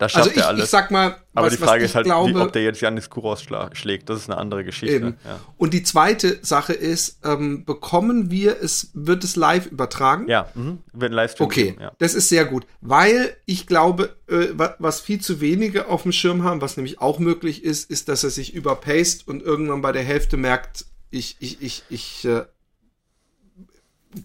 Das 0.00 0.12
schafft 0.12 0.28
Also 0.28 0.30
ich, 0.32 0.36
er 0.38 0.48
alles. 0.48 0.64
ich 0.64 0.70
sag 0.70 0.90
mal, 0.90 1.16
Aber 1.34 1.46
was, 1.46 1.52
die 1.52 1.62
Frage 1.62 1.84
ist 1.84 1.94
halt, 1.94 2.06
glaube, 2.06 2.30
wie, 2.30 2.40
ob 2.40 2.52
der 2.52 2.62
jetzt 2.62 2.80
Janis 2.80 3.10
Kuros 3.10 3.44
schlägt. 3.72 4.08
Das 4.08 4.18
ist 4.18 4.30
eine 4.30 4.38
andere 4.38 4.64
Geschichte. 4.64 5.14
Ja. 5.24 5.38
Und 5.58 5.74
die 5.74 5.82
zweite 5.82 6.38
Sache 6.42 6.72
ist, 6.72 7.20
ähm, 7.22 7.64
bekommen 7.66 8.30
wir 8.30 8.56
es, 8.62 8.90
wird 8.94 9.22
es 9.24 9.36
live 9.36 9.66
übertragen? 9.66 10.26
Ja, 10.26 10.48
mhm. 10.54 10.78
wird 10.94 11.12
ein 11.12 11.14
Livestream 11.14 11.46
Okay, 11.46 11.64
geben, 11.66 11.80
ja. 11.82 11.92
das 11.98 12.14
ist 12.14 12.28
sehr 12.30 12.46
gut, 12.46 12.66
weil 12.80 13.36
ich 13.44 13.66
glaube, 13.66 14.16
äh, 14.26 14.48
wa- 14.54 14.74
was 14.78 15.00
viel 15.00 15.20
zu 15.20 15.40
wenige 15.40 15.88
auf 15.88 16.02
dem 16.04 16.12
Schirm 16.12 16.44
haben, 16.44 16.60
was 16.62 16.76
nämlich 16.78 17.00
auch 17.00 17.18
möglich 17.18 17.62
ist, 17.62 17.90
ist, 17.90 18.08
dass 18.08 18.24
er 18.24 18.30
sich 18.30 18.54
überpaced 18.54 19.28
und 19.28 19.42
irgendwann 19.42 19.82
bei 19.82 19.92
der 19.92 20.02
Hälfte 20.02 20.36
merkt, 20.38 20.86
ich, 21.10 21.36
ich, 21.40 21.60
ich, 21.60 21.84
ich 21.90 22.24
äh, 22.24 22.44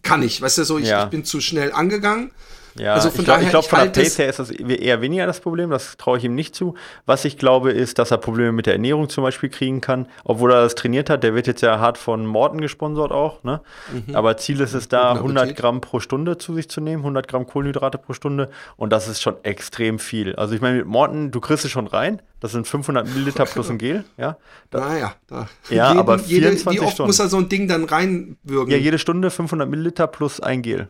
kann 0.03 0.21
nicht, 0.21 0.41
weißt 0.41 0.57
du, 0.59 0.63
so, 0.63 0.77
ich, 0.77 0.88
Ja. 0.88 1.03
ich 1.03 1.09
bin 1.09 1.25
zu 1.25 1.41
schnell 1.41 1.71
angegangen. 1.71 2.31
Ja, 2.77 2.93
Also 2.95 3.07
ich 3.07 3.15
von 3.15 3.23
glaube, 3.25 3.43
ich 3.43 3.49
glaub, 3.49 3.63
ich 3.63 3.69
von 3.69 3.77
der 3.77 3.85
halte 3.85 3.99
Pace 4.01 4.07
es- 4.13 4.17
her 4.19 4.29
ist 4.29 4.39
das 4.39 4.51
eher 4.51 4.99
weniger 5.01 5.25
das 5.25 5.39
Problem, 5.39 5.69
das 5.69 5.95
traue 5.97 6.17
ich 6.17 6.25
ihm 6.25 6.35
nicht 6.35 6.55
zu. 6.55 6.75
Was 7.05 7.23
ich 7.23 7.38
glaube, 7.38 7.71
ist, 7.71 7.99
dass 7.99 8.11
er 8.11 8.17
Probleme 8.17 8.51
mit 8.51 8.65
der 8.65 8.73
Ernährung 8.73 9.07
zum 9.07 9.23
Beispiel 9.23 9.49
kriegen 9.49 9.79
kann, 9.79 10.07
obwohl 10.25 10.51
er 10.51 10.61
das 10.61 10.75
trainiert 10.75 11.09
hat. 11.09 11.23
Der 11.23 11.33
wird 11.35 11.47
jetzt 11.47 11.61
ja 11.61 11.79
hart 11.79 11.97
von 11.97 12.25
Morten 12.25 12.59
gesponsert 12.59 13.11
auch, 13.11 13.43
ne? 13.43 13.61
Aber 14.13 14.35
Ziel 14.38 14.59
ist 14.59 14.73
es 14.73 14.89
da, 14.89 15.13
Mhm. 15.13 15.17
Guten 15.19 15.23
100 15.29 15.43
Appetit. 15.43 15.57
Gramm 15.61 15.81
pro 15.81 15.99
Stunde 16.01 16.38
zu 16.38 16.53
sich 16.53 16.69
zu 16.69 16.81
nehmen, 16.81 17.03
100 17.03 17.27
Gramm 17.29 17.47
Kohlenhydrate 17.47 17.97
pro 17.97 18.11
Stunde 18.13 18.49
und 18.75 18.91
das 18.91 19.07
ist 19.07 19.21
schon 19.21 19.35
extrem 19.43 19.97
viel. 19.97 20.35
Also 20.35 20.53
ich 20.53 20.59
meine, 20.61 20.77
mit 20.79 20.85
Morten, 20.88 21.31
du 21.31 21.39
kriegst 21.39 21.63
es 21.63 21.71
schon 21.71 21.88
rein, 21.88 22.21
das 22.41 22.51
sind 22.51 22.67
500 22.67 23.07
Milliliter 23.07 23.45
plus 23.45 23.69
ein 23.69 23.77
Gel, 23.77 24.03
ja? 24.17 24.38
Da, 24.69 24.79
Naja, 24.81 25.13
da. 25.27 25.47
Ja, 25.69 25.93
aber 25.97 26.17
jede, 26.17 26.47
24 26.47 26.81
Wie 26.81 26.83
oft 26.85 26.93
Stunden. 26.93 27.07
muss 27.09 27.19
er 27.19 27.29
so 27.29 27.38
ein 27.38 27.47
Ding 27.47 27.67
dann 27.69 27.85
reinwürgen? 27.85 28.69
ja, 28.71 28.77
jede 28.77 28.99
Stunde 28.99 29.31
500 29.31 29.69
Milliliter 29.69 30.07
plus 30.07 30.41
ein 30.41 30.61
Gel. 30.61 30.89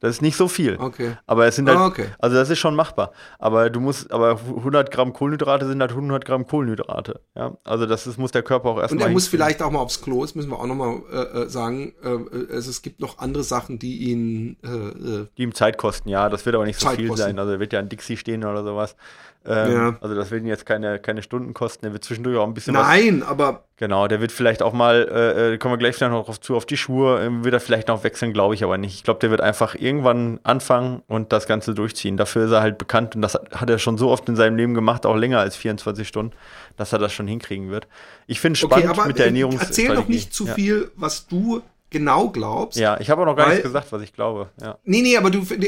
Das 0.00 0.10
ist 0.12 0.22
nicht 0.22 0.36
so 0.36 0.48
viel. 0.48 0.76
Okay. 0.78 1.12
Aber 1.26 1.46
es 1.46 1.56
sind 1.56 1.68
halt, 1.68 1.78
Ah, 1.78 1.86
okay. 1.86 2.06
also 2.18 2.34
das 2.36 2.48
ist 2.50 2.58
schon 2.58 2.74
machbar. 2.74 3.12
Aber 3.38 3.68
du 3.70 3.80
musst, 3.80 4.10
aber 4.10 4.38
100 4.56 4.90
Gramm 4.90 5.12
Kohlenhydrate 5.12 5.66
sind 5.66 5.80
halt 5.80 5.90
100 5.92 6.24
Gramm 6.24 6.46
Kohlenhydrate. 6.46 7.20
Ja, 7.36 7.56
also 7.64 7.84
das 7.86 8.06
ist, 8.06 8.18
muss 8.18 8.32
der 8.32 8.42
Körper 8.42 8.70
auch 8.70 8.76
Und 8.76 8.80
erstmal. 8.82 9.08
er 9.08 9.12
muss 9.12 9.28
vielleicht 9.28 9.62
auch 9.62 9.70
mal 9.70 9.80
aufs 9.80 10.00
Klo, 10.00 10.22
das 10.22 10.34
müssen 10.34 10.50
wir 10.50 10.58
auch 10.58 10.66
nochmal 10.66 11.02
äh, 11.12 11.42
äh, 11.42 11.48
sagen. 11.50 11.92
Äh, 12.02 12.52
also 12.54 12.70
es 12.70 12.80
gibt 12.82 13.00
noch 13.00 13.18
andere 13.18 13.44
Sachen, 13.44 13.78
die 13.78 14.10
ihn 14.10 14.56
äh, 14.64 14.68
äh, 14.68 15.26
Die 15.36 15.42
ihm 15.42 15.54
Zeit 15.54 15.76
kosten, 15.76 16.08
ja, 16.08 16.28
das 16.30 16.46
wird 16.46 16.56
aber 16.56 16.64
nicht 16.64 16.80
so 16.80 16.88
viel 16.88 17.08
kosten. 17.08 17.22
sein. 17.26 17.38
Also 17.38 17.52
er 17.52 17.60
wird 17.60 17.72
ja 17.74 17.78
ein 17.78 17.88
Dixie 17.90 18.16
stehen 18.16 18.42
oder 18.44 18.64
sowas. 18.64 18.96
Ähm, 19.46 19.72
Ja. 19.72 19.96
Also 20.00 20.14
das 20.14 20.30
werden 20.30 20.46
jetzt 20.46 20.66
keine, 20.66 20.98
keine 20.98 21.22
Stunden 21.22 21.54
kosten. 21.54 21.84
Der 21.86 21.92
wird 21.92 22.04
zwischendurch 22.04 22.36
auch 22.36 22.46
ein 22.46 22.54
bisschen 22.54 22.74
was. 22.74 22.86
Nein, 22.86 23.22
aber 23.22 23.64
Genau, 23.80 24.08
der 24.08 24.20
wird 24.20 24.30
vielleicht 24.30 24.62
auch 24.62 24.74
mal, 24.74 25.08
äh, 25.10 25.54
äh, 25.54 25.58
kommen 25.58 25.72
wir 25.72 25.78
gleich 25.78 25.96
vielleicht 25.96 26.12
noch 26.12 26.26
drauf 26.26 26.38
zu, 26.38 26.54
auf 26.54 26.66
die 26.66 26.76
Schuhe, 26.76 27.18
ähm, 27.24 27.44
wird 27.44 27.54
er 27.54 27.60
vielleicht 27.60 27.88
noch 27.88 28.04
wechseln, 28.04 28.34
glaube 28.34 28.54
ich 28.54 28.62
aber 28.62 28.76
nicht. 28.76 28.94
Ich 28.94 29.04
glaube, 29.04 29.20
der 29.20 29.30
wird 29.30 29.40
einfach 29.40 29.74
irgendwann 29.74 30.38
anfangen 30.42 31.02
und 31.08 31.32
das 31.32 31.46
Ganze 31.46 31.72
durchziehen. 31.72 32.18
Dafür 32.18 32.44
ist 32.44 32.50
er 32.50 32.60
halt 32.60 32.76
bekannt 32.76 33.16
und 33.16 33.22
das 33.22 33.36
hat, 33.36 33.70
er 33.70 33.78
schon 33.78 33.96
so 33.96 34.10
oft 34.10 34.28
in 34.28 34.36
seinem 34.36 34.56
Leben 34.56 34.74
gemacht, 34.74 35.06
auch 35.06 35.16
länger 35.16 35.38
als 35.38 35.56
24 35.56 36.06
Stunden, 36.06 36.34
dass 36.76 36.92
er 36.92 36.98
das 36.98 37.14
schon 37.14 37.26
hinkriegen 37.26 37.70
wird. 37.70 37.88
Ich 38.26 38.38
finde 38.38 38.58
okay, 38.62 38.80
spannend 38.82 38.98
aber 38.98 39.06
mit 39.06 39.16
der 39.16 39.24
äh, 39.24 39.28
Ernährung. 39.28 39.58
erzähl 39.58 39.94
doch 39.94 40.08
nicht 40.08 40.34
zu 40.34 40.44
viel, 40.44 40.90
was 40.96 41.26
du 41.26 41.62
genau 41.88 42.28
glaubst. 42.28 42.78
Ja, 42.78 43.00
ich 43.00 43.08
habe 43.08 43.22
auch 43.22 43.26
noch 43.26 43.36
gar 43.36 43.46
Weil- 43.46 43.52
nichts 43.54 43.66
gesagt, 43.66 43.92
was 43.92 44.02
ich 44.02 44.12
glaube. 44.12 44.50
Ja. 44.60 44.76
Nee, 44.84 45.00
nee, 45.00 45.16
aber 45.16 45.30
du, 45.30 45.48
wir, 45.48 45.58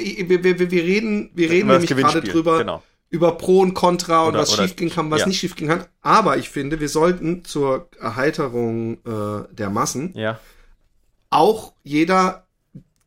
wir, 0.45 0.71
wir 0.71 0.83
reden, 0.83 1.31
wir 1.33 1.51
reden 1.51 1.69
nämlich 1.69 1.89
gerade 1.89 2.21
drüber, 2.21 2.59
genau. 2.59 2.83
Über 3.13 3.37
Pro 3.37 3.61
und 3.61 3.75
Contra 3.75 4.23
und 4.23 4.31
Oder- 4.31 4.41
was 4.41 4.55
oder- 4.55 4.63
schiefgehen 4.67 4.91
kann, 4.91 5.11
was 5.11 5.21
ja. 5.21 5.27
nicht 5.27 5.39
schiefgehen 5.39 5.71
kann. 5.71 5.85
Aber 6.01 6.39
ich 6.39 6.49
finde, 6.49 6.81
wir 6.81 6.89
sollten 6.89 7.45
zur 7.45 7.89
Erheiterung 8.01 8.95
äh, 9.05 9.55
der 9.55 9.71
Massen 9.71 10.13
Ja, 10.15 10.41
auch 11.31 11.75
jeder 11.85 12.47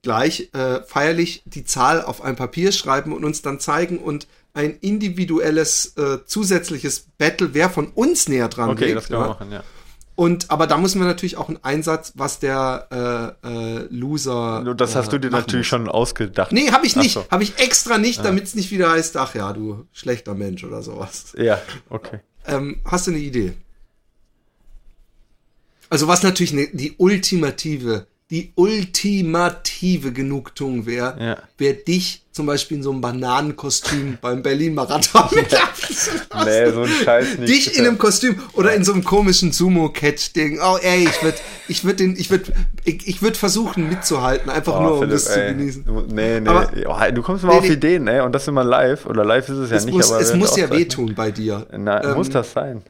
gleich 0.04 0.52
äh, 0.54 0.82
feierlich 0.84 1.42
die 1.46 1.64
Zahl 1.66 2.04
auf 2.04 2.22
ein 2.22 2.36
Papier 2.36 2.72
schreiben 2.72 3.12
und 3.14 3.26
uns 3.26 3.42
dann 3.42 3.60
zeigen 3.60 3.98
und 3.98 4.28
ein 4.54 4.78
individuelles 4.80 5.98
äh, 5.98 6.24
zusätzliches 6.26 7.08
Battle, 7.18 7.54
wer 7.54 7.70
von 7.72 7.88
uns 7.88 8.30
näher 8.30 8.48
dran 8.48 8.70
okay, 8.70 8.86
liegt. 8.86 8.98
das 8.98 9.08
können 9.08 9.20
wir 9.20 9.26
ja. 9.26 9.34
machen, 9.34 9.52
ja. 9.52 9.64
Und 10.16 10.50
aber 10.50 10.66
da 10.66 10.78
müssen 10.78 11.00
wir 11.02 11.08
natürlich 11.08 11.36
auch 11.36 11.50
einen 11.50 11.62
Einsatz, 11.62 12.14
was 12.16 12.40
der 12.40 13.36
äh, 13.44 13.48
äh, 13.48 13.88
Loser. 13.90 14.62
Nur 14.64 14.74
Das 14.74 14.96
hast 14.96 15.08
äh, 15.08 15.12
du 15.12 15.20
dir 15.20 15.30
machen 15.30 15.42
natürlich 15.42 15.66
muss. 15.66 15.80
schon 15.82 15.90
ausgedacht. 15.90 16.54
Nee, 16.54 16.72
habe 16.72 16.86
ich 16.86 16.96
nicht. 16.96 17.12
so. 17.14 17.26
Habe 17.30 17.44
ich 17.44 17.60
extra 17.60 17.98
nicht, 17.98 18.24
damit 18.24 18.46
es 18.46 18.56
nicht 18.56 18.72
wieder 18.72 18.92
heißt, 18.92 19.18
ach 19.18 19.36
ja, 19.36 19.52
du 19.52 19.86
schlechter 19.92 20.34
Mensch 20.34 20.64
oder 20.64 20.82
sowas. 20.82 21.34
Ja, 21.38 21.62
okay. 21.90 22.20
Ähm, 22.48 22.80
hast 22.86 23.08
du 23.08 23.12
eine 23.12 23.20
Idee? 23.20 23.54
Also 25.90 26.08
was 26.08 26.24
natürlich 26.24 26.54
ne, 26.54 26.68
die 26.72 26.94
ultimative, 26.98 28.08
die 28.32 28.52
ultimative 28.56 30.12
Genugtuung 30.14 30.86
wäre, 30.86 31.18
Ja. 31.24 31.38
wäre 31.58 31.76
dich 31.76 32.25
zum 32.36 32.48
Beispiel 32.48 32.76
in 32.78 32.84
so 32.84 32.92
einem 32.92 33.00
Bananenkostüm 33.00 34.18
beim 34.22 34.44
Berlin-Marathon 34.44 35.30
zu 35.30 35.36
lassen. 35.40 36.22
Nee, 36.46 36.70
so 36.70 36.82
ein 36.82 36.90
Scheiß 36.90 37.38
nicht. 37.38 37.48
Dich 37.50 37.78
in 37.80 37.88
einem 37.88 37.98
Kostüm 37.98 38.42
oder 38.54 38.74
in 38.74 38.84
so 38.84 38.92
einem 38.92 39.06
komischen 39.06 39.54
Sumo-Catch-Ding. 39.54 40.60
Oh, 40.62 40.78
ey, 40.82 41.06
ich 41.06 41.24
würde, 41.24 41.38
ich 41.70 41.84
würde 41.86 41.96
den, 41.96 42.18
ich 42.18 42.30
würde, 42.30 42.52
ich, 42.84 43.08
ich 43.08 43.22
würde 43.22 43.38
versuchen 43.38 43.88
mitzuhalten, 43.88 44.50
einfach 44.50 44.78
Oh, 44.78 44.82
nur 44.84 44.92
um 44.96 45.00
Philipp, 45.00 45.14
das 45.14 45.26
zu 45.32 45.42
ey. 45.42 45.54
genießen. 45.54 45.86
Du- 45.86 46.02
Nee, 46.14 46.42
nee. 46.42 46.50
Aber- 46.50 46.70
oh, 46.88 47.12
du 47.14 47.22
kommst 47.22 47.46
immer 47.46 47.54
Nee, 47.54 47.60
auf 47.60 47.66
nee. 47.68 47.74
Ideen, 47.74 48.08
ey. 48.10 48.20
Und 48.20 48.34
das 48.34 48.48
immer 48.50 48.66
live. 48.66 49.06
Oder 49.06 49.24
live 49.24 49.48
ist 49.48 49.58
es 49.58 49.70
ja 49.72 49.78
Es 49.78 49.86
nicht, 49.86 49.96
muss, 49.96 50.12
aber. 50.12 50.22
es 50.22 50.34
muss 50.36 50.58
ja 50.58 50.70
wehtun 50.70 51.16
bei 51.16 51.32
dir. 51.32 51.66
Na, 51.78 52.04
Ähm, 52.04 52.16
muss 52.16 52.30
das 52.30 52.52
sein? 52.52 52.82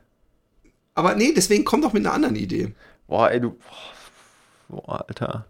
Aber 0.95 1.13
nee, 1.13 1.33
deswegen 1.37 1.63
komm 1.65 1.83
doch 1.83 1.93
mit 1.93 2.03
einer 2.03 2.15
anderen 2.15 2.35
Idee. 2.35 2.73
Boah, 3.07 3.29
ey, 3.29 3.39
du. 3.41 3.55
Boah, 4.69 5.05
Alter. 5.07 5.45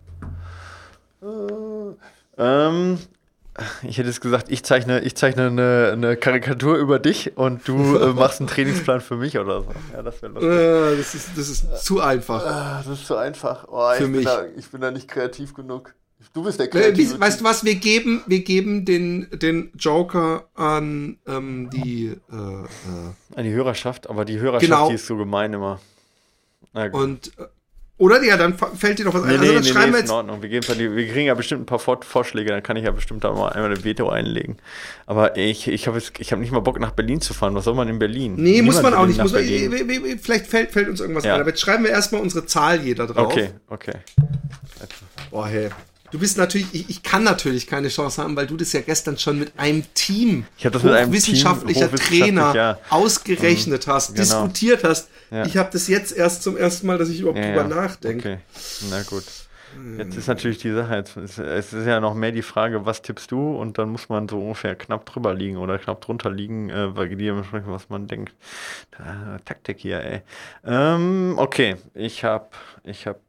Ähm, 2.38 2.98
ich 3.84 3.98
hätte 3.98 4.10
jetzt 4.10 4.22
gesagt, 4.22 4.48
ich 4.50 4.64
zeichne, 4.64 5.02
ich 5.02 5.16
zeichne 5.16 5.48
eine, 5.48 5.90
eine 5.94 6.18
Karikatur 6.18 6.76
über 6.78 7.00
dich 7.00 7.38
und 7.38 7.68
du 7.68 7.98
äh, 7.98 8.08
machst 8.14 8.40
einen 8.40 8.48
Trainingsplan 8.48 9.02
für 9.02 9.16
mich 9.16 9.38
oder 9.38 9.62
so. 9.62 9.70
Ja, 9.94 10.02
das 10.02 10.22
wäre 10.22 10.34
lustig. 10.34 10.50
Äh, 10.52 10.98
das 10.98 11.16
ist, 11.16 11.30
das 11.38 11.50
ist 11.50 11.86
zu 11.86 12.02
einfach. 12.02 12.46
Ah, 12.46 12.84
das 12.86 13.00
ist 13.00 13.08
zu 13.08 13.16
einfach. 13.16 13.66
Oh, 13.70 13.92
Für 13.96 14.04
ich, 14.04 14.10
mich. 14.10 14.18
Bin 14.20 14.26
da, 14.26 14.46
ich 14.58 14.68
bin 14.70 14.82
da 14.82 14.92
nicht 14.92 15.08
kreativ 15.08 15.54
genug. 15.54 15.94
Du 16.34 16.44
bist 16.44 16.60
der 16.60 16.66
Äh, 16.68 16.70
Kreative. 16.70 17.20
weißt 17.20 17.42
du 17.42 17.44
was, 17.46 17.64
wir 17.64 17.76
geben, 17.76 18.24
wir 18.26 18.44
geben 18.44 18.84
den, 18.84 19.28
den 19.32 19.72
Joker 19.78 20.48
an 20.56 21.18
ähm, 21.28 21.70
die 21.72 22.08
äh, 22.32 22.36
äh, 22.36 23.36
An 23.36 23.44
die 23.44 23.52
Hörerschaft, 23.54 24.10
aber 24.10 24.26
die 24.26 24.40
Hörerschaft, 24.40 24.64
Genau. 24.72 24.90
die 24.90 24.96
ist 24.96 25.06
so 25.08 25.16
gemein 25.18 25.54
immer. 25.54 25.80
Na 26.74 26.88
gut. 26.88 27.02
und 27.02 27.28
äh, 27.38 27.44
oder 27.98 28.22
ja, 28.24 28.36
dann 28.36 28.58
fällt 28.58 29.00
dir 29.00 29.06
doch 29.06 29.14
was 29.14 29.24
Nee, 29.24 29.36
ein. 29.36 29.40
nee, 29.40 29.48
Also 29.48 29.54
dann 29.56 29.64
nee, 29.64 29.70
schreiben 29.70 29.92
nee, 29.92 29.94
wir 29.94 30.00
ist 30.00 30.00
in 30.02 30.06
jetzt. 30.08 30.12
Ordnung. 30.12 30.42
Wir, 30.42 30.50
geben, 30.50 30.68
wir 30.96 31.08
kriegen 31.08 31.28
ja 31.28 31.34
bestimmt 31.34 31.62
ein 31.62 31.66
paar 31.66 31.80
Vor 31.80 32.02
Vorschläge, 32.04 32.50
dann 32.52 32.62
kann 32.62 32.76
ich 32.76 32.84
ja 32.84 32.92
bestimmt 32.92 33.24
da 33.24 33.32
mal 33.32 33.50
einmal 33.54 33.72
ein 33.72 33.84
Veto 33.84 34.10
einlegen. 34.10 34.58
Aber 35.06 35.38
ich, 35.38 35.68
ich 35.68 35.88
habe 35.88 36.00
hab 36.00 36.40
nicht 36.40 36.52
mal 36.52 36.60
Bock 36.60 36.80
nach 36.80 36.92
Berlin 36.92 37.22
zu 37.22 37.34
fahren. 37.34 37.56
Was 37.56 37.64
soll 37.66 37.74
man 37.76 37.88
in 37.88 38.00
Berlin? 38.00 38.36
Nee, 38.38 38.62
muss 38.62 38.82
man 38.82 38.94
auch 38.94 39.06
nicht. 39.06 39.22
Muss 39.22 39.32
man, 39.32 39.44
vielleicht 40.22 40.48
fällt, 40.48 40.72
fällt 40.72 40.90
uns 40.90 41.00
irgendwas 41.00 41.24
Ja. 41.24 41.36
ein. 41.36 41.42
Aber 41.42 41.50
jetzt 41.52 41.62
schreiben 41.62 41.84
wir 41.86 41.92
erstmal 41.92 42.22
unsere 42.22 42.46
Zahl 42.46 42.82
jeder 42.82 43.08
drauf. 43.08 43.28
Okay, 43.32 43.52
okay. 43.70 43.94
Boah, 45.32 45.48
hey. 45.48 45.70
Du 46.12 46.20
bist 46.20 46.38
natürlich, 46.38 46.68
ich, 46.72 46.90
ich 46.90 47.04
kann 47.04 47.24
natürlich 47.24 47.68
keine 47.68 47.90
Chance 47.90 48.22
haben, 48.22 48.36
weil 48.36 48.48
du 48.48 48.56
das 48.56 48.72
ja 48.74 48.82
gestern 48.82 49.18
schon 49.18 49.40
mit 49.40 49.58
einem 49.58 49.84
Team, 49.96 50.46
Ich 50.58 50.64
das 50.64 50.84
mit 50.84 50.94
einem 50.94 51.12
Team, 51.12 51.36
hochwissenschaftlich, 51.36 51.78
Trainer 51.80 52.56
ja. 52.56 52.80
ausgerechnet 52.90 53.88
hast, 53.88 54.10
genau. 54.16 54.20
diskutiert 54.22 54.84
hast. 54.84 55.10
Ja. 55.32 55.46
Ich 55.46 55.58
habe 55.58 55.70
das 55.72 55.88
jetzt 55.88 56.16
erst 56.16 56.44
zum 56.44 56.58
ersten 56.58 56.88
Mal, 56.88 56.98
dass 56.98 57.10
ich 57.10 57.20
überhaupt 57.20 57.40
Ja, 57.40 57.48
drüber 57.48 57.64
nachdenke. 57.64 58.40
Okay, 58.44 58.88
na 58.90 59.02
gut. 59.04 59.24
Jetzt 59.98 60.16
ist 60.16 60.28
natürlich 60.28 60.60
die 60.60 60.72
Sache, 60.72 60.96
jetzt 60.96 61.18
ist, 61.18 61.38
es 61.38 61.74
ist 61.74 61.86
ja 61.86 62.00
noch 62.00 62.14
mehr 62.14 62.32
die 62.32 62.42
Frage, 62.42 62.86
was 62.86 63.02
tippst 63.02 63.32
du? 63.32 63.58
Und 63.58 63.78
dann 63.78 63.90
muss 63.90 64.08
man 64.10 64.30
so 64.30 64.40
ungefähr 64.40 64.76
knapp 64.76 65.06
drüber 65.06 65.34
liegen 65.34 65.58
oder 65.58 65.78
knapp 65.78 66.02
drunter 66.02 66.32
liegen, 66.32 66.70
äh, 66.70 66.96
weil 66.96 67.10
dementsprechend, 67.10 67.70
was 67.70 67.90
man 67.90 68.08
denkt. 68.08 68.34
Da, 68.92 69.40
Taktik 69.44 69.80
hier, 69.80 70.02
ey. 70.02 70.22
Ähm, 70.64 71.36
okay, 71.38 71.76
ich 71.94 72.24
hab, 72.24 72.56
ich 72.84 73.06
hab. 73.06 73.20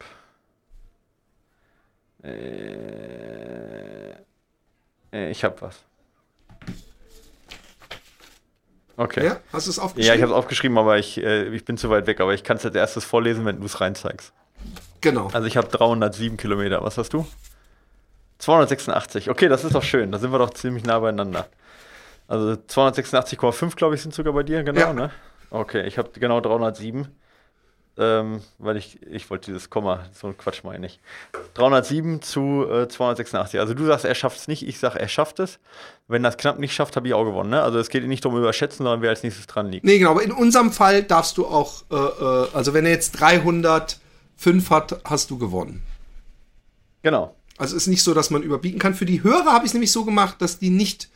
Äh, 2.22 4.10
äh, 5.12 5.30
ich 5.30 5.42
hab 5.42 5.62
was. 5.62 5.85
Okay. 8.96 9.24
Ja, 9.26 9.36
hast 9.52 9.66
du 9.66 9.70
es 9.70 9.76
Ja, 9.76 9.82
aufgeschrieben? 9.84 10.16
ich 10.16 10.22
habe 10.22 10.32
es 10.32 10.38
aufgeschrieben, 10.38 10.78
aber 10.78 10.98
ich, 10.98 11.18
äh, 11.22 11.44
ich 11.48 11.64
bin 11.64 11.76
zu 11.76 11.90
weit 11.90 12.06
weg. 12.06 12.20
Aber 12.20 12.32
ich 12.34 12.44
kann 12.44 12.56
es 12.56 12.64
als 12.64 12.74
erstes 12.74 13.04
vorlesen, 13.04 13.44
wenn 13.44 13.60
du 13.60 13.66
es 13.66 13.80
reinzeigst. 13.80 14.32
Genau. 15.02 15.28
Also 15.32 15.46
ich 15.46 15.56
habe 15.56 15.68
307 15.68 16.36
Kilometer. 16.36 16.82
Was 16.82 16.96
hast 16.98 17.12
du? 17.12 17.26
286. 18.38 19.30
Okay, 19.30 19.48
das 19.48 19.64
ist 19.64 19.74
doch 19.74 19.82
schön. 19.82 20.12
Da 20.12 20.18
sind 20.18 20.32
wir 20.32 20.38
doch 20.38 20.50
ziemlich 20.50 20.84
nah 20.84 20.98
beieinander. 20.98 21.46
Also 22.28 22.52
286,5, 22.52 23.76
glaube 23.76 23.94
ich, 23.94 24.02
sind 24.02 24.14
sogar 24.14 24.32
bei 24.32 24.42
dir, 24.42 24.62
genau, 24.62 24.80
Ja. 24.80 24.92
ne? 24.92 25.10
Okay, 25.50 25.86
ich 25.86 25.96
habe 25.96 26.10
genau 26.18 26.40
307. 26.40 27.06
ähm, 27.98 28.40
weil 28.58 28.76
ich, 28.76 29.00
ich 29.02 29.28
wollte 29.30 29.46
dieses 29.46 29.70
Komma, 29.70 30.04
so 30.12 30.26
ein 30.28 30.36
Quatsch 30.36 30.64
meine 30.64 30.86
ich. 30.86 31.00
307 31.54 32.22
zu 32.22 32.66
äh, 32.70 32.88
286. 32.88 33.58
Also 33.60 33.74
du 33.74 33.86
sagst, 33.86 34.04
er 34.04 34.14
schafft 34.14 34.38
es 34.38 34.48
nicht, 34.48 34.66
ich 34.66 34.78
sage, 34.78 34.98
er 34.98 35.08
schafft 35.08 35.40
es. 35.40 35.58
Wenn 36.08 36.22
das 36.22 36.36
knapp 36.36 36.58
nicht 36.58 36.74
schafft, 36.74 36.96
habe 36.96 37.08
ich 37.08 37.14
auch 37.14 37.24
gewonnen. 37.24 37.50
Ne? 37.50 37.62
Also 37.62 37.78
es 37.78 37.88
geht 37.88 38.06
nicht 38.06 38.24
um 38.26 38.36
überschätzen, 38.36 38.78
sondern 38.84 39.02
wer 39.02 39.10
als 39.10 39.22
nächstes 39.22 39.46
dran 39.46 39.70
liegt. 39.70 39.84
Nee, 39.84 39.98
genau, 39.98 40.10
aber 40.10 40.22
in 40.22 40.32
unserem 40.32 40.72
Fall 40.72 41.02
darfst 41.02 41.38
du 41.38 41.46
auch, 41.46 41.84
äh, 41.90 41.94
äh, 41.94 42.48
also 42.52 42.74
wenn 42.74 42.84
er 42.84 42.92
jetzt 42.92 43.12
305 43.12 44.70
hat, 44.70 45.00
hast 45.04 45.30
du 45.30 45.38
gewonnen. 45.38 45.82
Genau. 47.02 47.34
Also 47.58 47.76
es 47.76 47.84
ist 47.84 47.88
nicht 47.88 48.02
so, 48.02 48.12
dass 48.12 48.30
man 48.30 48.42
überbieten 48.42 48.78
kann. 48.78 48.94
Für 48.94 49.06
die 49.06 49.22
Hörer 49.22 49.52
habe 49.52 49.64
ich 49.64 49.70
es 49.70 49.74
nämlich 49.74 49.92
so 49.92 50.04
gemacht, 50.04 50.36
dass 50.40 50.58
die 50.58 50.70
nicht 50.70 51.08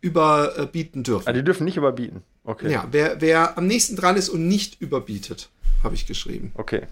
überbieten 0.00 1.02
dürfen. 1.02 1.28
Ah, 1.28 1.32
die 1.32 1.42
dürfen 1.42 1.64
nicht 1.64 1.76
überbieten. 1.76 2.22
Okay. 2.44 2.70
Ja, 2.70 2.86
wer, 2.90 3.20
wer 3.20 3.56
am 3.58 3.66
nächsten 3.66 3.96
dran 3.96 4.16
ist 4.16 4.28
und 4.28 4.46
nicht 4.46 4.80
überbietet, 4.80 5.50
habe 5.86 5.94
ich 5.94 6.06
geschrieben. 6.06 6.52
Okay. 6.54 6.82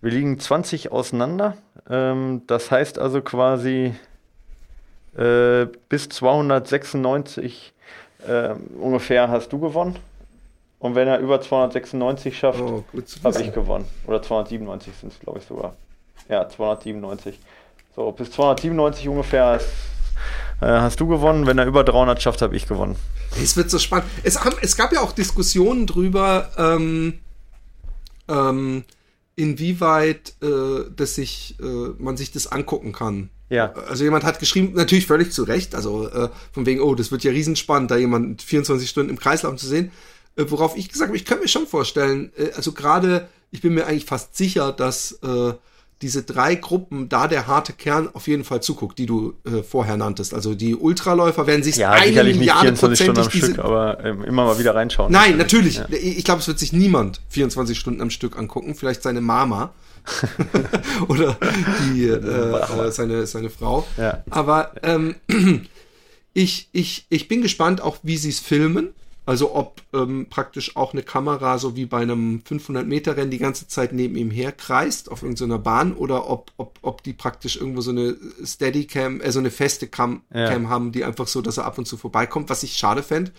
Wir 0.00 0.10
liegen 0.10 0.38
20 0.38 0.92
auseinander. 0.92 1.56
Ähm, 1.88 2.42
das 2.46 2.70
heißt 2.70 2.98
also 2.98 3.20
quasi 3.20 3.94
äh, 5.16 5.66
bis 5.88 6.08
296 6.08 7.72
äh, 8.26 8.54
ungefähr 8.80 9.28
hast 9.28 9.52
du 9.52 9.58
gewonnen. 9.58 9.96
Und 10.78 10.94
wenn 10.94 11.08
er 11.08 11.18
über 11.18 11.40
296 11.40 12.36
schafft, 12.36 12.60
Oh, 12.60 12.84
habe 13.24 13.42
ich 13.42 13.52
gewonnen. 13.52 13.86
Oder 14.06 14.22
297 14.22 14.92
sind 15.00 15.12
es, 15.12 15.20
glaube 15.20 15.38
ich, 15.38 15.46
sogar. 15.46 15.74
Ja, 16.28 16.48
297. 16.48 17.38
So, 17.96 18.12
bis 18.12 18.30
297 18.32 19.08
ungefähr 19.08 19.46
hast, 19.46 19.66
äh, 20.60 20.66
hast 20.66 21.00
du 21.00 21.06
gewonnen. 21.06 21.46
Wenn 21.46 21.58
er 21.58 21.66
über 21.66 21.84
300 21.84 22.20
schafft, 22.20 22.42
habe 22.42 22.56
ich 22.56 22.66
gewonnen. 22.66 22.96
Es 23.42 23.56
wird 23.56 23.70
so 23.70 23.78
spannend. 23.78 24.06
Es, 24.24 24.44
haben, 24.44 24.56
es 24.60 24.76
gab 24.76 24.92
ja 24.92 25.00
auch 25.00 25.12
Diskussionen 25.12 25.86
drüber, 25.86 26.50
ähm, 26.58 27.20
ähm, 28.28 28.84
inwieweit 29.36 30.34
äh, 30.42 30.90
dass 30.94 31.16
sich, 31.16 31.56
äh, 31.60 31.64
man 31.98 32.16
sich 32.16 32.30
das 32.32 32.46
angucken 32.46 32.92
kann. 32.92 33.30
Ja. 33.50 33.72
Also 33.72 34.04
jemand 34.04 34.24
hat 34.24 34.38
geschrieben, 34.38 34.72
natürlich 34.74 35.06
völlig 35.06 35.32
zu 35.32 35.44
Recht, 35.44 35.74
also 35.74 36.08
äh, 36.08 36.28
von 36.52 36.66
wegen, 36.66 36.80
oh, 36.80 36.94
das 36.94 37.12
wird 37.12 37.24
ja 37.24 37.30
riesenspannend, 37.30 37.90
da 37.90 37.96
jemand 37.96 38.42
24 38.42 38.88
Stunden 38.88 39.10
im 39.10 39.18
Kreislauf 39.18 39.56
zu 39.56 39.66
sehen. 39.66 39.92
Äh, 40.36 40.44
worauf 40.48 40.76
ich 40.76 40.88
gesagt 40.88 41.08
habe, 41.08 41.16
ich 41.16 41.24
könnte 41.24 41.42
mir 41.42 41.48
schon 41.48 41.66
vorstellen, 41.66 42.32
äh, 42.36 42.50
also 42.54 42.72
gerade, 42.72 43.28
ich 43.50 43.60
bin 43.60 43.74
mir 43.74 43.86
eigentlich 43.86 44.06
fast 44.06 44.36
sicher, 44.36 44.72
dass 44.72 45.12
äh, 45.22 45.52
diese 46.04 46.22
drei 46.22 46.54
Gruppen, 46.54 47.08
da 47.08 47.28
der 47.28 47.46
harte 47.46 47.72
Kern 47.72 48.10
auf 48.12 48.28
jeden 48.28 48.44
Fall 48.44 48.62
zuguckt, 48.62 48.98
die 48.98 49.06
du 49.06 49.32
äh, 49.44 49.62
vorher 49.62 49.96
nanntest. 49.96 50.34
Also 50.34 50.54
die 50.54 50.76
Ultraläufer 50.76 51.46
werden 51.46 51.62
sich 51.62 51.76
Ja, 51.76 51.92
eine 51.92 52.08
sicherlich 52.08 52.36
nicht 52.36 52.40
Milliarde 52.40 52.76
24 52.76 53.02
Stunden 53.02 53.20
am 53.22 53.30
Stück, 53.30 53.58
aber 53.58 54.04
ähm, 54.04 54.22
immer 54.22 54.44
mal 54.44 54.58
wieder 54.58 54.74
reinschauen. 54.74 55.10
Nein, 55.10 55.38
natürlich. 55.38 55.76
Ja. 55.76 55.86
Ich 55.90 56.22
glaube, 56.24 56.42
es 56.42 56.46
wird 56.46 56.58
sich 56.58 56.74
niemand 56.74 57.22
24 57.30 57.78
Stunden 57.78 58.02
am 58.02 58.10
Stück 58.10 58.36
angucken. 58.36 58.74
Vielleicht 58.74 59.02
seine 59.02 59.22
Mama. 59.22 59.72
Oder 61.08 61.38
die, 61.88 62.04
äh, 62.04 62.16
äh, 62.16 62.90
seine, 62.92 63.26
seine 63.26 63.48
Frau. 63.48 63.86
Ja. 63.96 64.22
Aber 64.28 64.72
ähm, 64.82 65.14
ich, 66.34 66.68
ich, 66.72 67.06
ich 67.08 67.28
bin 67.28 67.40
gespannt 67.40 67.80
auch, 67.80 67.96
wie 68.02 68.18
sie 68.18 68.28
es 68.28 68.40
filmen. 68.40 68.90
Also 69.26 69.54
ob 69.54 69.80
ähm, 69.94 70.26
praktisch 70.28 70.76
auch 70.76 70.92
eine 70.92 71.02
Kamera 71.02 71.58
so 71.58 71.76
wie 71.76 71.86
bei 71.86 72.02
einem 72.02 72.42
500-Meter-Rennen 72.46 73.30
die 73.30 73.38
ganze 73.38 73.66
Zeit 73.66 73.92
neben 73.94 74.16
ihm 74.16 74.30
herkreist 74.30 75.10
auf 75.10 75.22
irgendeiner 75.22 75.58
Bahn 75.58 75.94
oder 75.94 76.28
ob, 76.28 76.52
ob, 76.58 76.78
ob 76.82 77.02
die 77.02 77.14
praktisch 77.14 77.56
irgendwo 77.56 77.80
so 77.80 77.90
eine 77.90 78.16
Steadicam, 78.44 79.20
äh, 79.22 79.32
so 79.32 79.38
eine 79.38 79.50
feste 79.50 79.88
Cam, 79.88 80.22
Ja. 80.32 80.50
Cam 80.50 80.68
haben, 80.68 80.92
die 80.92 81.04
einfach 81.04 81.26
so, 81.26 81.40
dass 81.40 81.56
er 81.56 81.64
ab 81.64 81.78
und 81.78 81.86
zu 81.86 81.96
vorbeikommt, 81.96 82.50
was 82.50 82.62
ich 82.62 82.76
schade 82.76 83.02
fände. 83.02 83.32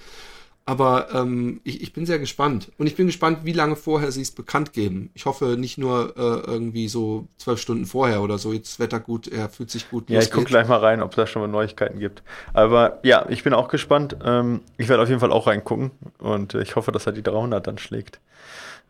Aber 0.67 1.09
ähm, 1.13 1.61
ich, 1.63 1.83
ich 1.83 1.93
bin 1.93 2.07
sehr 2.07 2.17
gespannt. 2.17 2.71
Und 2.79 2.87
ich 2.87 2.95
bin 2.95 3.05
gespannt, 3.05 3.39
wie 3.43 3.51
lange 3.51 3.75
vorher 3.75 4.11
sie 4.11 4.23
es 4.23 4.31
bekannt 4.31 4.73
geben. 4.73 5.11
Ich 5.13 5.27
hoffe 5.27 5.57
nicht 5.57 5.77
nur 5.77 6.15
äh, 6.17 6.49
irgendwie 6.49 6.87
so 6.87 7.27
zwölf 7.37 7.61
Stunden 7.61 7.85
vorher 7.85 8.23
oder 8.23 8.39
so. 8.39 8.51
Jetzt 8.51 8.79
Wetter 8.79 8.99
gut, 8.99 9.27
er 9.27 9.49
fühlt 9.49 9.69
sich 9.69 9.89
gut. 9.91 10.09
Ja, 10.09 10.19
ich 10.21 10.31
gucke 10.31 10.45
gleich 10.45 10.67
mal 10.67 10.79
rein, 10.79 11.03
ob 11.03 11.11
es 11.11 11.17
da 11.17 11.27
schon 11.27 11.43
mal 11.43 11.47
Neuigkeiten 11.47 11.99
gibt. 11.99 12.23
Aber 12.53 12.97
ja, 13.03 13.27
ich 13.29 13.43
bin 13.43 13.53
auch 13.53 13.67
gespannt. 13.67 14.17
Ähm, 14.25 14.61
ich 14.77 14.89
werde 14.89 15.03
auf 15.03 15.09
jeden 15.09 15.19
Fall 15.21 15.31
auch 15.31 15.45
reingucken 15.45 15.91
und 16.17 16.55
äh, 16.55 16.63
ich 16.63 16.75
hoffe, 16.75 16.91
dass 16.91 17.05
er 17.05 17.11
die 17.11 17.21
300 17.23 17.65
dann 17.67 17.77
schlägt. 17.77 18.19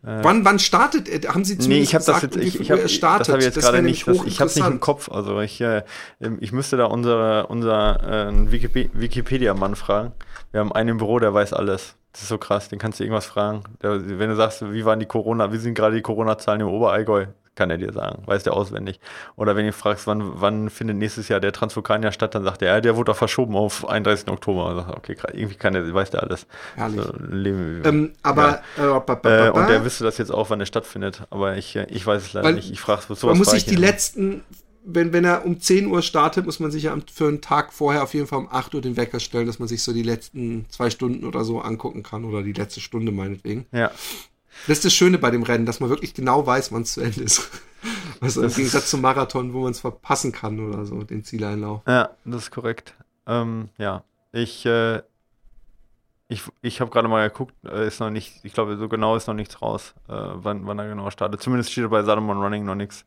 Wann, 0.02 0.44
wann 0.44 0.60
startet 0.60 1.08
er? 1.08 1.34
Haben 1.34 1.44
Sie 1.44 1.58
zumindest 1.58 1.68
Nee, 1.68 1.80
ich 1.80 1.90
das 1.90 2.06
gesagt, 2.06 2.22
jetzt, 2.22 2.36
um 2.36 2.40
wie 2.42 2.46
ich, 2.46 2.60
ich 2.60 2.70
hab, 2.70 2.78
er 2.78 2.86
startet? 2.88 3.20
das 3.22 3.28
habe 3.32 3.38
ich 3.40 3.44
jetzt 3.46 3.56
Das 3.56 3.64
gerade 3.64 3.82
nicht, 3.82 4.06
das, 4.06 4.24
ich 4.24 4.38
habe 4.40 4.48
es 4.48 4.54
nicht 4.54 4.66
im. 4.66 4.78
Kopf. 4.78 5.10
Also 5.10 5.40
ich, 5.40 5.60
äh, 5.60 5.82
ähm, 6.20 6.38
ich 6.40 6.52
müsste 6.52 6.76
da 6.76 6.84
unser, 6.84 7.50
unser 7.50 8.28
äh, 8.28 8.32
Wikipe- 8.52 8.90
Wikipedia-Mann 8.92 9.74
fragen. 9.74 10.12
Wir 10.56 10.60
haben 10.60 10.72
einen 10.72 10.88
im 10.88 10.96
Büro, 10.96 11.18
der 11.18 11.34
weiß 11.34 11.52
alles. 11.52 11.96
Das 12.12 12.22
ist 12.22 12.28
so 12.28 12.38
krass, 12.38 12.70
den 12.70 12.78
kannst 12.78 12.98
du 12.98 13.04
irgendwas 13.04 13.26
fragen. 13.26 13.64
Der, 13.82 14.18
wenn 14.18 14.30
du 14.30 14.36
sagst, 14.36 14.72
wie 14.72 14.86
waren 14.86 14.98
die 14.98 15.04
Corona, 15.04 15.52
wie 15.52 15.58
sind 15.58 15.74
gerade 15.74 15.96
die 15.96 16.00
Corona-Zahlen 16.00 16.62
im 16.62 16.68
Oberallgäu, 16.68 17.26
kann 17.54 17.68
er 17.68 17.76
dir 17.76 17.92
sagen, 17.92 18.22
weiß 18.24 18.44
der 18.44 18.54
auswendig. 18.54 18.98
Oder 19.36 19.54
wenn 19.54 19.64
du 19.64 19.68
ihn 19.68 19.74
fragst, 19.74 20.06
wann, 20.06 20.40
wann 20.40 20.70
findet 20.70 20.96
nächstes 20.96 21.28
Jahr 21.28 21.40
der 21.40 21.52
Transvulkanier 21.52 22.10
statt, 22.10 22.34
dann 22.34 22.42
sagt 22.42 22.62
er, 22.62 22.68
ja, 22.68 22.80
der 22.80 22.96
wurde 22.96 23.12
doch 23.12 23.18
verschoben 23.18 23.54
auf 23.54 23.86
31. 23.86 24.28
Oktober. 24.28 24.64
Und 24.64 24.76
sagt, 24.76 24.96
okay, 24.96 25.18
irgendwie 25.34 25.56
kann 25.56 25.74
der, 25.74 25.92
weiß 25.92 26.08
der 26.08 26.22
alles. 26.22 26.46
Herrlich. 26.74 27.02
So, 27.02 27.12
leben, 27.18 27.82
Ähm, 27.84 28.12
aber 28.22 28.60
äh, 28.78 28.80
ba, 28.80 29.00
ba, 29.00 29.48
äh, 29.48 29.50
und 29.50 29.68
der 29.68 29.84
wüsste 29.84 30.04
das 30.04 30.16
jetzt 30.16 30.32
auch, 30.32 30.48
wann 30.48 30.60
er 30.60 30.64
stattfindet. 30.64 31.24
Aber 31.28 31.58
ich, 31.58 31.76
äh, 31.76 31.84
ich 31.90 32.06
weiß 32.06 32.22
es 32.22 32.32
leider 32.32 32.46
Weil 32.46 32.54
nicht. 32.54 32.70
Ich 32.70 32.80
frage 32.80 33.02
sowas. 33.02 33.22
man 33.24 33.36
muss 33.36 33.50
sich 33.50 33.58
ich 33.58 33.66
die 33.66 33.76
letzten, 33.76 34.42
wenn, 34.86 35.12
wenn 35.12 35.24
er 35.24 35.44
um 35.44 35.60
10 35.60 35.86
Uhr 35.86 36.00
startet, 36.00 36.46
muss 36.46 36.60
man 36.60 36.70
sich 36.70 36.84
ja 36.84 36.96
für 37.12 37.26
einen 37.26 37.40
Tag 37.40 37.72
vorher 37.72 38.04
auf 38.04 38.14
jeden 38.14 38.26
Fall 38.26 38.38
um 38.38 38.48
8 38.50 38.74
Uhr 38.74 38.80
den 38.80 38.96
Wecker 38.96 39.18
stellen, 39.18 39.46
dass 39.46 39.58
man 39.58 39.68
sich 39.68 39.82
so 39.82 39.92
die 39.92 40.04
letzten 40.04 40.64
zwei 40.68 40.90
Stunden 40.90 41.26
oder 41.26 41.44
so 41.44 41.60
angucken 41.60 42.04
kann 42.04 42.24
oder 42.24 42.42
die 42.42 42.52
letzte 42.52 42.80
Stunde 42.80 43.10
meinetwegen. 43.10 43.66
Ja. 43.72 43.90
Das 44.66 44.78
ist 44.78 44.84
das 44.84 44.94
Schöne 44.94 45.18
bei 45.18 45.30
dem 45.30 45.42
Rennen, 45.42 45.66
dass 45.66 45.80
man 45.80 45.90
wirklich 45.90 46.14
genau 46.14 46.46
weiß, 46.46 46.72
wann 46.72 46.82
es 46.82 46.94
zu 46.94 47.00
Ende 47.02 47.22
ist. 47.22 47.50
Also 48.20 48.42
im 48.42 48.52
Gegensatz 48.52 48.90
zum 48.90 49.02
Marathon, 49.02 49.52
wo 49.52 49.60
man 49.60 49.70
es 49.70 49.78
verpassen 49.78 50.32
kann 50.32 50.58
oder 50.58 50.86
so, 50.86 51.02
den 51.04 51.22
Zieleinlauf. 51.22 51.82
ja, 51.86 52.10
das 52.24 52.44
ist 52.44 52.50
korrekt. 52.50 52.94
Ähm, 53.26 53.68
ja, 53.78 54.02
ich, 54.32 54.64
äh, 54.66 55.02
ich, 56.26 56.42
ich 56.62 56.80
habe 56.80 56.90
gerade 56.90 57.06
mal 57.06 57.28
geguckt, 57.28 57.54
äh, 57.64 57.86
ist 57.86 58.00
noch 58.00 58.10
nicht, 58.10 58.40
ich 58.42 58.54
glaube, 58.54 58.76
so 58.78 58.88
genau 58.88 59.14
ist 59.14 59.28
noch 59.28 59.34
nichts 59.34 59.60
raus, 59.62 59.94
äh, 60.08 60.14
wann, 60.14 60.66
wann 60.66 60.78
er 60.78 60.88
genau 60.88 61.10
startet. 61.10 61.42
Zumindest 61.42 61.70
steht 61.70 61.88
bei 61.90 62.02
Salomon 62.02 62.42
Running 62.42 62.64
noch 62.64 62.74
nichts. 62.74 63.04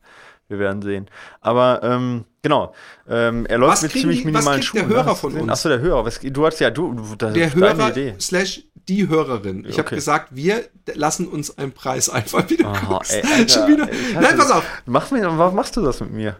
Wir 0.50 0.58
werden 0.58 0.82
sehen. 0.82 1.06
Aber 1.40 1.80
ähm, 1.82 2.24
genau, 2.42 2.74
ähm, 3.08 3.46
er 3.46 3.56
läuft 3.58 3.72
Was 3.74 3.82
mit 3.82 3.92
ziemlich 3.92 4.18
die- 4.22 4.24
was 4.26 4.32
minimalen 4.44 4.60
kriegt 4.60 4.74
der 4.74 4.80
Schuhen. 4.82 4.90
Hörer 4.92 5.04
ne? 5.04 5.10
Hast 5.10 5.20
von 5.20 5.34
uns? 5.34 5.50
Achso, 5.52 5.68
der 5.70 5.80
Hörer. 5.80 6.04
Was, 6.04 6.20
du 6.20 6.46
hast 6.46 6.58
ja, 6.60 6.70
du, 6.70 6.94
das 7.16 7.32
Der 7.32 7.46
ist 7.46 7.54
deine 7.54 7.76
Hörer 7.78 7.90
Idee. 7.90 8.14
slash 8.20 8.62
die 8.88 9.08
Hörerin. 9.08 9.64
Ich 9.68 9.78
habe 9.78 9.86
Okay. 9.86 9.94
gesagt, 9.94 10.28
wir 10.34 10.64
lassen 10.94 11.28
uns 11.28 11.56
einen 11.56 11.70
Preis 11.72 12.08
einfach 12.10 12.50
wieder. 12.50 12.66
Aha, 12.66 12.86
guckst. 12.94 13.14
ey, 13.14 13.22
Alter, 13.34 13.48
Schon 13.60 13.68
wieder. 13.72 13.88
ey, 13.88 13.96
Nein, 14.20 14.36
pass 14.36 14.50
auf. 14.50 14.64
Mach 14.86 15.10
mir, 15.12 15.38
warum 15.38 15.54
machst 15.54 15.76
du 15.76 15.82
das 15.82 16.00
mit 16.00 16.10
mir? 16.12 16.36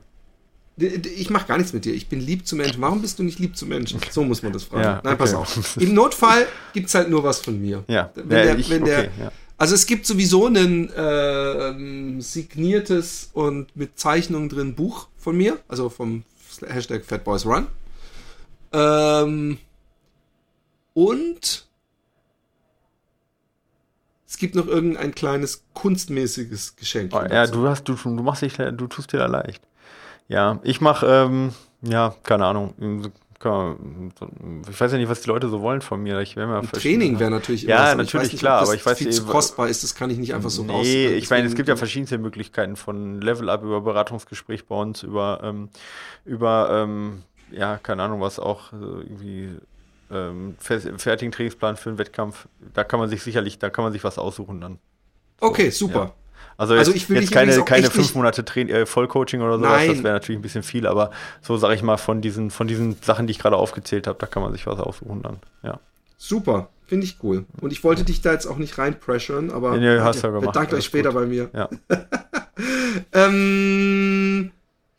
Ich 0.77 1.29
mache 1.29 1.47
gar 1.47 1.59
nichts 1.59 1.73
mit 1.75 1.85
dir. 1.85 1.93
Ich 1.95 2.09
bin 2.09 2.21
lieb 2.21 2.47
zu 2.47 2.57
Menschen. 2.57 2.81
Warum 2.81 3.03
bist 3.03 3.19
du 3.19 3.23
nicht 3.23 3.39
lieb 3.39 3.55
zu 3.57 3.67
Menschen? 3.67 4.01
So 4.11 4.25
muss 4.25 4.43
man 4.43 4.53
das 4.53 4.65
fragen. 4.65 4.83
Ja, 4.83 5.01
Nein, 5.05 5.19
pass 5.19 5.35
okay. 5.35 5.43
auf. 5.43 5.77
Im 5.81 5.93
Notfall 5.95 6.47
gibt's 6.73 6.95
halt 6.95 7.11
nur 7.11 7.23
was 7.23 7.41
von 7.41 7.61
mir. 7.61 7.85
Ja, 7.87 8.11
Wenn 8.15 8.31
ja, 8.39 8.45
der, 8.45 8.59
ich- 8.59 8.71
wenn 8.71 8.85
der, 8.85 8.99
okay, 9.01 9.11
ja. 9.21 9.33
Also 9.61 9.75
es 9.75 9.85
gibt 9.85 10.07
sowieso 10.07 10.47
ein 10.47 10.91
äh, 10.91 11.69
ähm, 11.69 12.23
signiertes 12.23 13.29
und 13.35 13.77
mit 13.77 13.99
Zeichnungen 13.99 14.49
drin 14.49 14.75
Buch 14.75 15.09
von 15.19 15.37
mir, 15.37 15.59
also 15.69 15.91
vom 15.91 16.25
Hashtag 16.67 17.05
FatBoysRun. 17.05 17.67
Ähm, 18.73 19.59
und 20.95 21.69
es 24.27 24.39
gibt 24.39 24.55
noch 24.55 24.67
irgendein 24.67 25.15
kleines 25.15 25.63
kunstmäßiges 25.75 26.77
Geschenk. 26.77 27.13
Oh, 27.15 27.21
ja, 27.31 27.47
du 27.47 27.69
hast, 27.69 27.85
du, 27.85 27.97
du 27.97 28.09
machst 28.23 28.41
dich, 28.41 28.55
du 28.55 28.87
tust 28.87 29.13
dir 29.13 29.19
da 29.19 29.27
leicht. 29.27 29.63
Ja, 30.29 30.59
ich 30.63 30.81
mache, 30.81 31.07
ähm, 31.07 31.53
ja, 31.83 32.15
keine 32.23 32.47
Ahnung. 32.47 33.13
Kann 33.41 33.53
man- 34.21 34.63
Ich 34.71 34.81
weiß 34.81 34.93
ja 34.93 34.99
nicht, 34.99 35.09
was 35.09 35.23
die 35.23 35.29
Leute 35.29 35.49
so 35.49 35.61
wollen 35.63 35.81
von 35.81 36.01
mir. 36.03 36.21
Ich 36.21 36.39
Ein 36.39 36.69
Training 36.71 37.19
wäre 37.19 37.31
natürlich 37.31 37.63
Ja, 37.63 37.79
was, 37.81 37.89
aber 37.89 38.03
natürlich, 38.05 38.33
nicht, 38.33 38.41
klar, 38.41 38.61
aber 38.63 38.75
ich 38.75 38.87
weiß 38.87 38.99
viel 38.99 39.11
zu 39.11 39.25
kostbar 39.27 39.69
ist, 39.69 39.83
das 39.83 39.95
kann 39.95 40.11
ich 40.11 40.19
nicht 40.19 40.35
einfach 40.35 40.51
so 40.51 40.63
raus. 40.63 40.83
Nee, 40.87 41.09
ich 41.09 41.29
meine, 41.31 41.47
es 41.49 41.55
gibt 41.55 41.69
ja 41.69 41.75
verschiedenste 41.77 42.19
Möglichkeiten 42.19 42.77
von 42.77 43.21
Level-Up 43.21 43.63
über 43.65 43.81
Beratungsgespräch 43.81 44.67
bei 44.67 44.77
uns, 44.77 45.03
über, 45.03 45.41
ähm, 45.43 45.71
über 46.25 46.69
ähm, 46.71 47.23
ja, 47.51 47.79
keine 47.79 48.03
Ahnung, 48.05 48.21
was 48.21 48.39
auch 48.39 48.73
äh, 48.73 48.77
irgendwie 48.77 49.49
ähm, 50.13 50.57
fer- 50.63 50.99
fertigen 50.99 51.33
Trainingsplan 51.33 51.77
für 51.77 51.89
einen 51.91 51.99
Wettkampf. 51.99 52.47
Da 52.75 52.85
kann 52.85 53.01
man 53.01 53.09
sich 53.09 53.23
sicherlich, 53.23 53.59
da 53.59 53.71
kann 53.71 53.85
man 53.85 53.93
sich 53.93 54.05
was 54.05 54.19
aussuchen 54.19 54.61
dann. 54.61 54.79
Okay, 55.41 55.71
super. 55.71 55.99
Ja. 55.99 56.15
Also, 56.57 56.75
Also 56.75 56.91
jetzt, 56.93 57.03
ich 57.03 57.09
will 57.09 57.21
jetzt 57.21 57.33
keine, 57.33 57.63
keine 57.65 57.91
fünf 57.91 58.15
Monate 58.15 58.45
Train 58.45 58.69
äh, 58.69 58.85
Vollcoaching 58.87 59.41
oder 59.41 59.59
sowas, 59.59 59.87
das 59.87 59.97
Nein. 59.97 60.05
wäre 60.05 60.15
natürlich 60.15 60.39
ein 60.39 60.43
bisschen 60.43 60.63
viel, 60.63 60.87
aber 60.87 61.11
so 61.41 61.57
sage 61.57 61.75
ich 61.75 61.83
mal, 61.83 61.97
von 61.97 62.21
diesen, 62.21 62.51
von 62.51 62.69
diesen 62.69 62.97
Sachen, 63.03 63.27
die 63.27 63.31
ich 63.31 63.39
gerade 63.39 63.57
aufgezählt 63.57 64.07
habe, 64.07 64.19
da 64.19 64.27
kann 64.27 64.43
man 64.43 64.53
sich 64.53 64.67
was 64.67 64.79
aussuchen 64.79 65.23
dann. 65.23 65.39
Ja. 65.63 65.81
Super, 66.19 66.69
finde 66.87 67.07
ich 67.07 67.17
cool. 67.23 67.47
Und 67.63 67.73
ich 67.73 67.83
wollte 67.83 68.05
dich 68.05 68.21
da 68.21 68.33
jetzt 68.33 68.47
auch 68.47 68.59
nicht 68.59 68.77
reinpressuren, 68.77 69.51
aber 69.51 69.79
Nee, 69.79 70.01
hast 70.01 70.23
du 70.23 70.27
ja 70.27 70.33
gemacht, 70.35 70.53
bedankt 70.53 70.75
euch 70.75 70.85
später 70.85 71.13
gut. 71.13 71.21
bei 71.21 71.27
mir. 71.27 71.51
Ja. 71.55 71.69
Ähm, 73.13 74.51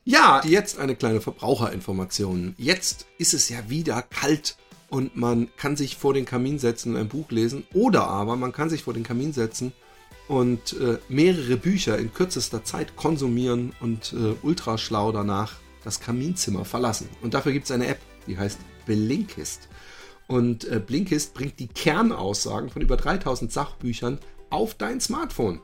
ja, 0.03 0.41
jetzt 0.43 0.79
eine 0.79 0.95
kleine 0.95 1.21
Verbraucherinformation. 1.21 2.55
Jetzt 2.57 3.05
ist 3.17 3.33
es 3.33 3.49
ja 3.49 3.57
wieder 3.67 4.01
kalt 4.01 4.57
und 4.89 5.15
man 5.15 5.49
kann 5.57 5.75
sich 5.75 5.97
vor 5.97 6.13
den 6.13 6.25
Kamin 6.25 6.59
setzen 6.59 6.95
und 6.95 7.01
ein 7.01 7.07
Buch 7.07 7.29
lesen. 7.31 7.65
Oder 7.73 8.07
aber 8.07 8.35
man 8.35 8.51
kann 8.51 8.69
sich 8.69 8.83
vor 8.83 8.93
den 8.93 9.03
Kamin 9.03 9.33
setzen 9.33 9.73
und 10.27 10.79
äh, 10.79 10.97
mehrere 11.09 11.57
Bücher 11.57 11.97
in 11.97 12.13
kürzester 12.13 12.63
Zeit 12.63 12.95
konsumieren 12.95 13.73
und 13.79 14.13
äh, 14.13 14.35
ultra 14.43 14.77
schlau 14.77 15.11
danach 15.11 15.53
das 15.83 15.99
Kaminzimmer 15.99 16.65
verlassen. 16.65 17.09
Und 17.21 17.33
dafür 17.33 17.51
gibt 17.51 17.65
es 17.65 17.71
eine 17.71 17.87
App, 17.87 17.99
die 18.27 18.37
heißt 18.37 18.59
Blinkist. 18.85 19.67
Und 20.27 20.65
äh, 20.65 20.79
Blinkist 20.79 21.33
bringt 21.33 21.59
die 21.59 21.67
Kernaussagen 21.67 22.69
von 22.69 22.81
über 22.81 22.97
3000 22.97 23.51
Sachbüchern 23.51 24.19
auf 24.49 24.75
dein 24.75 25.01
Smartphone. 25.01 25.59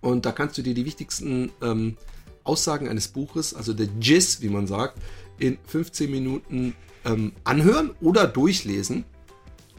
Und 0.00 0.26
da 0.26 0.32
kannst 0.32 0.56
du 0.58 0.62
dir 0.62 0.74
die 0.74 0.84
wichtigsten 0.84 1.50
ähm, 1.62 1.96
Aussagen 2.44 2.88
eines 2.88 3.08
Buches, 3.08 3.54
also 3.54 3.72
der 3.72 3.88
Giz, 3.98 4.40
wie 4.40 4.48
man 4.48 4.66
sagt, 4.66 4.98
in 5.38 5.58
15 5.66 6.10
Minuten 6.10 6.74
ähm, 7.04 7.32
anhören 7.44 7.90
oder 8.00 8.26
durchlesen. 8.26 9.04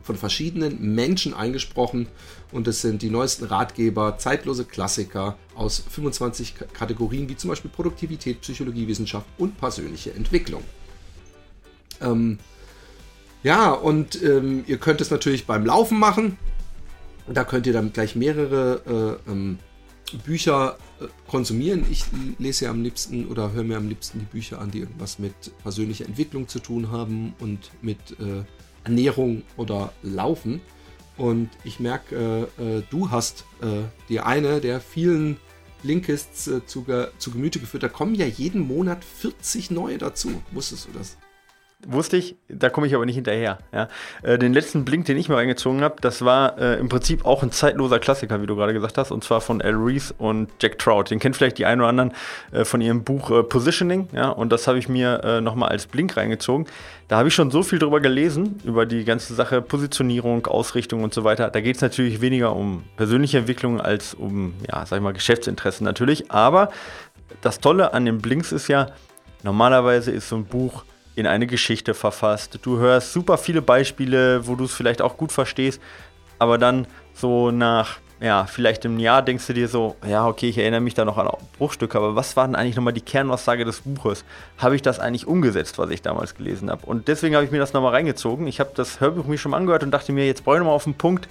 Von 0.09 0.17
verschiedenen 0.17 0.95
Menschen 0.95 1.35
eingesprochen. 1.35 2.07
Und 2.51 2.67
es 2.67 2.81
sind 2.81 3.03
die 3.03 3.11
neuesten 3.11 3.45
Ratgeber, 3.45 4.17
zeitlose 4.17 4.65
Klassiker 4.65 5.37
aus 5.53 5.83
25 5.87 6.55
Kategorien, 6.73 7.29
wie 7.29 7.37
zum 7.37 7.49
Beispiel 7.51 7.69
Produktivität, 7.69 8.41
Psychologie, 8.41 8.87
Wissenschaft 8.87 9.27
und 9.37 9.59
persönliche 9.59 10.11
Entwicklung. 10.15 10.63
Ähm, 12.01 12.39
ja, 13.43 13.69
und 13.69 14.19
ähm, 14.23 14.63
ihr 14.65 14.79
könnt 14.79 14.99
es 14.99 15.11
natürlich 15.11 15.45
beim 15.45 15.63
Laufen 15.63 15.99
machen. 15.99 16.39
Da 17.31 17.43
könnt 17.43 17.67
ihr 17.67 17.73
dann 17.73 17.93
gleich 17.93 18.15
mehrere 18.15 19.19
äh, 19.27 19.31
ähm, 19.31 19.59
Bücher 20.25 20.79
äh, 20.99 21.05
konsumieren. 21.27 21.85
Ich 21.91 22.05
lese 22.39 22.65
ja 22.65 22.71
am 22.71 22.81
liebsten 22.81 23.27
oder 23.27 23.51
höre 23.51 23.63
mir 23.63 23.77
am 23.77 23.87
liebsten 23.87 24.17
die 24.17 24.25
Bücher 24.25 24.59
an, 24.59 24.71
die 24.71 24.79
irgendwas 24.79 25.19
mit 25.19 25.35
persönlicher 25.61 26.07
Entwicklung 26.07 26.47
zu 26.47 26.57
tun 26.57 26.89
haben 26.89 27.35
und 27.37 27.69
mit 27.83 27.99
äh, 28.19 28.43
Ernährung 28.83 29.43
oder 29.57 29.93
Laufen. 30.01 30.61
Und 31.17 31.49
ich 31.63 31.79
merke, 31.79 32.47
äh, 32.57 32.77
äh 32.77 32.83
du 32.89 33.11
hast 33.11 33.45
äh, 33.61 33.83
dir 34.07 34.25
eine 34.25 34.61
der 34.61 34.79
vielen 34.79 35.37
Linkists 35.83 36.47
äh, 36.47 36.65
zu, 36.65 36.85
zu 37.17 37.31
Gemüte 37.31 37.59
geführt. 37.59 37.83
Da 37.83 37.89
kommen 37.89 38.15
ja 38.15 38.25
jeden 38.25 38.61
Monat 38.67 39.03
40 39.03 39.71
neue 39.71 39.97
dazu. 39.97 40.41
Wusstest 40.51 40.87
du 40.87 40.97
das? 40.97 41.17
Wusste 41.87 42.17
ich, 42.17 42.35
da 42.49 42.69
komme 42.69 42.87
ich 42.87 42.95
aber 42.95 43.05
nicht 43.05 43.15
hinterher. 43.15 43.59
Ja. 43.71 43.87
Äh, 44.21 44.37
den 44.37 44.53
letzten 44.53 44.83
Blink, 44.83 45.05
den 45.05 45.15
ich 45.15 45.29
mal 45.29 45.35
reingezogen 45.35 45.81
habe, 45.81 45.95
das 46.01 46.25
war 46.25 46.57
äh, 46.57 46.77
im 46.77 46.89
Prinzip 46.89 47.25
auch 47.25 47.41
ein 47.41 47.53
zeitloser 47.53 47.99
Klassiker, 47.99 48.41
wie 48.41 48.47
du 48.47 48.57
gerade 48.57 48.73
gesagt 48.73 48.97
hast, 48.97 49.11
und 49.11 49.23
zwar 49.23 49.39
von 49.39 49.61
Al 49.61 49.75
Reese 49.75 50.13
und 50.17 50.49
Jack 50.59 50.77
Trout. 50.77 51.05
Den 51.09 51.19
kennt 51.19 51.37
vielleicht 51.37 51.57
die 51.57 51.65
einen 51.65 51.79
oder 51.79 51.89
anderen 51.89 52.11
äh, 52.51 52.65
von 52.65 52.81
ihrem 52.81 53.05
Buch 53.05 53.31
äh, 53.31 53.43
Positioning, 53.43 54.09
ja, 54.11 54.27
und 54.27 54.51
das 54.51 54.67
habe 54.67 54.77
ich 54.77 54.89
mir 54.89 55.23
äh, 55.23 55.39
nochmal 55.39 55.69
als 55.69 55.87
Blink 55.87 56.17
reingezogen. 56.17 56.67
Da 57.07 57.17
habe 57.17 57.29
ich 57.29 57.33
schon 57.33 57.49
so 57.49 57.63
viel 57.63 57.79
drüber 57.79 58.01
gelesen, 58.01 58.59
über 58.65 58.85
die 58.85 59.05
ganze 59.05 59.33
Sache 59.33 59.61
Positionierung, 59.61 60.47
Ausrichtung 60.47 61.03
und 61.03 61.13
so 61.13 61.23
weiter. 61.23 61.49
Da 61.49 61.61
geht 61.61 61.77
es 61.77 61.81
natürlich 61.81 62.19
weniger 62.19 62.57
um 62.57 62.83
persönliche 62.97 63.37
Entwicklung 63.37 63.79
als 63.79 64.13
um, 64.13 64.53
ja, 64.69 64.85
sag 64.85 64.97
ich 64.97 65.03
mal, 65.03 65.13
Geschäftsinteressen 65.13 65.85
natürlich. 65.85 66.29
Aber 66.29 66.71
das 67.39 67.61
Tolle 67.61 67.93
an 67.93 68.03
den 68.03 68.17
Blinks 68.17 68.51
ist 68.51 68.67
ja, 68.67 68.87
normalerweise 69.43 70.11
ist 70.11 70.27
so 70.27 70.35
ein 70.35 70.45
Buch 70.45 70.83
in 71.19 71.27
eine 71.27 71.47
Geschichte 71.47 71.93
verfasst. 71.93 72.59
Du 72.61 72.77
hörst 72.77 73.13
super 73.13 73.37
viele 73.37 73.61
Beispiele, 73.61 74.47
wo 74.47 74.55
du 74.55 74.63
es 74.63 74.73
vielleicht 74.73 75.01
auch 75.01 75.17
gut 75.17 75.31
verstehst, 75.31 75.81
aber 76.39 76.57
dann 76.57 76.87
so 77.13 77.51
nach, 77.51 77.97
ja, 78.21 78.45
vielleicht 78.45 78.85
im 78.85 78.99
Jahr 78.99 79.21
denkst 79.21 79.45
du 79.47 79.53
dir 79.53 79.67
so, 79.67 79.95
ja, 80.07 80.25
okay, 80.25 80.49
ich 80.49 80.57
erinnere 80.57 80.81
mich 80.81 80.93
da 80.93 81.05
noch 81.05 81.17
an 81.17 81.29
Bruchstücke, 81.57 81.97
aber 81.97 82.15
was 82.15 82.35
war 82.35 82.47
denn 82.47 82.55
eigentlich 82.55 82.75
nochmal 82.75 82.93
die 82.93 83.01
Kernaussage 83.01 83.65
des 83.65 83.81
Buches? 83.81 84.23
Habe 84.57 84.75
ich 84.75 84.81
das 84.81 84.99
eigentlich 84.99 85.27
umgesetzt, 85.27 85.77
was 85.77 85.89
ich 85.89 86.01
damals 86.01 86.35
gelesen 86.35 86.69
habe? 86.69 86.85
Und 86.85 87.07
deswegen 87.07 87.35
habe 87.35 87.45
ich 87.45 87.51
mir 87.51 87.59
das 87.59 87.73
nochmal 87.73 87.91
reingezogen. 87.91 88.47
Ich 88.47 88.59
habe 88.59 88.71
das 88.73 89.01
Hörbuch 89.01 89.25
mir 89.25 89.37
schon 89.37 89.51
mal 89.51 89.57
angehört 89.57 89.83
und 89.83 89.91
dachte 89.91 90.13
mir, 90.13 90.25
jetzt 90.25 90.43
brauche 90.43 90.55
ich 90.55 90.59
nochmal 90.59 90.75
auf 90.75 90.85
den 90.85 90.95
Punkt. 90.95 91.27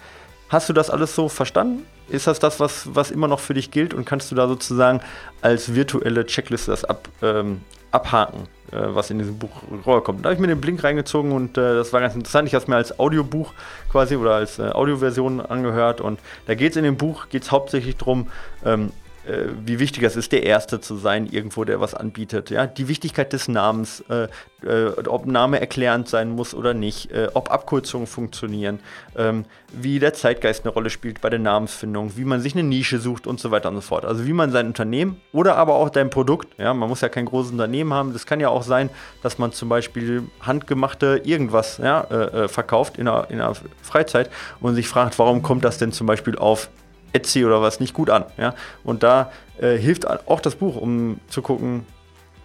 Hast 0.50 0.68
du 0.68 0.72
das 0.72 0.88
alles 0.88 1.14
so 1.14 1.28
verstanden? 1.28 1.84
Ist 2.08 2.26
das 2.26 2.38
das, 2.38 2.58
was, 2.58 2.94
was 2.94 3.10
immer 3.10 3.28
noch 3.28 3.40
für 3.40 3.52
dich 3.52 3.70
gilt? 3.70 3.92
Und 3.92 4.06
kannst 4.06 4.30
du 4.30 4.34
da 4.34 4.48
sozusagen 4.48 5.00
als 5.42 5.74
virtuelle 5.74 6.24
Checkliste 6.24 6.70
das 6.70 6.84
ab, 6.84 7.08
ähm, 7.22 7.60
abhaken, 7.90 8.42
äh, 8.72 8.76
was 8.80 9.10
in 9.10 9.18
diesem 9.18 9.38
Buch 9.38 9.50
rüberkommt. 9.70 10.24
Da 10.24 10.28
habe 10.28 10.34
ich 10.34 10.40
mir 10.40 10.48
den 10.48 10.60
Blink 10.60 10.82
reingezogen 10.84 11.32
und 11.32 11.56
äh, 11.56 11.74
das 11.74 11.92
war 11.92 12.00
ganz 12.00 12.14
interessant. 12.14 12.48
Ich 12.48 12.54
habe 12.54 12.62
es 12.62 12.68
mir 12.68 12.76
als 12.76 12.98
Audiobuch 12.98 13.52
quasi 13.90 14.16
oder 14.16 14.34
als 14.34 14.58
äh, 14.58 14.70
Audioversion 14.70 15.40
angehört 15.40 16.00
und 16.00 16.20
da 16.46 16.54
geht 16.54 16.72
es 16.72 16.76
in 16.76 16.84
dem 16.84 16.96
Buch 16.96 17.28
geht's 17.28 17.50
hauptsächlich 17.50 17.96
darum, 17.96 18.28
ähm, 18.64 18.90
äh, 19.28 19.48
wie 19.64 19.78
wichtig 19.78 20.02
es 20.02 20.16
ist, 20.16 20.32
der 20.32 20.44
Erste 20.44 20.80
zu 20.80 20.96
sein, 20.96 21.26
irgendwo, 21.26 21.64
der 21.64 21.80
was 21.80 21.94
anbietet. 21.94 22.50
Ja? 22.50 22.66
Die 22.66 22.88
Wichtigkeit 22.88 23.32
des 23.32 23.48
Namens, 23.48 24.02
äh, 24.08 24.28
äh, 24.66 24.92
ob 25.06 25.26
Name 25.26 25.60
erklärend 25.60 26.08
sein 26.08 26.30
muss 26.30 26.54
oder 26.54 26.74
nicht, 26.74 27.12
äh, 27.12 27.28
ob 27.34 27.50
Abkürzungen 27.50 28.06
funktionieren, 28.06 28.80
ähm, 29.16 29.44
wie 29.72 29.98
der 29.98 30.14
Zeitgeist 30.14 30.64
eine 30.64 30.72
Rolle 30.72 30.90
spielt 30.90 31.20
bei 31.20 31.30
der 31.30 31.38
Namensfindung, 31.38 32.16
wie 32.16 32.24
man 32.24 32.40
sich 32.40 32.54
eine 32.54 32.62
Nische 32.62 32.98
sucht 32.98 33.26
und 33.26 33.38
so 33.38 33.50
weiter 33.50 33.68
und 33.68 33.76
so 33.76 33.80
fort. 33.82 34.04
Also 34.04 34.26
wie 34.26 34.32
man 34.32 34.50
sein 34.50 34.66
Unternehmen 34.66 35.20
oder 35.32 35.56
aber 35.56 35.74
auch 35.74 35.90
dein 35.90 36.10
Produkt, 36.10 36.58
ja, 36.58 36.72
man 36.74 36.88
muss 36.88 37.00
ja 37.02 37.08
kein 37.08 37.26
großes 37.26 37.52
Unternehmen 37.52 37.92
haben, 37.92 38.12
das 38.12 38.26
kann 38.26 38.40
ja 38.40 38.48
auch 38.48 38.62
sein, 38.62 38.90
dass 39.22 39.38
man 39.38 39.52
zum 39.52 39.68
Beispiel 39.68 40.24
handgemachte 40.40 41.20
irgendwas 41.24 41.78
ja, 41.78 42.02
äh, 42.04 42.48
verkauft 42.48 42.96
in 42.96 43.04
der, 43.04 43.26
in 43.30 43.38
der 43.38 43.52
Freizeit 43.82 44.30
und 44.60 44.74
sich 44.74 44.88
fragt, 44.88 45.18
warum 45.18 45.42
kommt 45.42 45.64
das 45.64 45.78
denn 45.78 45.92
zum 45.92 46.06
Beispiel 46.06 46.36
auf 46.36 46.70
Etsy 47.12 47.44
oder 47.44 47.62
was 47.62 47.80
nicht 47.80 47.94
gut 47.94 48.10
an. 48.10 48.24
Ja? 48.36 48.54
Und 48.84 49.02
da 49.02 49.32
äh, 49.58 49.76
hilft 49.76 50.06
auch 50.08 50.40
das 50.40 50.56
Buch, 50.56 50.76
um 50.76 51.20
zu 51.28 51.42
gucken, 51.42 51.86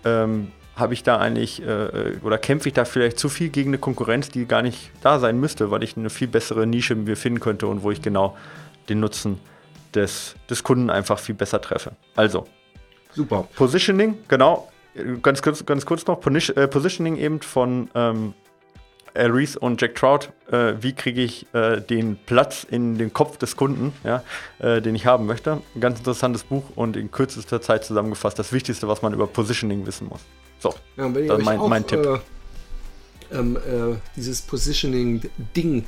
ähm, 0.05 0.51
habe 0.76 0.93
ich 0.93 1.03
da 1.03 1.18
eigentlich 1.18 1.61
äh, 1.61 1.66
äh, 1.66 2.18
oder 2.24 2.38
kämpfe 2.38 2.70
ich 2.70 2.74
da 2.74 2.86
vielleicht 2.86 3.20
zu 3.20 3.30
viel 3.30 3.49
gegen 3.49 3.70
eine 3.70 3.78
Konkurrenz, 3.78 4.30
die 4.30 4.45
gar 4.45 4.61
nicht 4.61 4.91
da 5.01 5.20
sein 5.20 5.39
müsste, 5.39 5.70
weil 5.70 5.84
ich 5.84 5.97
eine 5.97 6.09
viel 6.09 6.28
bessere 6.28 6.66
Nische 6.66 6.95
mir 6.95 7.16
finden 7.16 7.39
könnte 7.39 7.68
und 7.68 7.84
wo 7.84 7.91
ich 7.91 8.01
genau 8.01 8.36
den 8.89 8.99
Nutzen 8.99 9.39
des, 9.93 10.36
des 10.49 10.64
Kunden 10.64 10.89
einfach 10.89 11.20
viel 11.20 11.36
besser 11.36 11.61
treffe. 11.61 11.91
Also. 12.16 12.47
Super. 13.11 13.47
Positioning, 13.55 14.18
genau. 14.28 14.72
Ganz 15.22 15.41
kurz, 15.41 15.66
ganz 15.66 15.86
kurz 15.86 16.05
noch, 16.07 16.26
äh, 16.26 16.68
Positioning 16.68 17.18
eben 17.18 17.41
von 17.41 17.89
ähm, 17.93 18.34
äh, 19.14 19.26
Reese 19.26 19.59
und 19.59 19.82
Jack 19.82 19.95
Trout, 19.95 20.30
äh, 20.51 20.74
wie 20.82 20.93
kriege 20.93 21.22
ich 21.22 21.45
äh, 21.53 21.82
den 21.82 22.18
Platz 22.26 22.66
in 22.70 22.97
den 22.97 23.14
Kopf 23.14 23.38
des 23.38 23.55
Kunden, 23.55 23.93
ja, 24.03 24.24
äh, 24.59 24.82
den 24.82 24.95
ich 24.95 25.05
haben 25.05 25.26
möchte. 25.26 25.61
Ein 25.76 25.82
ganz 25.82 25.99
interessantes 25.99 26.43
Buch 26.43 26.64
und 26.76 26.97
in 26.97 27.11
kürzester 27.11 27.61
Zeit 27.61 27.86
zusammengefasst 27.86 28.39
das 28.39 28.51
Wichtigste, 28.51 28.88
was 28.88 29.01
man 29.01 29.14
über 29.14 29.28
Positioning 29.28 29.86
wissen 29.86 30.07
muss. 30.07 30.22
So, 30.59 30.74
ja, 30.97 31.09
das 31.09 31.39
ist 31.39 31.45
mein, 31.45 31.59
auch, 31.59 31.68
mein 31.68 31.86
Tipp. 31.86 32.05
Äh, 32.05 32.20
ähm, 33.32 33.57
äh, 33.57 33.95
dieses 34.16 34.41
Positioning-Ding 34.41 35.86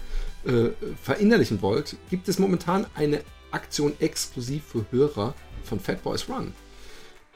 verinnerlichen 1.02 1.60
wollt, 1.64 1.96
gibt 2.12 2.28
es 2.28 2.38
momentan 2.38 2.86
eine 2.94 3.22
Aktion 3.50 3.94
exklusiv 4.00 4.64
für 4.64 4.86
Hörer 4.92 5.34
von 5.64 5.80
Fat 5.80 6.04
Boys 6.04 6.30
Run. 6.30 6.54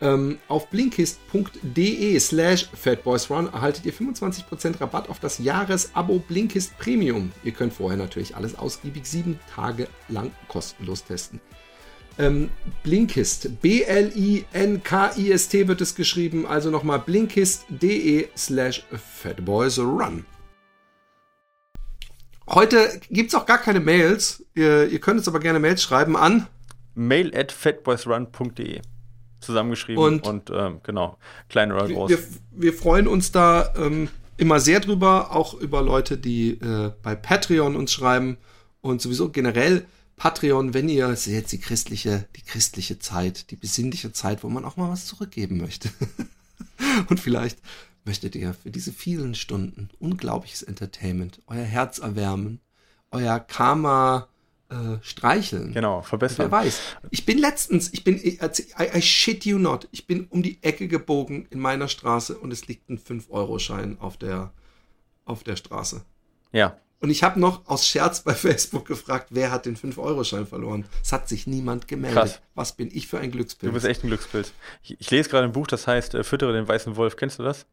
Ähm, 0.01 0.37
auf 0.47 0.69
blinkist.de 0.69 2.17
slash 2.19 2.69
fatboysrun 2.73 3.51
erhaltet 3.51 3.85
ihr 3.85 3.93
25% 3.93 4.79
Rabatt 4.79 5.09
auf 5.09 5.19
das 5.19 5.39
Jahresabo 5.39 6.19
Blinkist 6.19 6.77
Premium. 6.77 7.33
Ihr 7.43 7.51
könnt 7.51 7.73
vorher 7.73 7.97
natürlich 7.97 8.35
alles 8.35 8.57
ausgiebig 8.57 9.05
sieben 9.05 9.39
Tage 9.53 9.89
lang 10.07 10.31
kostenlos 10.47 11.03
testen. 11.03 11.41
Ähm, 12.17 12.49
Blinkist, 12.83 13.61
B-L-I-N-K-I-S-T 13.61 13.97
wird 15.67 15.81
es 15.81 15.95
geschrieben, 15.95 16.45
also 16.45 16.69
nochmal 16.69 16.99
blinkist.de 16.99 18.29
slash 18.37 18.85
fatboysrun. 18.91 20.25
Heute 22.47 23.01
gibt 23.09 23.29
es 23.29 23.35
auch 23.35 23.45
gar 23.45 23.59
keine 23.59 23.79
Mails. 23.81 24.45
Ihr, 24.55 24.87
ihr 24.87 24.99
könnt 24.99 25.19
uns 25.19 25.27
aber 25.27 25.39
gerne 25.39 25.59
Mails 25.59 25.83
schreiben 25.83 26.15
an 26.15 26.47
mail 26.95 27.33
at 27.35 27.51
fatboysrun.de 27.51 28.81
zusammengeschrieben 29.49 30.03
und, 30.03 30.27
und 30.27 30.51
ähm, 30.53 30.79
genau, 30.83 31.17
klein 31.49 31.71
oder 31.71 31.87
groß. 31.87 32.09
Wir, 32.09 32.19
wir 32.51 32.73
freuen 32.73 33.07
uns 33.07 33.31
da 33.31 33.73
ähm, 33.75 34.09
immer 34.37 34.59
sehr 34.59 34.79
drüber, 34.79 35.35
auch 35.35 35.53
über 35.55 35.81
Leute, 35.81 36.17
die 36.17 36.51
äh, 36.51 36.91
bei 37.01 37.15
Patreon 37.15 37.75
uns 37.75 37.91
schreiben 37.91 38.37
und 38.81 39.01
sowieso 39.01 39.29
generell 39.29 39.85
Patreon, 40.15 40.73
wenn 40.73 40.89
ihr 40.89 41.09
ist 41.09 41.25
jetzt 41.25 41.51
die 41.51 41.59
christliche, 41.59 42.25
die 42.35 42.41
christliche 42.41 42.99
Zeit, 42.99 43.51
die 43.51 43.55
besinnliche 43.55 44.11
Zeit, 44.11 44.43
wo 44.43 44.49
man 44.49 44.65
auch 44.65 44.77
mal 44.77 44.89
was 44.89 45.05
zurückgeben 45.05 45.57
möchte. 45.57 45.89
und 47.09 47.19
vielleicht 47.19 47.57
möchtet 48.05 48.35
ihr 48.35 48.53
für 48.53 48.69
diese 48.69 48.91
vielen 48.91 49.33
Stunden 49.33 49.89
unglaubliches 49.99 50.61
Entertainment, 50.61 51.41
euer 51.47 51.63
Herz 51.63 51.99
erwärmen, 51.99 52.59
euer 53.11 53.39
Karma 53.39 54.27
äh, 54.69 54.97
streicheln. 55.01 55.73
Genau, 55.73 56.01
verbessern. 56.01 56.45
Wer 56.45 56.51
weiß. 56.51 56.79
Ich 57.09 57.25
bin 57.25 57.37
letztens, 57.37 57.91
ich 57.91 58.03
bin, 58.03 58.17
I, 58.17 58.39
I, 58.77 59.01
shit 59.01 59.45
you 59.45 59.57
not, 59.57 59.87
ich 59.91 60.07
bin 60.07 60.27
um 60.29 60.43
die 60.43 60.61
Ecke 60.61 60.87
gebogen 60.87 61.47
in 61.49 61.59
meiner 61.59 61.87
Straße 61.87 62.37
und 62.37 62.51
es 62.51 62.67
liegt 62.67 62.89
ein 62.89 62.99
5-Euro-Schein 62.99 63.97
auf 63.99 64.17
der, 64.17 64.53
auf 65.25 65.43
der 65.43 65.55
Straße. 65.55 66.03
Ja. 66.51 66.77
Und 67.01 67.09
ich 67.09 67.23
habe 67.23 67.39
noch 67.39 67.65
aus 67.67 67.87
Scherz 67.87 68.21
bei 68.21 68.33
Facebook 68.35 68.85
gefragt, 68.85 69.27
wer 69.31 69.51
hat 69.51 69.65
den 69.65 69.77
5-Euro-Schein 69.77 70.45
verloren. 70.45 70.85
Es 71.03 71.11
hat 71.11 71.29
sich 71.29 71.47
niemand 71.47 71.87
gemeldet. 71.87 72.19
Krass. 72.19 72.41
Was 72.55 72.75
bin 72.75 72.89
ich 72.93 73.07
für 73.07 73.19
ein 73.19 73.31
Glückspilz? 73.31 73.69
Du 73.69 73.73
bist 73.73 73.85
echt 73.85 74.03
ein 74.03 74.07
Glückspilz. 74.07 74.53
Ich, 74.83 74.99
ich 74.99 75.09
lese 75.09 75.29
gerade 75.29 75.45
ein 75.45 75.53
Buch, 75.53 75.67
das 75.67 75.87
heißt 75.87 76.13
äh, 76.13 76.23
Füttere 76.23 76.53
den 76.53 76.67
weißen 76.67 76.95
Wolf. 76.95 77.15
Kennst 77.15 77.39
du 77.39 77.43
das? 77.43 77.65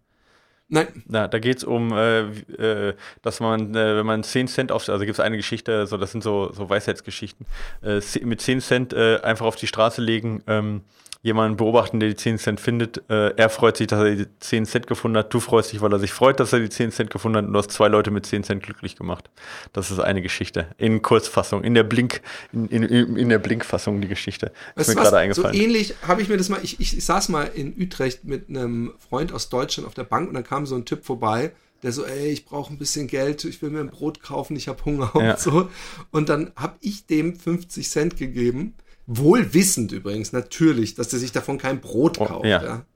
Nein. 0.68 1.04
Na, 1.06 1.28
da 1.28 1.38
geht 1.38 1.58
es 1.58 1.64
um, 1.64 1.92
äh, 1.92 2.22
äh, 2.22 2.94
dass 3.22 3.38
man, 3.38 3.74
äh, 3.74 3.96
wenn 3.96 4.06
man 4.06 4.24
10 4.24 4.48
Cent 4.48 4.72
auf, 4.72 4.88
also 4.88 5.04
gibt 5.04 5.14
es 5.14 5.20
eine 5.20 5.36
Geschichte, 5.36 5.86
so, 5.86 5.96
das 5.96 6.10
sind 6.10 6.24
so, 6.24 6.52
so 6.52 6.68
Weisheitsgeschichten, 6.68 7.46
äh, 7.82 8.00
mit 8.22 8.40
10 8.40 8.60
Cent 8.60 8.92
äh, 8.92 9.20
einfach 9.22 9.46
auf 9.46 9.56
die 9.56 9.68
Straße 9.68 10.02
legen, 10.02 10.42
ähm, 10.48 10.82
jemanden 11.26 11.56
beobachten, 11.56 11.98
der 11.98 12.08
die 12.08 12.14
10 12.14 12.38
Cent 12.38 12.60
findet. 12.60 13.02
Äh, 13.10 13.34
er 13.36 13.50
freut 13.50 13.76
sich, 13.76 13.88
dass 13.88 13.98
er 13.98 14.14
die 14.14 14.26
10 14.38 14.64
Cent 14.64 14.86
gefunden 14.86 15.18
hat. 15.18 15.34
Du 15.34 15.40
freust 15.40 15.72
dich, 15.72 15.80
weil 15.80 15.92
er 15.92 15.98
sich 15.98 16.12
freut, 16.12 16.38
dass 16.38 16.52
er 16.52 16.60
die 16.60 16.68
10 16.68 16.92
Cent 16.92 17.10
gefunden 17.10 17.38
hat. 17.38 17.44
Und 17.46 17.52
du 17.52 17.58
hast 17.58 17.72
zwei 17.72 17.88
Leute 17.88 18.12
mit 18.12 18.24
10 18.24 18.44
Cent 18.44 18.62
glücklich 18.62 18.94
gemacht. 18.94 19.28
Das 19.72 19.90
ist 19.90 19.98
eine 19.98 20.22
Geschichte. 20.22 20.68
In 20.78 21.02
Kurzfassung, 21.02 21.64
in 21.64 21.74
der 21.74 21.82
Blink, 21.82 22.22
in, 22.52 22.68
in, 22.68 23.16
in 23.16 23.28
der 23.28 23.40
Blinkfassung 23.40 24.00
die 24.00 24.08
Geschichte. 24.08 24.52
Ist 24.76 24.88
weißt 24.88 24.88
mir 24.90 25.02
gerade 25.02 25.18
eingefallen. 25.18 25.54
So 25.54 25.62
ähnlich 25.62 25.94
habe 26.06 26.22
ich 26.22 26.28
mir 26.28 26.36
das 26.36 26.48
mal, 26.48 26.60
ich, 26.62 26.78
ich, 26.78 26.96
ich 26.96 27.04
saß 27.04 27.28
mal 27.28 27.50
in 27.54 27.74
Utrecht 27.76 28.24
mit 28.24 28.48
einem 28.48 28.92
Freund 28.98 29.32
aus 29.32 29.48
Deutschland 29.48 29.88
auf 29.88 29.94
der 29.94 30.04
Bank 30.04 30.28
und 30.28 30.34
dann 30.34 30.44
kam 30.44 30.64
so 30.64 30.76
ein 30.76 30.84
Typ 30.84 31.04
vorbei 31.04 31.52
der 31.82 31.92
so, 31.92 32.06
ey, 32.06 32.30
ich 32.30 32.46
brauche 32.46 32.72
ein 32.72 32.78
bisschen 32.78 33.06
Geld, 33.06 33.44
ich 33.44 33.60
will 33.60 33.68
mir 33.68 33.80
ein 33.80 33.90
Brot 33.90 34.22
kaufen, 34.22 34.56
ich 34.56 34.66
habe 34.66 34.82
Hunger 34.86 35.14
und 35.14 35.24
ja. 35.24 35.36
so. 35.36 35.68
Und 36.10 36.30
dann 36.30 36.50
habe 36.56 36.76
ich 36.80 37.06
dem 37.06 37.38
50 37.38 37.88
Cent 37.88 38.16
gegeben 38.16 38.74
Wohl 39.06 39.54
wissend 39.54 39.92
übrigens, 39.92 40.32
natürlich, 40.32 40.94
dass 40.94 41.12
er 41.12 41.18
sich 41.18 41.32
davon 41.32 41.58
kein 41.58 41.80
Brot 41.80 42.18
oh, 42.20 42.26
kauft. 42.26 42.44
Oh, 42.44 42.48
ja. 42.48 42.62
ja. 42.62 42.86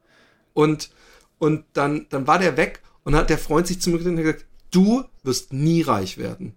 Und, 0.55 0.91
und 1.39 1.65
dann, 1.73 2.07
dann 2.11 2.27
war 2.27 2.39
der 2.39 2.57
weg 2.57 2.83
und 3.05 3.15
hat 3.15 3.31
der 3.31 3.39
Freund 3.39 3.67
sich 3.67 3.81
zu 3.81 3.91
mir 3.91 3.99
gesagt, 3.99 4.47
du 4.71 5.05
wirst 5.23 5.53
nie 5.53 5.83
reich 5.83 6.19
werden. 6.19 6.55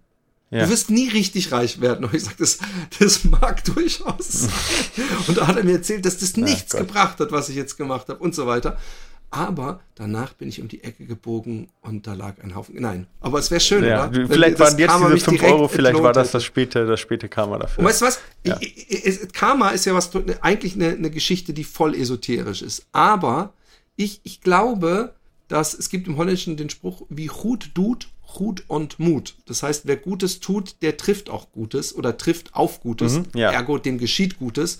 Ja. 0.50 0.64
Du 0.64 0.70
wirst 0.70 0.90
nie 0.90 1.08
richtig 1.08 1.52
reich 1.52 1.80
werden. 1.80 2.04
Und 2.04 2.14
ich 2.14 2.24
sage, 2.24 2.36
das, 2.38 2.58
das 2.98 3.24
mag 3.24 3.64
durchaus 3.64 4.28
sein. 4.28 4.52
und 5.28 5.36
da 5.36 5.46
hat 5.48 5.56
er 5.56 5.64
mir 5.64 5.72
erzählt, 5.72 6.04
dass 6.04 6.18
das 6.18 6.36
nichts 6.36 6.72
ja, 6.72 6.80
gebracht 6.80 7.18
hat, 7.18 7.32
was 7.32 7.48
ich 7.48 7.56
jetzt 7.56 7.76
gemacht 7.76 8.08
habe 8.08 8.20
und 8.20 8.34
so 8.34 8.46
weiter. 8.46 8.78
Aber 9.34 9.80
danach 9.96 10.32
bin 10.34 10.48
ich 10.48 10.60
um 10.60 10.68
die 10.68 10.84
Ecke 10.84 11.06
gebogen 11.06 11.68
und 11.80 12.06
da 12.06 12.14
lag 12.14 12.40
ein 12.40 12.54
Haufen. 12.54 12.76
Nein, 12.78 13.08
aber 13.20 13.40
es 13.40 13.50
wäre 13.50 13.60
schön, 13.60 13.82
ja, 13.82 14.06
oder? 14.08 14.28
Vielleicht 14.28 14.60
waren 14.60 14.78
jetzt 14.78 14.88
Karma 14.88 15.10
diese 15.10 15.24
5 15.24 15.42
Euro, 15.42 15.66
vielleicht 15.66 16.00
war 16.00 16.12
das 16.12 16.30
das 16.30 16.44
späte, 16.44 16.86
das 16.86 17.00
späte 17.00 17.28
Karma 17.28 17.58
dafür. 17.58 17.80
Und 17.80 17.86
weißt 17.86 18.02
du 18.02 18.04
was? 18.06 18.20
Ja. 18.46 18.60
Karma 19.32 19.70
ist 19.70 19.86
ja 19.86 19.94
was, 19.94 20.10
eigentlich 20.40 20.76
eine, 20.76 20.90
eine 20.90 21.10
Geschichte, 21.10 21.52
die 21.52 21.64
voll 21.64 21.96
esoterisch 21.96 22.62
ist. 22.62 22.86
Aber 22.92 23.54
ich, 23.96 24.20
ich 24.22 24.40
glaube, 24.40 25.16
dass 25.48 25.74
es 25.74 25.88
gibt 25.88 26.06
im 26.06 26.16
Holländischen 26.16 26.56
den 26.56 26.70
Spruch, 26.70 27.02
wie 27.08 27.28
Hut 27.28 27.74
tut, 27.74 28.06
Hut 28.38 28.62
und 28.68 29.00
Mut. 29.00 29.34
Das 29.46 29.64
heißt, 29.64 29.86
wer 29.86 29.96
Gutes 29.96 30.38
tut, 30.38 30.76
der 30.80 30.96
trifft 30.96 31.28
auch 31.28 31.50
Gutes 31.50 31.92
oder 31.92 32.16
trifft 32.16 32.54
auf 32.54 32.80
Gutes. 32.80 33.14
Mhm, 33.14 33.24
ja. 33.34 33.50
Ergo, 33.50 33.78
dem 33.78 33.98
geschieht 33.98 34.38
Gutes. 34.38 34.78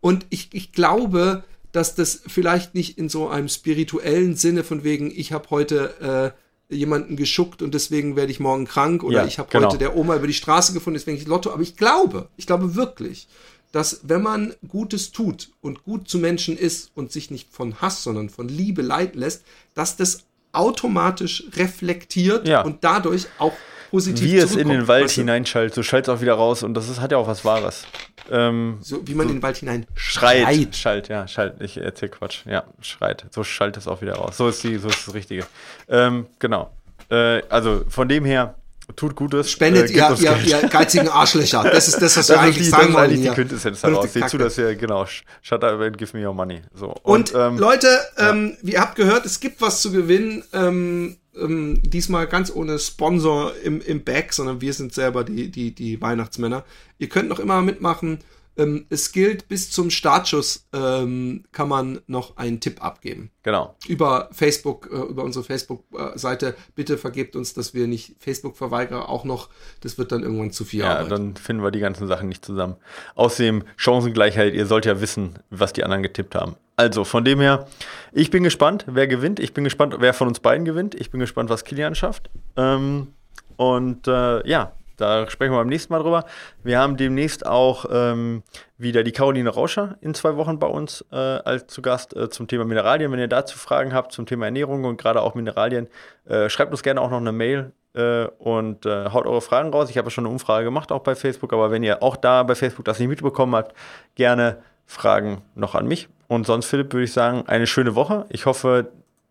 Und 0.00 0.24
ich, 0.30 0.50
ich 0.52 0.70
glaube, 0.70 1.42
dass 1.72 1.94
das 1.94 2.22
vielleicht 2.26 2.74
nicht 2.74 2.98
in 2.98 3.08
so 3.08 3.28
einem 3.28 3.48
spirituellen 3.48 4.36
Sinne 4.36 4.64
von 4.64 4.84
wegen, 4.84 5.10
ich 5.10 5.32
habe 5.32 5.50
heute 5.50 6.34
äh, 6.70 6.74
jemanden 6.74 7.16
geschuckt 7.16 7.62
und 7.62 7.74
deswegen 7.74 8.16
werde 8.16 8.30
ich 8.30 8.40
morgen 8.40 8.66
krank 8.66 9.02
oder 9.02 9.20
ja, 9.20 9.26
ich 9.26 9.38
habe 9.38 9.48
genau. 9.50 9.68
heute 9.68 9.78
der 9.78 9.96
Oma 9.96 10.16
über 10.16 10.26
die 10.26 10.34
Straße 10.34 10.72
gefunden, 10.72 10.98
deswegen 10.98 11.16
ich 11.16 11.26
Lotto. 11.26 11.50
Aber 11.50 11.62
ich 11.62 11.76
glaube, 11.76 12.28
ich 12.36 12.46
glaube 12.46 12.74
wirklich, 12.74 13.28
dass 13.72 14.00
wenn 14.02 14.22
man 14.22 14.54
Gutes 14.66 15.12
tut 15.12 15.50
und 15.60 15.84
gut 15.84 16.08
zu 16.08 16.18
Menschen 16.18 16.56
ist 16.56 16.90
und 16.94 17.12
sich 17.12 17.30
nicht 17.30 17.48
von 17.50 17.80
Hass, 17.80 18.02
sondern 18.02 18.28
von 18.30 18.48
Liebe 18.48 18.82
leiten 18.82 19.20
lässt, 19.20 19.44
dass 19.74 19.96
das 19.96 20.24
automatisch 20.52 21.44
reflektiert 21.54 22.48
ja. 22.48 22.62
und 22.62 22.84
dadurch 22.84 23.26
auch 23.38 23.52
positiv 23.90 24.24
Wie 24.24 24.36
es 24.36 24.56
in 24.56 24.68
den 24.68 24.88
Wald 24.88 25.04
weißt 25.04 25.16
du? 25.16 25.20
hineinschaltet, 25.22 25.74
so 25.74 25.82
schallt 25.82 26.08
es 26.08 26.14
auch 26.14 26.20
wieder 26.20 26.34
raus 26.34 26.62
und 26.62 26.74
das 26.74 26.88
ist, 26.88 27.00
hat 27.00 27.12
ja 27.12 27.18
auch 27.18 27.26
was 27.26 27.44
Wahres. 27.44 27.84
Ähm, 28.30 28.78
so 28.80 29.06
wie 29.06 29.14
man 29.14 29.26
so 29.26 29.32
in 29.32 29.38
den 29.38 29.42
Wald 29.42 29.56
hinein 29.56 29.86
schreit. 29.94 30.42
Schreit, 30.42 30.76
schalt, 30.76 31.08
ja, 31.08 31.26
schalt. 31.28 31.60
Ich 31.60 31.78
erzähl 31.78 32.08
Quatsch. 32.08 32.44
Ja, 32.46 32.64
schreit. 32.80 33.26
So 33.30 33.44
schallt 33.44 33.76
es 33.76 33.88
auch 33.88 34.02
wieder 34.02 34.14
raus. 34.14 34.36
So 34.36 34.48
ist, 34.48 34.62
die, 34.64 34.76
so 34.76 34.88
ist 34.88 35.06
das 35.06 35.14
Richtige. 35.14 35.46
Ähm, 35.88 36.26
genau. 36.38 36.70
Äh, 37.10 37.42
also 37.48 37.84
von 37.88 38.08
dem 38.08 38.24
her, 38.24 38.54
tut 38.96 39.14
Gutes. 39.14 39.50
Spendet 39.50 39.90
äh, 39.90 39.94
ihr, 39.94 40.16
ihr, 40.20 40.38
ihr, 40.44 40.68
geizigen 40.68 41.08
Arschlöcher. 41.08 41.62
Das 41.64 41.88
ist 41.88 42.00
das, 42.00 42.16
was 42.16 42.28
wir 42.28 42.40
eigentlich 42.40 42.58
die, 42.58 42.64
sagen 42.64 42.94
wollen. 42.94 43.10
Das 43.10 43.12
ist 43.12 43.18
eigentlich 43.18 43.28
die 43.28 43.34
Quintessenz 43.34 43.80
daraus. 43.80 44.12
Seht 44.12 44.28
zu, 44.28 44.38
dass 44.38 44.58
ihr, 44.58 44.74
genau, 44.74 45.06
shut 45.42 45.64
up 45.64 45.80
and 45.80 45.98
give 45.98 46.16
me 46.16 46.26
your 46.26 46.34
money. 46.34 46.62
So. 46.74 46.94
Und, 47.02 47.32
und 47.32 47.34
ähm, 47.34 47.58
Leute, 47.58 47.88
ja. 48.18 48.30
ähm, 48.30 48.56
ihr 48.62 48.80
habt 48.80 48.96
gehört, 48.96 49.26
es 49.26 49.40
gibt 49.40 49.60
was 49.60 49.82
zu 49.82 49.92
gewinnen. 49.92 50.44
Ähm, 50.52 51.18
ähm, 51.40 51.80
diesmal 51.82 52.26
ganz 52.26 52.50
ohne 52.54 52.78
Sponsor 52.78 53.52
im, 53.62 53.80
im 53.80 54.02
Back, 54.04 54.32
sondern 54.32 54.60
wir 54.60 54.72
sind 54.72 54.92
selber 54.92 55.24
die, 55.24 55.50
die, 55.50 55.74
die 55.74 56.00
Weihnachtsmänner. 56.00 56.64
Ihr 56.98 57.08
könnt 57.08 57.28
noch 57.28 57.38
immer 57.38 57.62
mitmachen. 57.62 58.18
Ähm, 58.58 58.86
es 58.90 59.12
gilt, 59.12 59.48
bis 59.48 59.70
zum 59.70 59.88
Startschuss 59.88 60.66
ähm, 60.72 61.44
kann 61.52 61.68
man 61.68 62.00
noch 62.08 62.36
einen 62.36 62.58
Tipp 62.58 62.84
abgeben. 62.84 63.30
Genau. 63.44 63.76
Über 63.86 64.28
Facebook, 64.32 64.90
äh, 64.92 64.96
über 64.96 65.22
unsere 65.22 65.44
Facebook-Seite. 65.44 66.56
Bitte 66.74 66.98
vergebt 66.98 67.36
uns, 67.36 67.54
dass 67.54 67.72
wir 67.72 67.86
nicht 67.86 68.16
Facebook-Verweigerer 68.18 69.08
auch 69.08 69.24
noch. 69.24 69.48
Das 69.80 69.96
wird 69.96 70.10
dann 70.10 70.22
irgendwann 70.22 70.50
zu 70.50 70.64
viel 70.64 70.80
ja, 70.80 70.98
Arbeit. 70.98 71.12
dann 71.12 71.36
finden 71.36 71.62
wir 71.62 71.70
die 71.70 71.78
ganzen 71.78 72.08
Sachen 72.08 72.28
nicht 72.28 72.44
zusammen. 72.44 72.76
Außerdem 73.14 73.62
Chancengleichheit. 73.76 74.54
Ihr 74.54 74.66
sollt 74.66 74.86
ja 74.86 75.00
wissen, 75.00 75.38
was 75.50 75.72
die 75.72 75.84
anderen 75.84 76.02
getippt 76.02 76.34
haben. 76.34 76.56
Also 76.74 77.04
von 77.04 77.24
dem 77.24 77.40
her, 77.40 77.68
ich 78.12 78.30
bin 78.30 78.42
gespannt, 78.42 78.84
wer 78.88 79.06
gewinnt. 79.06 79.38
Ich 79.38 79.54
bin 79.54 79.64
gespannt, 79.64 79.96
wer 79.98 80.14
von 80.14 80.26
uns 80.26 80.40
beiden 80.40 80.64
gewinnt. 80.64 80.96
Ich 80.96 81.10
bin 81.10 81.20
gespannt, 81.20 81.48
was 81.48 81.64
Kilian 81.64 81.94
schafft. 81.94 82.28
Ähm, 82.56 83.08
und 83.56 84.06
äh, 84.06 84.48
ja, 84.48 84.72
da 84.98 85.30
sprechen 85.30 85.52
wir 85.52 85.58
beim 85.58 85.68
nächsten 85.68 85.92
Mal 85.92 86.00
drüber. 86.00 86.24
Wir 86.62 86.78
haben 86.78 86.96
demnächst 86.96 87.46
auch 87.46 87.86
ähm, 87.90 88.42
wieder 88.76 89.04
die 89.04 89.12
Caroline 89.12 89.48
Rauscher 89.48 89.96
in 90.00 90.12
zwei 90.12 90.36
Wochen 90.36 90.58
bei 90.58 90.66
uns 90.66 91.04
äh, 91.12 91.16
als 91.16 91.68
zu 91.68 91.80
Gast 91.80 92.14
äh, 92.16 92.28
zum 92.28 92.48
Thema 92.48 92.64
Mineralien. 92.64 93.10
Wenn 93.10 93.20
ihr 93.20 93.28
dazu 93.28 93.58
Fragen 93.58 93.94
habt 93.94 94.12
zum 94.12 94.26
Thema 94.26 94.46
Ernährung 94.46 94.84
und 94.84 95.00
gerade 95.00 95.22
auch 95.22 95.34
Mineralien, 95.34 95.88
äh, 96.26 96.48
schreibt 96.50 96.72
uns 96.72 96.82
gerne 96.82 97.00
auch 97.00 97.10
noch 97.10 97.18
eine 97.20 97.32
Mail 97.32 97.72
äh, 97.94 98.26
und 98.38 98.86
äh, 98.86 99.10
haut 99.10 99.26
eure 99.26 99.40
Fragen 99.40 99.70
raus. 99.70 99.88
Ich 99.88 99.98
habe 99.98 100.06
ja 100.06 100.10
schon 100.10 100.24
eine 100.24 100.32
Umfrage 100.32 100.64
gemacht, 100.64 100.92
auch 100.92 101.00
bei 101.02 101.14
Facebook, 101.14 101.52
aber 101.52 101.70
wenn 101.70 101.82
ihr 101.82 102.02
auch 102.02 102.16
da 102.16 102.42
bei 102.42 102.54
Facebook 102.54 102.84
das 102.84 102.98
nicht 102.98 103.08
mitbekommen 103.08 103.54
habt, 103.54 103.74
gerne 104.16 104.58
Fragen 104.86 105.42
noch 105.54 105.74
an 105.74 105.86
mich. 105.86 106.08
Und 106.26 106.46
sonst, 106.46 106.66
Philipp, 106.66 106.92
würde 106.92 107.04
ich 107.04 107.12
sagen, 107.12 107.44
eine 107.46 107.66
schöne 107.66 107.94
Woche. 107.94 108.26
Ich 108.30 108.46
hoffe, 108.46 108.90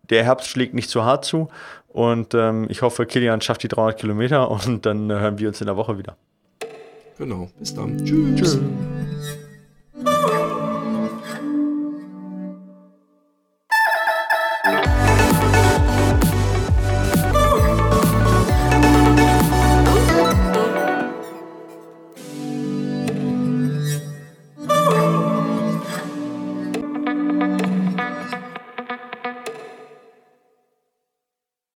der 0.10 0.24
Herbst 0.24 0.48
schlägt 0.48 0.74
nicht 0.74 0.90
zu 0.90 1.04
hart 1.04 1.26
zu 1.26 1.50
und 1.90 2.34
ähm, 2.34 2.68
ich 2.70 2.82
hoffe, 2.82 3.06
Kilian 3.06 3.42
schafft 3.42 3.64
die 3.64 3.68
300 3.68 4.00
Kilometer 4.00 4.52
und 4.66 4.86
dann 4.86 5.10
äh, 5.10 5.14
hören 5.14 5.40
wir 5.40 5.48
uns 5.48 5.62
in 5.62 5.68
der 5.68 5.78
Woche 5.78 5.98
wieder. 5.98 6.16
Genau, 7.18 7.50
bis 7.58 7.74
dann. 7.74 7.98
Tschüss. 8.06 8.36
Tschüss. 8.36 8.60